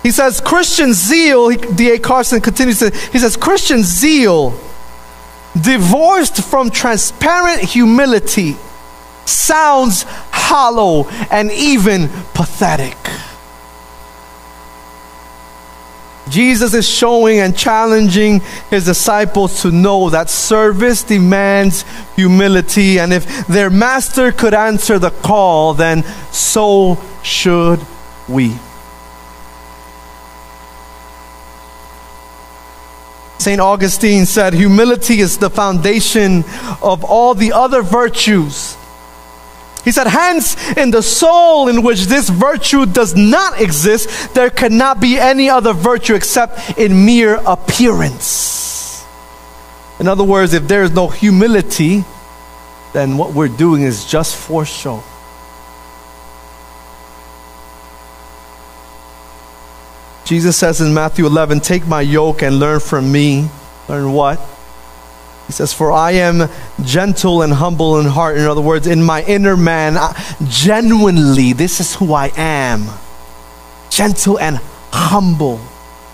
He 0.02 0.10
says, 0.10 0.40
Christian 0.40 0.92
zeal, 0.92 1.50
D.A. 1.50 1.98
Carson 1.98 2.40
continues 2.40 2.78
to, 2.78 2.90
he 3.12 3.18
says, 3.18 3.36
Christian 3.36 3.82
zeal, 3.82 4.58
divorced 5.60 6.42
from 6.42 6.70
transparent 6.70 7.62
humility, 7.62 8.56
sounds 9.24 10.04
hollow 10.30 11.08
and 11.30 11.50
even 11.52 12.08
pathetic. 12.34 12.96
Jesus 16.30 16.74
is 16.74 16.88
showing 16.88 17.40
and 17.40 17.56
challenging 17.56 18.40
his 18.70 18.84
disciples 18.84 19.62
to 19.62 19.72
know 19.72 20.10
that 20.10 20.30
service 20.30 21.02
demands 21.02 21.84
humility, 22.14 23.00
and 23.00 23.12
if 23.12 23.46
their 23.48 23.68
master 23.68 24.30
could 24.30 24.54
answer 24.54 24.98
the 24.98 25.10
call, 25.10 25.74
then 25.74 26.04
so 26.30 26.98
should 27.22 27.80
we. 28.28 28.56
St. 33.38 33.60
Augustine 33.60 34.26
said, 34.26 34.52
Humility 34.52 35.20
is 35.20 35.38
the 35.38 35.50
foundation 35.50 36.44
of 36.82 37.02
all 37.02 37.34
the 37.34 37.52
other 37.52 37.82
virtues. 37.82 38.76
He 39.84 39.92
said, 39.92 40.06
Hence, 40.06 40.56
in 40.76 40.90
the 40.90 41.02
soul 41.02 41.68
in 41.68 41.82
which 41.82 42.06
this 42.06 42.28
virtue 42.28 42.86
does 42.86 43.14
not 43.14 43.60
exist, 43.60 44.34
there 44.34 44.50
cannot 44.50 45.00
be 45.00 45.18
any 45.18 45.48
other 45.48 45.72
virtue 45.72 46.14
except 46.14 46.78
in 46.78 47.04
mere 47.06 47.36
appearance. 47.46 49.04
In 49.98 50.08
other 50.08 50.24
words, 50.24 50.54
if 50.54 50.66
there 50.66 50.82
is 50.82 50.92
no 50.92 51.08
humility, 51.08 52.04
then 52.92 53.16
what 53.16 53.32
we're 53.32 53.48
doing 53.48 53.82
is 53.82 54.04
just 54.04 54.36
for 54.36 54.64
show. 54.64 55.02
Jesus 60.24 60.56
says 60.56 60.80
in 60.80 60.94
Matthew 60.94 61.26
11, 61.26 61.60
Take 61.60 61.86
my 61.86 62.00
yoke 62.00 62.42
and 62.42 62.58
learn 62.58 62.80
from 62.80 63.10
me. 63.10 63.48
Learn 63.88 64.12
what? 64.12 64.38
He 65.50 65.52
says, 65.52 65.72
For 65.72 65.90
I 65.90 66.12
am 66.12 66.48
gentle 66.84 67.42
and 67.42 67.52
humble 67.52 67.98
in 67.98 68.06
heart. 68.06 68.36
In 68.36 68.44
other 68.44 68.60
words, 68.60 68.86
in 68.86 69.02
my 69.02 69.24
inner 69.24 69.56
man, 69.56 69.98
genuinely, 70.44 71.54
this 71.54 71.80
is 71.80 71.96
who 71.96 72.14
I 72.14 72.30
am. 72.36 72.86
Gentle 73.90 74.38
and 74.38 74.60
humble. 74.92 75.60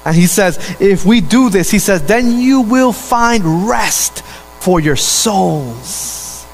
And 0.06 0.16
he 0.16 0.26
says, 0.26 0.56
if 0.80 1.04
we 1.04 1.20
do 1.20 1.50
this, 1.50 1.70
he 1.70 1.78
says, 1.78 2.02
then 2.04 2.40
you 2.40 2.62
will 2.62 2.94
find 2.94 3.68
rest 3.68 4.22
for 4.60 4.80
your 4.80 4.96
souls. 4.96 6.46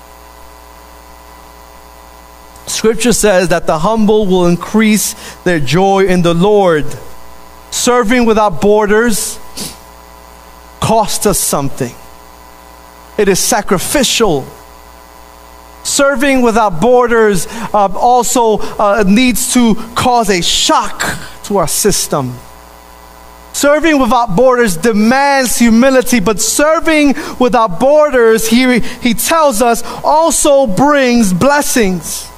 Scripture 2.66 3.12
says 3.12 3.50
that 3.50 3.68
the 3.68 3.78
humble 3.78 4.26
will 4.26 4.46
increase 4.46 5.14
their 5.44 5.60
joy 5.60 6.06
in 6.06 6.22
the 6.22 6.34
Lord. 6.34 6.86
Serving 7.70 8.26
without 8.26 8.60
borders 8.60 9.38
cost 10.80 11.28
us 11.28 11.38
something 11.38 11.94
it 13.18 13.28
is 13.28 13.38
sacrificial. 13.38 14.46
Serving 15.84 16.42
without 16.42 16.80
borders 16.80 17.46
uh, 17.48 17.88
also 17.94 18.58
uh, 18.58 19.04
needs 19.06 19.52
to 19.54 19.74
cause 19.94 20.30
a 20.30 20.40
shock 20.40 21.02
to 21.44 21.56
our 21.56 21.68
system. 21.68 22.34
Serving 23.52 24.00
without 24.00 24.34
borders 24.34 24.76
demands 24.76 25.58
humility, 25.58 26.20
but 26.20 26.40
serving 26.40 27.14
without 27.38 27.78
borders, 27.78 28.48
here 28.48 28.80
he 28.80 29.12
tells 29.12 29.60
us, 29.60 29.82
also 30.02 30.66
brings 30.66 31.32
blessings. 31.32 32.31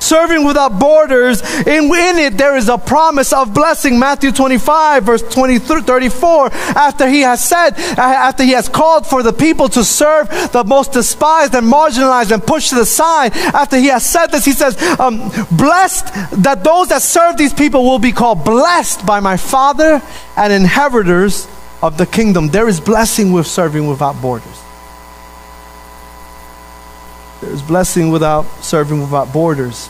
Serving 0.00 0.44
without 0.44 0.78
borders, 0.78 1.42
in, 1.66 1.84
in 1.84 2.18
it 2.18 2.38
there 2.38 2.56
is 2.56 2.68
a 2.68 2.78
promise 2.78 3.32
of 3.32 3.54
blessing. 3.54 3.98
Matthew 3.98 4.32
25, 4.32 5.04
verse 5.04 5.22
20 5.22 5.58
34. 5.58 6.50
After 6.52 7.08
he 7.08 7.20
has 7.22 7.46
said, 7.46 7.70
after 7.98 8.42
he 8.42 8.52
has 8.52 8.68
called 8.68 9.06
for 9.06 9.22
the 9.22 9.32
people 9.32 9.68
to 9.70 9.84
serve 9.84 10.28
the 10.52 10.64
most 10.64 10.92
despised 10.92 11.54
and 11.54 11.66
marginalized 11.66 12.32
and 12.32 12.42
pushed 12.42 12.70
to 12.70 12.74
the 12.76 12.86
side, 12.86 13.32
after 13.34 13.76
he 13.76 13.86
has 13.88 14.04
said 14.04 14.26
this, 14.28 14.44
he 14.44 14.52
says, 14.52 14.80
um, 14.98 15.18
Blessed 15.52 16.06
that 16.42 16.62
those 16.62 16.88
that 16.88 17.02
serve 17.02 17.36
these 17.36 17.54
people 17.54 17.84
will 17.84 17.98
be 17.98 18.12
called 18.12 18.44
blessed 18.44 19.06
by 19.06 19.20
my 19.20 19.36
Father 19.36 20.02
and 20.36 20.52
inheritors 20.52 21.48
of 21.82 21.98
the 21.98 22.06
kingdom. 22.06 22.48
There 22.48 22.68
is 22.68 22.80
blessing 22.80 23.32
with 23.32 23.46
serving 23.46 23.86
without 23.86 24.20
borders. 24.20 24.65
There's 27.46 27.62
blessing 27.62 28.10
without 28.10 28.44
serving 28.60 29.00
without 29.00 29.32
borders. 29.32 29.88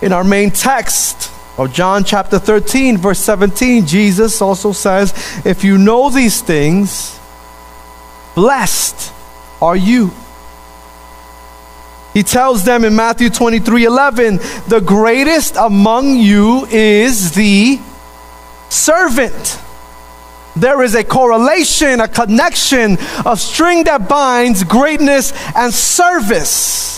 In 0.00 0.12
our 0.12 0.22
main 0.22 0.52
text 0.52 1.32
of 1.58 1.72
John 1.72 2.04
chapter 2.04 2.38
13, 2.38 2.96
verse 2.96 3.18
17, 3.18 3.84
Jesus 3.84 4.40
also 4.40 4.70
says, 4.70 5.12
If 5.44 5.64
you 5.64 5.76
know 5.76 6.10
these 6.10 6.40
things, 6.40 7.18
blessed 8.36 9.12
are 9.60 9.74
you. 9.74 10.12
He 12.14 12.22
tells 12.22 12.64
them 12.64 12.84
in 12.84 12.94
Matthew 12.94 13.28
23 13.28 13.84
11, 13.84 14.36
the 14.68 14.80
greatest 14.80 15.56
among 15.56 16.18
you 16.18 16.66
is 16.66 17.32
the 17.32 17.80
servant. 18.68 19.58
There 20.56 20.82
is 20.82 20.94
a 20.94 21.04
correlation, 21.04 22.00
a 22.00 22.08
connection, 22.08 22.98
a 23.24 23.36
string 23.36 23.84
that 23.84 24.08
binds 24.08 24.64
greatness 24.64 25.32
and 25.54 25.72
service. 25.72 26.88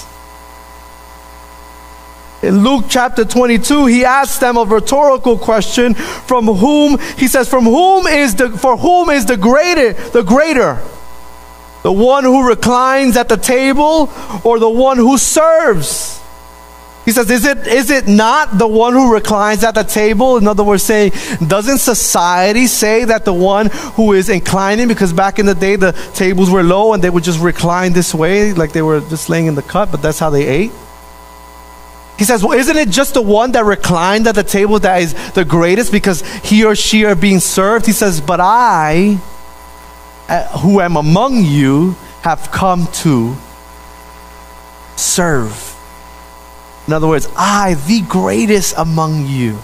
In 2.43 2.65
Luke 2.65 2.87
chapter 2.89 3.25
22, 3.25 3.87
he 3.87 4.05
asks 4.05 4.39
them 4.39 4.57
a 4.57 4.65
rhetorical 4.65 5.37
question 5.37 5.93
from 5.93 6.47
whom, 6.47 6.99
he 7.19 7.29
says, 7.29 7.51
from 7.51 7.65
whom 7.65 8.07
is 8.07 8.35
the, 8.35 8.49
for 8.49 8.79
whom 8.79 9.11
is 9.11 9.27
the 9.27 9.37
greater, 9.37 9.93
the 9.93 10.23
greater? 10.23 10.81
The 11.83 11.93
one 11.93 12.25
who 12.25 12.49
reclines 12.49 13.17
at 13.17 13.29
the 13.29 13.37
table 13.37 14.11
or 14.43 14.59
the 14.59 14.71
one 14.71 14.97
who 14.97 15.19
serves? 15.19 16.21
He 17.05 17.13
says, 17.13 17.31
is 17.31 17.47
it, 17.47 17.67
is 17.67 17.91
it 17.91 18.07
not 18.07 18.59
the 18.59 18.67
one 18.67 18.93
who 18.93 19.13
reclines 19.13 19.65
at 19.65 19.75
the 19.75 19.83
table? 19.83 20.37
In 20.37 20.47
other 20.47 20.63
words, 20.63 20.83
saying, 20.83 21.13
doesn't 21.47 21.79
society 21.79 22.67
say 22.67 23.05
that 23.05 23.25
the 23.25 23.33
one 23.33 23.71
who 23.95 24.13
is 24.13 24.29
inclining, 24.29 24.87
because 24.87 25.13
back 25.13 25.39
in 25.39 25.47
the 25.47 25.55
day 25.55 25.77
the 25.77 25.93
tables 26.15 26.51
were 26.51 26.63
low 26.63 26.93
and 26.93 27.03
they 27.03 27.09
would 27.09 27.25
just 27.25 27.41
recline 27.41 27.95
this 27.95 28.15
way, 28.15 28.53
like 28.53 28.73
they 28.73 28.83
were 28.83 29.01
just 29.01 29.31
laying 29.31 29.47
in 29.47 29.55
the 29.55 29.63
cut, 29.63 29.91
but 29.91 30.03
that's 30.03 30.19
how 30.19 30.29
they 30.29 30.47
ate? 30.47 30.73
He 32.19 32.25
says, 32.25 32.45
Well, 32.45 32.53
isn't 32.53 32.77
it 32.77 32.91
just 32.91 33.15
the 33.15 33.23
one 33.23 33.53
that 33.53 33.65
reclined 33.65 34.27
at 34.27 34.35
the 34.35 34.43
table 34.43 34.79
that 34.81 35.01
is 35.01 35.33
the 35.33 35.43
greatest 35.43 35.91
because 35.91 36.21
he 36.45 36.67
or 36.67 36.75
she 36.75 37.07
are 37.07 37.15
being 37.15 37.41
served? 37.41 37.87
He 37.87 37.93
says, 37.93 38.21
But 38.21 38.41
I, 38.41 39.19
uh, 40.29 40.59
who 40.59 40.83
am 40.83 40.97
among 40.97 41.45
you, 41.45 41.97
have 42.21 42.51
come 42.53 42.87
to 42.93 43.35
serve. 44.97 45.75
In 46.91 46.95
other 46.95 47.07
words, 47.07 47.29
I, 47.37 47.75
the 47.87 48.01
greatest 48.03 48.75
among 48.77 49.29
you, 49.29 49.59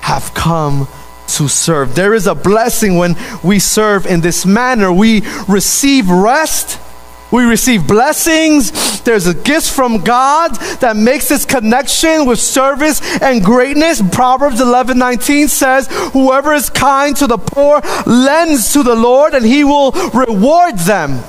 have 0.00 0.34
come 0.34 0.88
to 1.28 1.46
serve. 1.46 1.94
There 1.94 2.14
is 2.14 2.26
a 2.26 2.34
blessing 2.34 2.96
when 2.96 3.14
we 3.44 3.60
serve 3.60 4.06
in 4.06 4.20
this 4.20 4.44
manner. 4.44 4.92
We 4.92 5.22
receive 5.46 6.10
rest 6.10 6.80
we 7.30 7.44
receive 7.44 7.86
blessings. 7.86 9.00
There's 9.02 9.28
a 9.28 9.34
gift 9.34 9.70
from 9.70 9.98
God 9.98 10.56
that 10.80 10.96
makes 10.96 11.28
this 11.28 11.44
connection 11.44 12.26
with 12.26 12.40
service 12.40 13.00
and 13.22 13.44
greatness. 13.44 14.02
Proverbs 14.10 14.60
11 14.60 14.98
19 14.98 15.46
says, 15.46 15.86
Whoever 16.12 16.52
is 16.54 16.70
kind 16.70 17.16
to 17.18 17.28
the 17.28 17.38
poor 17.38 17.80
lends 18.04 18.72
to 18.72 18.82
the 18.82 18.96
Lord, 18.96 19.34
and 19.34 19.44
he 19.44 19.62
will 19.62 19.92
reward 20.12 20.76
them. 20.78 21.22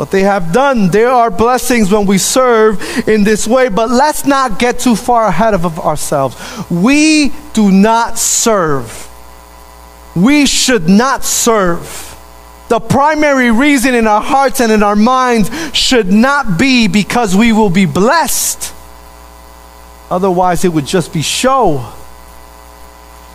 What 0.00 0.10
they 0.10 0.22
have 0.22 0.50
done, 0.50 0.88
there 0.88 1.10
are 1.10 1.30
blessings 1.30 1.92
when 1.92 2.06
we 2.06 2.16
serve 2.16 3.06
in 3.06 3.22
this 3.22 3.46
way, 3.46 3.68
but 3.68 3.90
let's 3.90 4.24
not 4.24 4.58
get 4.58 4.78
too 4.78 4.96
far 4.96 5.26
ahead 5.26 5.52
of 5.52 5.78
ourselves. 5.78 6.36
We 6.70 7.34
do 7.52 7.70
not 7.70 8.18
serve. 8.18 9.10
We 10.16 10.46
should 10.46 10.88
not 10.88 11.22
serve 11.22 12.16
the 12.68 12.80
primary 12.80 13.50
reason 13.50 13.94
in 13.94 14.06
our 14.06 14.22
hearts 14.22 14.62
and 14.62 14.72
in 14.72 14.82
our 14.82 14.96
minds 14.96 15.50
should 15.76 16.10
not 16.10 16.58
be 16.58 16.88
because 16.88 17.36
we 17.36 17.52
will 17.52 17.68
be 17.68 17.84
blessed. 17.84 18.72
Otherwise, 20.10 20.64
it 20.64 20.72
would 20.72 20.86
just 20.86 21.12
be 21.12 21.20
show. 21.20 21.92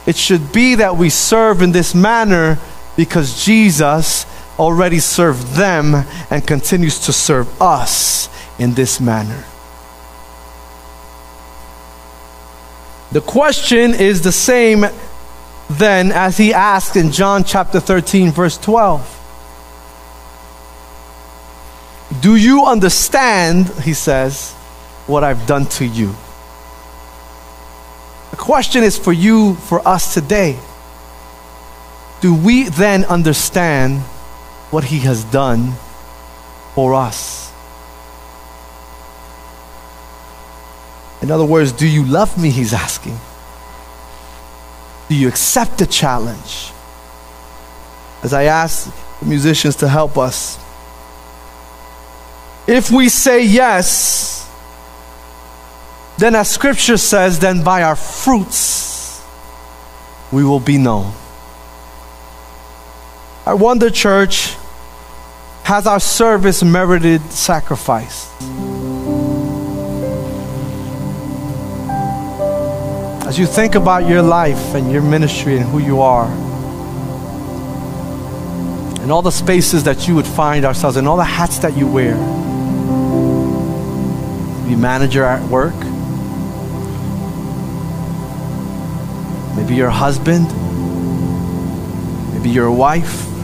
It 0.08 0.16
should 0.16 0.52
be 0.52 0.74
that 0.74 0.98
we 0.98 1.12
serve 1.12 1.62
in 1.62 1.74
this 1.74 1.94
manner 1.94 2.58
because 2.98 3.46
Jesus 3.46 4.26
already 4.58 5.00
served 5.00 5.44
them 5.54 5.96
and 6.30 6.46
continues 6.46 7.00
to 7.02 7.14
serve 7.14 7.62
us 7.62 8.30
in 8.58 8.74
this 8.74 9.00
manner. 9.00 9.44
The 13.12 13.22
question 13.22 13.94
is 13.94 14.22
the 14.22 14.32
same 14.32 14.86
then 15.70 16.12
as 16.12 16.38
he 16.38 16.54
asked 16.54 16.96
in 16.96 17.12
John 17.12 17.44
chapter 17.44 17.80
13, 17.80 18.32
verse 18.32 18.58
12. 18.58 19.12
Do 22.22 22.36
you 22.36 22.66
understand, 22.66 23.68
he 23.84 23.94
says, 23.94 24.54
what 25.08 25.24
I've 25.24 25.46
done 25.48 25.66
to 25.66 25.86
you? 25.86 26.16
The 28.32 28.38
question 28.38 28.84
is 28.84 28.98
for 28.98 29.14
you, 29.14 29.56
for 29.56 29.86
us 29.88 30.14
today. 30.14 30.60
Do 32.22 32.34
we 32.34 32.70
then 32.70 33.06
understand 33.06 34.02
what 34.72 34.86
he 34.86 35.00
has 35.00 35.24
done 35.26 35.74
for 36.74 36.94
us? 36.94 37.52
In 41.22 41.32
other 41.32 41.46
words, 41.46 41.72
do 41.72 41.88
you 41.88 42.06
love 42.06 42.38
me? 42.42 42.50
He's 42.50 42.74
asking. 42.74 43.18
Do 45.10 45.16
you 45.16 45.28
accept 45.28 45.78
the 45.78 45.86
challenge? 45.86 46.72
As 48.22 48.34
I 48.34 48.44
ask 48.44 48.92
the 49.20 49.26
musicians 49.26 49.76
to 49.78 49.88
help 49.88 50.18
us, 50.18 50.60
if 52.68 52.90
we 52.90 53.10
say 53.10 53.44
yes, 53.46 54.50
then 56.18 56.36
as 56.36 56.50
scripture 56.50 56.98
says, 56.98 57.40
then 57.40 57.64
by 57.64 57.84
our 57.84 57.96
fruits 57.96 59.24
we 60.32 60.44
will 60.44 60.60
be 60.60 60.78
known. 60.78 61.14
I 63.48 63.54
wonder, 63.54 63.92
church, 63.92 64.56
has 65.66 65.86
our 65.86 66.00
service 66.00 66.64
merited 66.64 67.22
sacrifice? 67.32 68.32
As 73.28 73.38
you 73.38 73.46
think 73.46 73.76
about 73.76 74.10
your 74.10 74.24
life 74.24 74.74
and 74.74 74.92
your 74.92 75.04
ministry 75.04 75.58
and 75.58 75.66
who 75.66 75.78
you 75.78 76.02
are, 76.02 76.26
and 79.02 79.12
all 79.12 79.22
the 79.22 79.32
spaces 79.32 79.84
that 79.84 80.08
you 80.08 80.16
would 80.16 80.26
find 80.26 80.66
ourselves 80.66 80.98
in, 80.98 81.06
all 81.06 81.18
the 81.18 81.24
hats 81.24 81.60
that 81.60 81.78
you 81.78 81.88
wear 81.88 82.16
be 84.68 84.76
manager 84.76 85.24
at 85.24 85.48
work. 85.52 85.76
Maybe 89.56 89.76
your 89.76 89.92
husband. 89.92 90.48
Maybe 92.34 92.50
your 92.50 92.72
wife. 92.72 93.35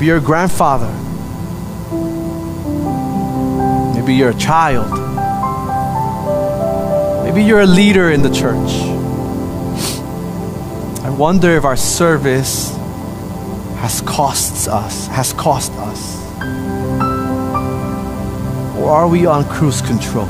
Maybe 0.00 0.06
your 0.06 0.20
grandfather. 0.20 0.90
Maybe 3.94 4.14
you're 4.14 4.30
a 4.30 4.38
child. 4.38 4.90
Maybe 7.22 7.44
you're 7.44 7.60
a 7.60 7.66
leader 7.66 8.10
in 8.10 8.22
the 8.22 8.30
church. 8.30 8.70
I 11.04 11.10
wonder 11.10 11.54
if 11.54 11.66
our 11.66 11.76
service 11.76 12.74
has 13.80 14.00
cost 14.00 14.68
us, 14.68 15.06
has 15.08 15.34
cost 15.34 15.70
us. 15.72 16.16
Or 18.78 18.90
are 18.90 19.06
we 19.06 19.26
on 19.26 19.44
cruise 19.50 19.82
control? 19.82 20.24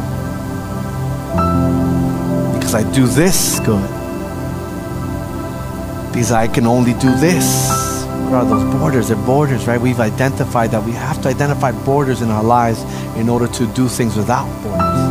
Because 2.55 2.75
I 2.75 2.83
do 2.93 3.07
this 3.07 3.61
good. 3.61 3.89
Because 6.11 6.33
I 6.33 6.49
can 6.49 6.67
only 6.67 6.95
do 6.95 7.15
this. 7.21 7.80
Are 8.33 8.45
those 8.45 8.63
borders? 8.73 9.09
They're 9.09 9.17
borders, 9.17 9.67
right? 9.67 9.81
We've 9.81 9.99
identified 9.99 10.71
that 10.71 10.85
we 10.85 10.93
have 10.93 11.21
to 11.23 11.29
identify 11.29 11.73
borders 11.73 12.23
in 12.23 12.31
our 12.31 12.45
lives 12.45 12.81
in 13.17 13.29
order 13.29 13.49
to 13.49 13.67
do 13.75 13.89
things 13.89 14.17
without 14.17 14.47
borders. 14.63 15.11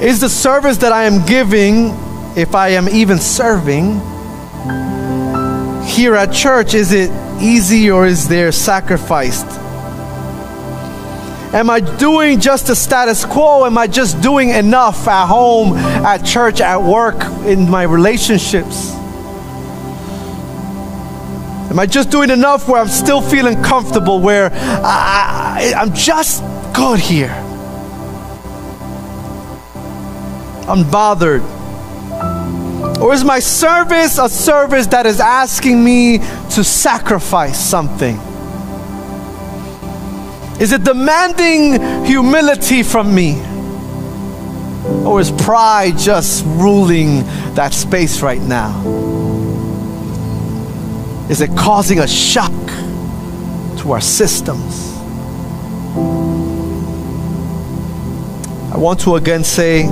Is 0.00 0.20
the 0.20 0.28
service 0.28 0.76
that 0.78 0.92
I 0.92 1.04
am 1.04 1.26
giving, 1.26 1.88
if 2.36 2.54
I 2.54 2.68
am 2.68 2.88
even 2.88 3.18
serving, 3.18 4.00
here 5.84 6.14
at 6.14 6.32
church, 6.32 6.74
is 6.74 6.92
it 6.92 7.10
easy 7.42 7.90
or 7.90 8.06
is 8.06 8.28
there 8.28 8.52
sacrificed? 8.52 9.46
Am 11.52 11.68
I 11.68 11.80
doing 11.80 12.38
just 12.38 12.68
the 12.68 12.76
status 12.76 13.24
quo? 13.24 13.64
Am 13.64 13.76
I 13.76 13.88
just 13.88 14.20
doing 14.20 14.50
enough 14.50 15.08
at 15.08 15.26
home, 15.26 15.76
at 15.76 16.18
church, 16.18 16.60
at 16.60 16.80
work, 16.80 17.16
in 17.44 17.68
my 17.68 17.82
relationships? 17.82 18.95
Am 21.76 21.80
I 21.80 21.84
just 21.84 22.10
doing 22.10 22.30
enough 22.30 22.70
where 22.70 22.80
I'm 22.80 22.88
still 22.88 23.20
feeling 23.20 23.62
comfortable, 23.62 24.18
where 24.18 24.50
I, 24.50 25.74
am 25.76 25.92
just 25.92 26.42
good 26.72 26.98
here? 26.98 27.28
Unbothered. 30.64 31.42
Or 32.98 33.12
is 33.12 33.24
my 33.24 33.40
service 33.40 34.16
a 34.16 34.26
service 34.30 34.86
that 34.86 35.04
is 35.04 35.20
asking 35.20 35.84
me 35.84 36.16
to 36.16 36.64
sacrifice 36.64 37.62
something? 37.62 38.16
Is 40.58 40.72
it 40.72 40.82
demanding 40.82 42.06
humility 42.06 42.84
from 42.84 43.14
me? 43.14 43.38
Or 45.04 45.20
is 45.20 45.30
pride 45.30 45.98
just 45.98 46.42
ruling 46.46 47.24
that 47.54 47.74
space 47.74 48.22
right 48.22 48.40
now? 48.40 49.15
Is 51.28 51.40
it 51.40 51.56
causing 51.56 51.98
a 51.98 52.06
shock 52.06 52.52
to 53.80 53.90
our 53.90 54.00
systems? 54.00 54.96
I 58.72 58.78
want 58.78 59.00
to 59.00 59.16
again 59.16 59.42
say, 59.42 59.86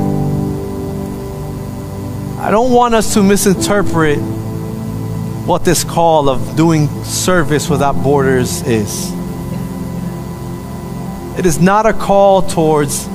I 2.39 2.51
don't 2.53 2.71
want 2.71 2.95
us 2.95 3.15
to 3.15 3.23
misinterpret 3.23 4.19
what 4.19 5.65
this 5.65 5.83
call 5.83 6.29
of 6.29 6.55
doing 6.57 6.87
service 7.03 7.69
without 7.69 8.01
borders 8.01 8.63
is. 8.63 9.13
It 11.37 11.47
is 11.47 11.61
not 11.61 11.85
a 11.85 11.93
call 11.93 12.43
towards 12.43 13.07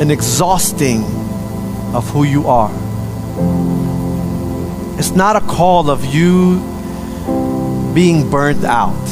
an 0.00 0.10
exhausting 0.10 1.04
of 1.94 2.08
who 2.10 2.24
you 2.24 2.48
are. 2.48 2.72
It's 4.98 5.12
not 5.12 5.36
a 5.36 5.40
call 5.40 5.88
of 5.88 6.04
you 6.04 6.71
being 7.94 8.30
burnt 8.30 8.64
out. 8.64 9.02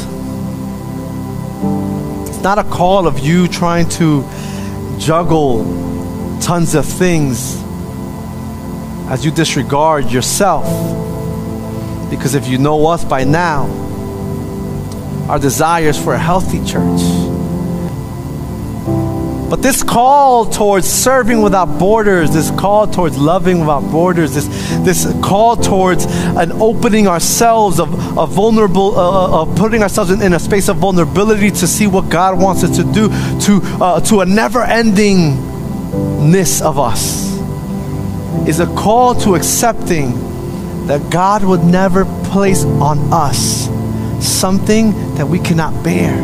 It's 2.29 2.43
not 2.43 2.59
a 2.59 2.65
call 2.65 3.07
of 3.07 3.19
you 3.19 3.49
trying 3.49 3.89
to 3.91 4.29
juggle 4.99 5.65
tons 6.41 6.75
of 6.75 6.87
things 6.87 7.61
as 9.11 9.25
you 9.25 9.31
disregard 9.31 10.11
yourself. 10.11 10.65
Because 12.11 12.35
if 12.35 12.49
you 12.49 12.59
know 12.59 12.87
us 12.87 13.05
by 13.05 13.25
now, 13.25 13.67
our 15.29 15.39
desires 15.39 16.03
for 16.03 16.15
a 16.15 16.19
healthy 16.19 16.65
church 16.65 17.30
but 19.51 19.63
this 19.63 19.83
call 19.83 20.47
towards 20.47 20.89
serving 20.89 21.43
without 21.43 21.77
borders, 21.77 22.33
this 22.33 22.53
call 22.53 22.87
towards 22.87 23.19
loving 23.19 23.59
without 23.59 23.83
borders, 23.91 24.33
this, 24.33 24.47
this 24.85 25.13
call 25.25 25.57
towards 25.57 26.07
an 26.07 26.53
opening 26.53 27.09
ourselves 27.09 27.81
of, 27.81 28.17
of 28.17 28.31
vulnerable, 28.31 28.97
uh, 28.97 29.01
uh, 29.01 29.43
of 29.43 29.57
putting 29.57 29.83
ourselves 29.83 30.13
in, 30.13 30.23
in, 30.23 30.35
a 30.35 30.39
space 30.39 30.69
of 30.69 30.77
vulnerability 30.77 31.51
to 31.51 31.67
see 31.67 31.89
what 31.89 32.09
God 32.09 32.41
wants 32.41 32.63
us 32.63 32.77
to 32.77 32.85
do, 32.85 33.09
to, 33.41 33.61
uh, 33.83 34.01
to 34.03 34.21
a 34.21 34.27
never 34.27 34.61
endingness 34.61 36.63
of 36.63 36.79
us, 36.79 37.37
is 38.47 38.61
a 38.61 38.73
call 38.77 39.17
to 39.17 39.35
accepting 39.35 40.13
that 40.87 41.11
God 41.11 41.43
would 41.43 41.65
never 41.65 42.05
place 42.31 42.65
on 42.65 43.13
us 43.13 43.69
something 44.25 45.17
that 45.17 45.27
we 45.27 45.41
cannot 45.41 45.83
bear 45.83 46.15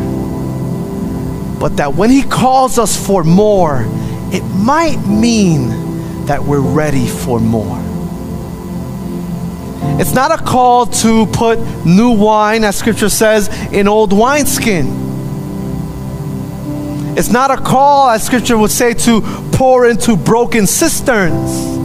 but 1.58 1.76
that 1.78 1.94
when 1.94 2.10
He 2.10 2.22
calls 2.22 2.78
us 2.78 2.96
for 3.06 3.24
more, 3.24 3.84
it 4.32 4.42
might 4.42 4.98
mean 5.06 6.26
that 6.26 6.42
we're 6.42 6.60
ready 6.60 7.06
for 7.06 7.40
more. 7.40 7.82
It's 9.98 10.12
not 10.12 10.30
a 10.30 10.42
call 10.42 10.86
to 10.86 11.26
put 11.26 11.58
new 11.86 12.10
wine, 12.10 12.64
as 12.64 12.76
scripture 12.76 13.08
says, 13.08 13.48
in 13.72 13.88
old 13.88 14.12
wineskin. 14.12 15.04
It's 17.16 17.30
not 17.30 17.50
a 17.50 17.56
call, 17.56 18.10
as 18.10 18.22
scripture 18.26 18.58
would 18.58 18.70
say, 18.70 18.92
to 18.92 19.22
pour 19.52 19.88
into 19.88 20.16
broken 20.16 20.66
cisterns. 20.66 21.76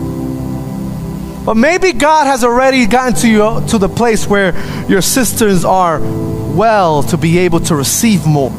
But 1.45 1.55
maybe 1.55 1.93
God 1.93 2.27
has 2.27 2.43
already 2.43 2.85
gotten 2.85 3.13
to 3.21 3.29
you 3.29 3.67
to 3.69 3.77
the 3.77 3.87
place 3.87 4.27
where 4.27 4.53
your 4.89 5.01
cisterns 5.01 5.63
are 5.63 5.99
well 5.99 7.03
to 7.03 7.17
be 7.17 7.39
able 7.39 7.61
to 7.61 7.75
receive 7.75 8.27
more. 8.27 8.51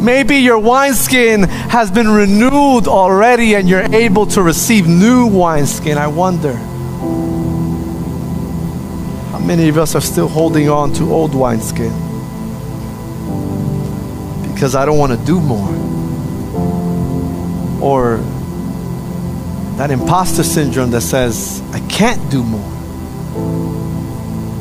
Maybe 0.00 0.36
your 0.36 0.58
wineskin 0.58 1.42
has 1.42 1.90
been 1.90 2.08
renewed 2.08 2.88
already 2.88 3.54
and 3.54 3.68
you're 3.68 3.82
able 3.94 4.24
to 4.28 4.40
receive 4.42 4.88
new 4.88 5.26
wineskin. 5.26 5.98
I 5.98 6.06
wonder. 6.06 6.54
How 9.30 9.38
many 9.38 9.68
of 9.68 9.76
us 9.76 9.94
are 9.94 10.00
still 10.00 10.28
holding 10.28 10.70
on 10.70 10.94
to 10.94 11.12
old 11.12 11.34
wineskin? 11.34 11.92
Because 14.54 14.74
I 14.74 14.86
don't 14.86 14.96
want 14.96 15.12
to 15.12 15.26
do 15.26 15.38
more. 15.38 15.68
Or 17.82 18.16
that 19.76 19.90
imposter 19.90 20.42
syndrome 20.42 20.90
that 20.92 21.02
says, 21.02 21.62
I 21.72 21.80
can't 21.88 22.30
do 22.30 22.42
more. 22.42 22.72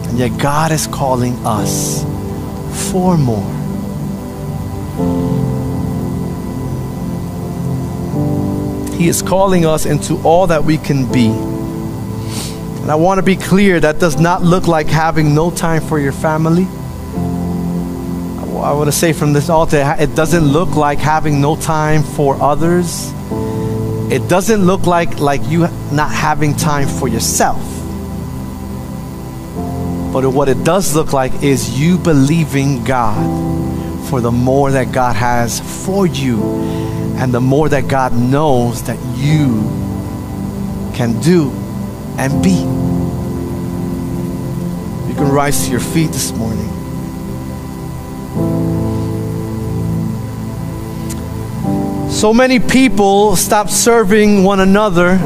And 0.09 0.17
yet 0.19 0.37
God 0.37 0.73
is 0.73 0.85
calling 0.85 1.35
us 1.45 2.03
for 2.91 3.17
more. 3.17 3.58
He 8.99 9.07
is 9.07 9.21
calling 9.21 9.65
us 9.65 9.85
into 9.85 10.21
all 10.23 10.47
that 10.47 10.65
we 10.65 10.77
can 10.77 11.09
be. 11.09 11.29
And 11.29 12.91
I 12.91 12.95
want 12.95 13.17
to 13.19 13.21
be 13.21 13.37
clear 13.37 13.79
that 13.79 13.97
does 13.97 14.19
not 14.19 14.43
look 14.43 14.67
like 14.67 14.87
having 14.87 15.33
no 15.33 15.51
time 15.51 15.81
for 15.81 15.99
your 15.99 16.11
family. 16.11 16.67
I 18.59 18.73
want 18.73 18.89
to 18.89 18.91
say 18.91 19.13
from 19.13 19.31
this 19.31 19.49
altar, 19.49 19.95
it 19.97 20.15
doesn't 20.15 20.43
look 20.43 20.75
like 20.75 20.99
having 20.99 21.39
no 21.39 21.55
time 21.55 22.03
for 22.03 22.35
others. 22.41 23.13
It 24.11 24.27
doesn't 24.27 24.65
look 24.65 24.85
like 24.85 25.19
like 25.19 25.47
you 25.47 25.61
not 25.93 26.11
having 26.11 26.53
time 26.57 26.89
for 26.89 27.07
yourself. 27.07 27.63
But 30.11 30.27
what 30.27 30.49
it 30.49 30.65
does 30.65 30.93
look 30.93 31.13
like 31.13 31.41
is 31.41 31.79
you 31.79 31.97
believing 31.99 32.83
God 32.83 33.78
for 34.09 34.21
the 34.21 34.31
more 34.31 34.71
that 34.71 34.91
God 34.91 35.15
has 35.15 35.59
for 35.85 36.07
you 36.07 36.43
and 37.17 37.31
the 37.31 37.39
more 37.39 37.69
that 37.69 37.87
God 37.87 38.11
knows 38.11 38.83
that 38.83 38.97
you 39.15 39.61
can 40.95 41.19
do 41.21 41.51
and 42.17 42.41
be. 42.43 42.55
You 45.07 45.15
can 45.15 45.29
rise 45.31 45.65
to 45.65 45.71
your 45.71 45.79
feet 45.79 46.07
this 46.07 46.31
morning. 46.31 46.65
So 52.09 52.33
many 52.33 52.59
people 52.59 53.35
stop 53.35 53.69
serving 53.69 54.43
one 54.43 54.59
another. 54.59 55.19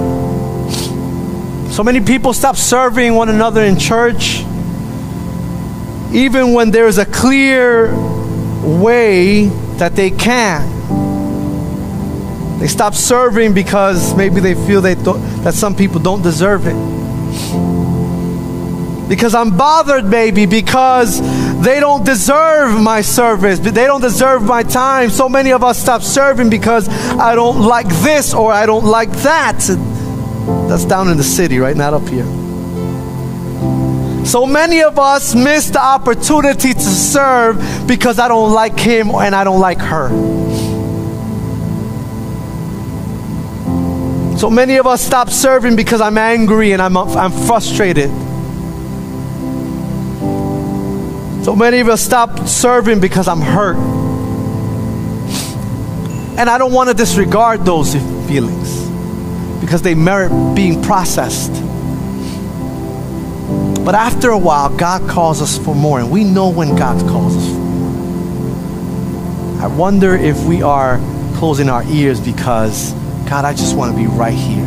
So 1.72 1.84
many 1.84 2.02
people 2.02 2.34
stop 2.34 2.58
serving 2.58 3.16
one 3.16 3.30
another 3.30 3.64
in 3.64 3.80
church. 3.80 4.42
Even 6.12 6.54
when 6.54 6.70
there 6.70 6.88
is 6.88 6.98
a 6.98 7.06
clear 7.06 7.92
way 8.64 9.46
that 9.78 9.96
they 9.96 10.10
can. 10.10 10.84
They 12.60 12.68
stop 12.68 12.94
serving 12.94 13.54
because 13.54 14.16
maybe 14.16 14.40
they 14.40 14.56
feel 14.56 14.82
they 14.82 14.96
th- 14.96 15.18
that 15.44 15.54
some 15.54 15.76
people 15.76 16.00
don't 16.00 16.22
deserve 16.22 16.66
it. 16.66 16.76
Because 19.10 19.36
I'm 19.36 19.58
bothered, 19.58 20.06
maybe, 20.06 20.46
because 20.46 21.20
they 21.62 21.80
don't 21.80 22.06
deserve 22.06 22.82
my 22.82 23.02
service. 23.02 23.60
They 23.60 23.72
don't 23.86 24.02
deserve 24.02 24.44
my 24.44 24.64
time. 24.64 25.10
So 25.10 25.28
many 25.28 25.52
of 25.52 25.64
us 25.64 25.78
stop 25.78 26.02
serving 26.02 26.50
because 26.50 26.88
I 27.20 27.36
don't 27.36 27.62
like 27.62 27.88
this 27.88 28.34
or 28.34 28.54
I 28.54 28.66
don't 28.66 28.86
like 28.86 29.12
that. 29.24 29.60
That's 30.70 30.86
down 30.86 31.10
in 31.10 31.18
the 31.18 31.24
city, 31.24 31.60
right? 31.60 31.76
Not 31.76 31.94
up 31.94 32.08
here. 32.08 32.43
So 34.26 34.46
many 34.46 34.82
of 34.82 34.98
us 34.98 35.36
miss 35.36 35.70
the 35.70 35.82
opportunity 35.82 36.74
to 36.74 36.80
serve 36.80 37.58
because 37.88 38.20
I 38.20 38.28
don't 38.28 38.54
like 38.54 38.80
him 38.80 39.10
and 39.10 39.36
I 39.36 39.44
don't 39.44 39.60
like 39.60 39.80
her. 39.80 40.10
So 44.38 44.50
many 44.50 44.78
of 44.78 44.88
us 44.88 45.02
stop 45.02 45.30
serving 45.30 45.76
because 45.76 46.02
I'm 46.02 46.18
angry 46.18 46.72
and 46.72 46.82
I'm, 46.82 46.98
I'm 46.98 47.32
frustrated. 47.32 48.10
So 51.44 51.56
many 51.56 51.82
of 51.82 51.90
us 51.90 52.02
stop 52.02 52.48
serving 52.48 53.02
because 53.02 53.28
I'm 53.28 53.42
hurt. 53.42 53.78
And 56.38 56.50
I 56.50 56.58
don't 56.58 56.72
want 56.72 56.90
to 56.90 56.96
disregard 56.96 57.66
those 57.66 57.94
feelings 58.28 58.88
because 59.60 59.82
they 59.82 59.94
merit 59.94 60.56
being 60.56 60.82
processed. 60.82 61.52
But 63.84 63.96
after 63.96 64.30
a 64.30 64.38
while, 64.38 64.70
God 64.76 65.10
calls 65.10 65.42
us 65.42 65.58
for 65.58 65.76
more, 65.76 66.00
and 66.00 66.10
we 66.10 66.24
know 66.24 66.50
when 66.50 66.76
God 66.76 67.00
calls 67.10 67.36
us 67.36 67.46
for 67.46 67.60
more. 67.60 67.74
I 69.62 69.68
wonder 69.68 70.16
if 70.16 70.42
we 70.46 70.62
are 70.62 71.00
closing 71.36 71.68
our 71.68 71.84
ears 71.86 72.22
because, 72.22 72.94
God, 73.30 73.44
I 73.44 73.54
just 73.54 73.76
want 73.76 73.92
to 73.94 73.98
be 73.98 74.08
right 74.08 74.34
here. 74.34 74.64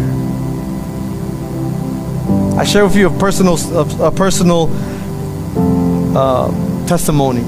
I 2.59 2.65
share 2.65 2.85
with 2.85 2.97
you 2.97 3.09
a 3.09 3.19
personal, 3.19 3.57
a, 3.75 4.09
a 4.09 4.11
personal 4.11 4.71
uh, 6.17 6.87
testimony. 6.87 7.43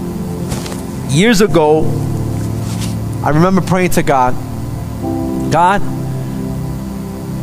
Years 1.09 1.41
ago, 1.41 1.85
I 3.23 3.31
remember 3.31 3.61
praying 3.61 3.91
to 3.91 4.03
God, 4.03 4.35
God, 5.53 5.83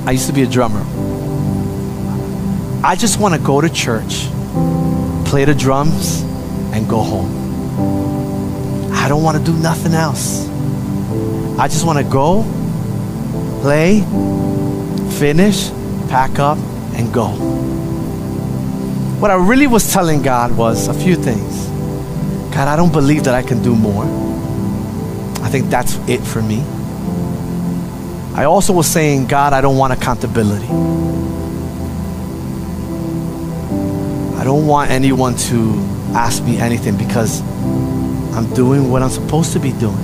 I 0.07 0.11
used 0.11 0.27
to 0.27 0.33
be 0.33 0.43
a 0.43 0.47
drummer. 0.47 0.83
I 2.85 2.95
just 2.95 3.19
want 3.19 3.33
to 3.33 3.39
go 3.39 3.61
to 3.61 3.67
church, 3.67 4.27
play 5.27 5.43
the 5.43 5.55
drums, 5.55 6.21
and 6.71 6.87
go 6.87 7.01
home. 7.01 8.93
I 8.93 9.07
don't 9.07 9.23
want 9.23 9.39
to 9.39 9.43
do 9.43 9.57
nothing 9.57 9.95
else. 9.95 10.47
I 11.57 11.67
just 11.67 11.83
want 11.83 11.97
to 11.97 12.03
go, 12.03 12.43
play, 13.61 14.01
finish, 15.17 15.71
pack 16.09 16.37
up, 16.37 16.59
and 16.93 17.11
go. 17.11 17.29
What 19.19 19.31
I 19.31 19.33
really 19.33 19.65
was 19.65 19.91
telling 19.91 20.21
God 20.21 20.55
was 20.55 20.87
a 20.87 20.93
few 20.93 21.15
things. 21.15 21.65
God, 22.53 22.67
I 22.67 22.75
don't 22.75 22.93
believe 22.93 23.23
that 23.23 23.33
I 23.33 23.41
can 23.41 23.63
do 23.63 23.75
more. 23.75 24.03
I 25.43 25.49
think 25.49 25.71
that's 25.71 25.95
it 26.07 26.19
for 26.19 26.43
me. 26.43 26.61
I 28.35 28.43
also 28.43 28.73
was 28.73 28.85
saying, 28.85 29.25
God, 29.25 29.53
I 29.53 29.61
don't 29.61 29.75
want 29.75 29.91
accountability. 29.91 30.67
Don't 34.45 34.67
want 34.67 34.91
anyone 34.91 35.35
to 35.35 35.73
ask 36.13 36.43
me 36.43 36.59
anything 36.59 36.95
because 36.95 37.41
I'm 38.35 38.53
doing 38.53 38.91
what 38.91 39.01
I'm 39.01 39.09
supposed 39.09 39.53
to 39.53 39.59
be 39.59 39.71
doing. 39.71 39.97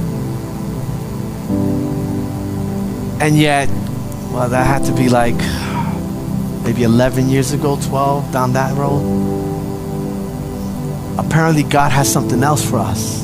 And 3.21 3.37
yet, 3.37 3.69
well, 4.33 4.49
that 4.49 4.65
had 4.65 4.83
to 4.85 4.93
be 4.93 5.09
like 5.09 5.35
maybe 6.63 6.81
11 6.81 7.29
years 7.29 7.51
ago, 7.51 7.77
12, 7.83 8.33
down 8.33 8.53
that 8.53 8.75
road. 8.75 9.03
Apparently, 11.19 11.61
God 11.61 11.91
has 11.91 12.11
something 12.11 12.41
else 12.41 12.67
for 12.67 12.79
us. 12.79 13.23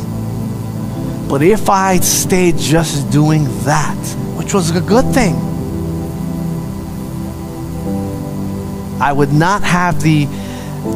But 1.27 1.41
if 1.41 1.67
I 1.67 1.97
stayed 1.97 2.57
just 2.57 3.09
doing 3.09 3.45
that, 3.63 3.97
which 4.37 4.53
was 4.53 4.69
a 4.69 4.81
good 4.81 5.11
thing, 5.15 5.33
I 9.01 9.11
would 9.11 9.33
not 9.33 9.63
have 9.63 9.99
the 10.03 10.27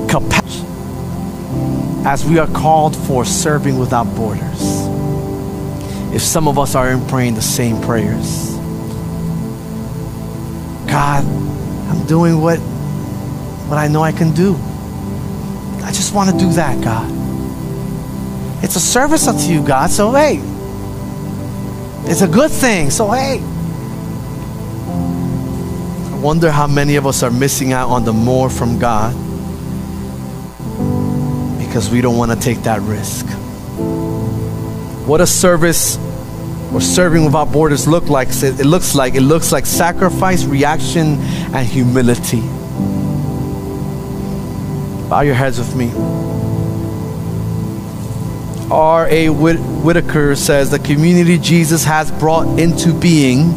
capacity 0.10 0.68
as 2.06 2.26
we 2.26 2.39
are 2.39 2.48
called 2.48 2.96
for 2.96 3.24
serving 3.24 3.78
without 3.78 4.06
borders. 4.16 4.62
If 6.14 6.22
some 6.22 6.48
of 6.48 6.58
us 6.58 6.76
aren't 6.76 7.08
praying 7.08 7.36
the 7.36 7.42
same 7.42 7.82
prayers, 7.82 8.56
God, 10.88 11.24
I'm 11.24 12.06
doing 12.08 12.42
what, 12.42 12.58
what 12.58 13.78
I 13.78 13.88
know 13.88 14.02
I 14.02 14.12
can 14.12 14.34
do. 14.34 14.56
I 15.84 15.92
just 15.94 16.14
want 16.14 16.32
to 16.32 16.38
do 16.38 16.52
that, 16.54 16.84
God. 16.84 17.10
It's 18.64 18.76
a 18.76 18.80
service 18.80 19.28
unto 19.28 19.52
you, 19.52 19.66
God. 19.66 19.89
So, 19.89 20.12
hey, 20.12 20.42
it's 22.10 22.22
a 22.22 22.28
good 22.28 22.52
thing. 22.52 22.89
So, 22.89 23.10
hey, 23.12 23.39
I 26.12 26.20
wonder 26.20 26.52
how 26.52 26.68
many 26.68 26.96
of 26.96 27.08
us 27.08 27.24
are 27.24 27.32
missing 27.32 27.74
out 27.74 27.89
on 27.89 28.06
the 28.06 28.14
more 28.14 28.50
from 28.50 28.80
God 28.80 29.16
because 31.72 31.89
we 31.89 32.01
don't 32.01 32.17
want 32.17 32.30
to 32.30 32.38
take 32.38 32.63
that 32.63 32.82
risk. 32.82 33.26
What 35.07 35.22
a 35.22 35.26
service 35.26 35.97
or 36.74 36.82
serving 36.82 37.24
without 37.24 37.49
borders 37.53 37.88
look 37.88 38.09
like 38.09 38.28
it 38.43 38.65
looks 38.65 38.93
like 38.93 39.15
it 39.15 39.22
looks 39.22 39.53
like 39.53 39.65
sacrifice 39.65 40.43
reaction 40.43 41.17
and 41.53 41.65
humility 41.65 42.41
bow 45.09 45.22
your 45.22 45.34
heads 45.34 45.59
with 45.59 45.76
me 45.76 45.91
r.a 48.69 49.28
whitacre 49.28 50.34
says 50.34 50.72
the 50.72 50.80
community 50.80 51.38
jesus 51.38 51.84
has 51.84 52.09
brought 52.11 52.57
into 52.57 52.93
being 52.97 53.49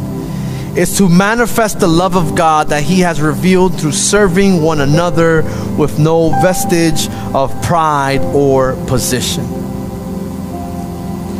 is 0.75 0.97
to 0.97 1.07
manifest 1.07 1.79
the 1.79 1.87
love 1.87 2.15
of 2.15 2.35
god 2.35 2.69
that 2.69 2.83
he 2.83 2.99
has 2.99 3.21
revealed 3.21 3.79
through 3.79 3.91
serving 3.91 4.61
one 4.61 4.81
another 4.81 5.43
with 5.77 5.97
no 5.99 6.29
vestige 6.41 7.09
of 7.33 7.49
pride 7.61 8.21
or 8.33 8.75
position 8.85 9.43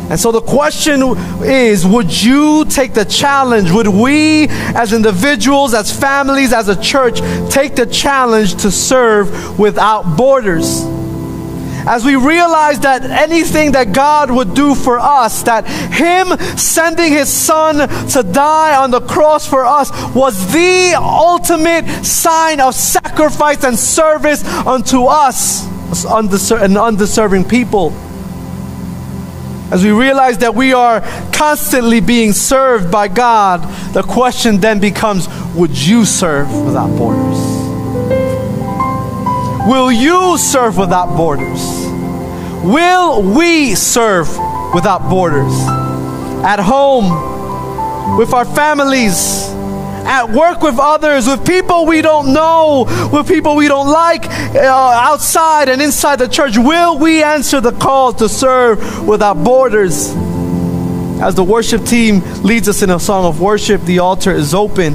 and 0.08 0.20
so 0.20 0.30
the 0.30 0.40
question 0.40 1.02
is 1.42 1.84
would 1.84 2.22
you 2.22 2.64
take 2.66 2.94
the 2.94 3.04
challenge? 3.04 3.72
Would 3.72 3.88
we, 3.88 4.46
as 4.48 4.92
individuals, 4.92 5.74
as 5.74 5.90
families, 5.90 6.52
as 6.52 6.68
a 6.68 6.80
church, 6.80 7.18
take 7.50 7.74
the 7.74 7.86
challenge 7.86 8.54
to 8.62 8.70
serve 8.70 9.58
without 9.58 10.16
borders? 10.16 10.84
As 11.86 12.04
we 12.04 12.16
realize 12.16 12.80
that 12.80 13.02
anything 13.04 13.72
that 13.72 13.92
God 13.92 14.30
would 14.30 14.54
do 14.54 14.74
for 14.74 14.98
us, 14.98 15.42
that 15.44 15.66
Him 15.66 16.36
sending 16.58 17.12
His 17.12 17.32
Son 17.32 17.88
to 18.08 18.22
die 18.22 18.76
on 18.76 18.90
the 18.90 19.00
cross 19.00 19.46
for 19.46 19.64
us 19.64 19.90
was 20.14 20.52
the 20.52 20.94
ultimate 20.98 21.86
sign 22.04 22.60
of 22.60 22.74
sacrifice 22.74 23.62
and 23.64 23.78
service 23.78 24.44
unto 24.66 25.04
us, 25.04 25.66
an 26.50 26.76
undeserving 26.76 27.44
people 27.44 27.92
as 29.70 29.82
we 29.82 29.90
realize 29.90 30.38
that 30.38 30.54
we 30.54 30.72
are 30.72 31.00
constantly 31.32 32.00
being 32.00 32.32
served 32.32 32.90
by 32.90 33.08
God, 33.08 33.62
the 33.92 34.02
question 34.02 34.58
then 34.60 34.78
becomes 34.78 35.28
would 35.54 35.76
you 35.76 36.04
serve 36.04 36.52
without 36.64 36.96
borders? 36.96 37.55
Will 39.66 39.90
you 39.90 40.38
serve 40.38 40.78
without 40.78 41.16
borders? 41.16 41.60
Will 42.64 43.20
we 43.36 43.74
serve 43.74 44.28
without 44.72 45.10
borders? 45.10 45.52
At 46.44 46.60
home, 46.60 48.16
with 48.16 48.32
our 48.32 48.44
families, 48.44 49.48
at 50.06 50.30
work 50.30 50.62
with 50.62 50.78
others, 50.78 51.26
with 51.26 51.44
people 51.44 51.84
we 51.84 52.00
don't 52.00 52.32
know, 52.32 52.86
with 53.12 53.26
people 53.26 53.56
we 53.56 53.66
don't 53.66 53.88
like, 53.88 54.26
uh, 54.54 54.60
outside 54.60 55.68
and 55.68 55.82
inside 55.82 56.20
the 56.20 56.28
church? 56.28 56.56
Will 56.56 56.96
we 56.98 57.24
answer 57.24 57.60
the 57.60 57.72
call 57.72 58.12
to 58.12 58.28
serve 58.28 59.04
without 59.04 59.42
borders? 59.42 60.10
As 61.20 61.34
the 61.34 61.42
worship 61.42 61.84
team 61.84 62.22
leads 62.44 62.68
us 62.68 62.82
in 62.82 62.90
a 62.90 63.00
song 63.00 63.24
of 63.24 63.40
worship, 63.40 63.82
the 63.82 63.98
altar 63.98 64.30
is 64.30 64.54
open. 64.54 64.94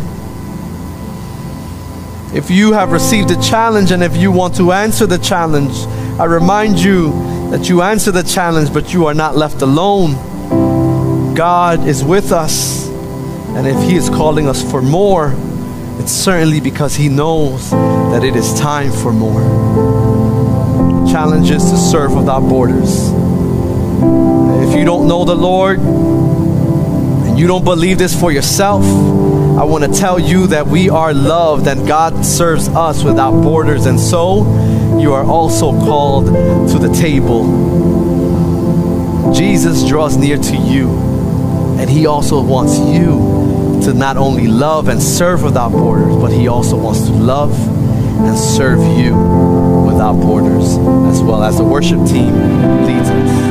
If 2.34 2.50
you 2.50 2.72
have 2.72 2.94
received 2.94 3.30
a 3.32 3.42
challenge 3.42 3.92
and 3.92 4.02
if 4.02 4.16
you 4.16 4.32
want 4.32 4.56
to 4.56 4.72
answer 4.72 5.06
the 5.06 5.18
challenge, 5.18 5.74
I 6.18 6.24
remind 6.24 6.80
you 6.80 7.12
that 7.52 7.68
you 7.68 7.82
answer 7.82 8.10
the 8.10 8.24
challenge, 8.24 8.74
but 8.74 8.94
you 8.94 9.08
are 9.08 9.14
not 9.14 9.36
left 9.36 9.62
alone. 9.62 11.36
God 11.36 11.86
is 11.86 12.06
with 12.06 12.32
us. 12.32 12.88
And 12.88 13.68
if 13.68 13.76
He 13.84 13.96
is 13.96 14.10
calling 14.10 14.48
us 14.48 14.64
for 14.72 14.82
more, 14.82 15.36
it's 16.00 16.14
certainly 16.14 16.62
because 16.62 16.96
He 16.96 17.10
knows 17.10 17.70
that 17.72 18.24
it 18.24 18.38
is 18.38 18.58
time 18.58 18.94
for 18.94 19.12
more. 19.12 19.42
Challenges 21.12 21.70
to 21.70 21.78
serve 21.78 22.16
without 22.16 22.48
borders. 22.48 23.10
If 24.70 24.78
you 24.78 24.86
don't 24.86 25.06
know 25.06 25.26
the 25.26 25.36
Lord 25.36 25.80
and 25.80 27.38
you 27.38 27.48
don't 27.48 27.66
believe 27.66 27.98
this 27.98 28.18
for 28.18 28.32
yourself, 28.32 28.86
I 29.60 29.64
want 29.64 29.84
to 29.84 29.92
tell 29.92 30.18
you 30.18 30.48
that 30.48 30.66
we 30.66 30.90
are 30.90 31.14
loved 31.14 31.68
and 31.68 31.88
God 31.88 32.26
serves 32.26 32.68
us 32.70 33.04
without 33.04 33.32
borders. 33.44 33.86
And 33.86 34.00
so 34.00 34.44
you 34.98 35.14
are 35.14 35.24
also 35.24 35.72
called 35.72 36.26
to 36.26 36.80
the 36.80 36.92
table. 36.94 37.44
Jesus 39.34 39.88
draws 39.88 40.18
near 40.18 40.38
to 40.38 40.58
you, 40.58 40.90
and 41.80 41.90
He 41.90 42.06
also 42.06 42.42
wants 42.42 42.78
you 42.78 43.82
to 43.84 43.94
not 43.94 44.18
only 44.18 44.48
love 44.48 44.88
and 44.88 45.02
serve 45.02 45.44
without 45.44 45.72
borders, 45.72 46.16
but 46.16 46.32
He 46.32 46.48
also 46.48 46.78
wants 46.78 47.02
to 47.08 47.12
love 47.12 47.54
and 48.26 48.38
serve 48.38 48.80
you 48.98 49.16
without 49.86 50.14
borders, 50.14 50.78
as 51.14 51.22
well 51.22 51.44
as 51.44 51.58
the 51.58 51.64
worship 51.64 52.06
team 52.06 52.34
leads 52.86 53.10
us. 53.10 53.51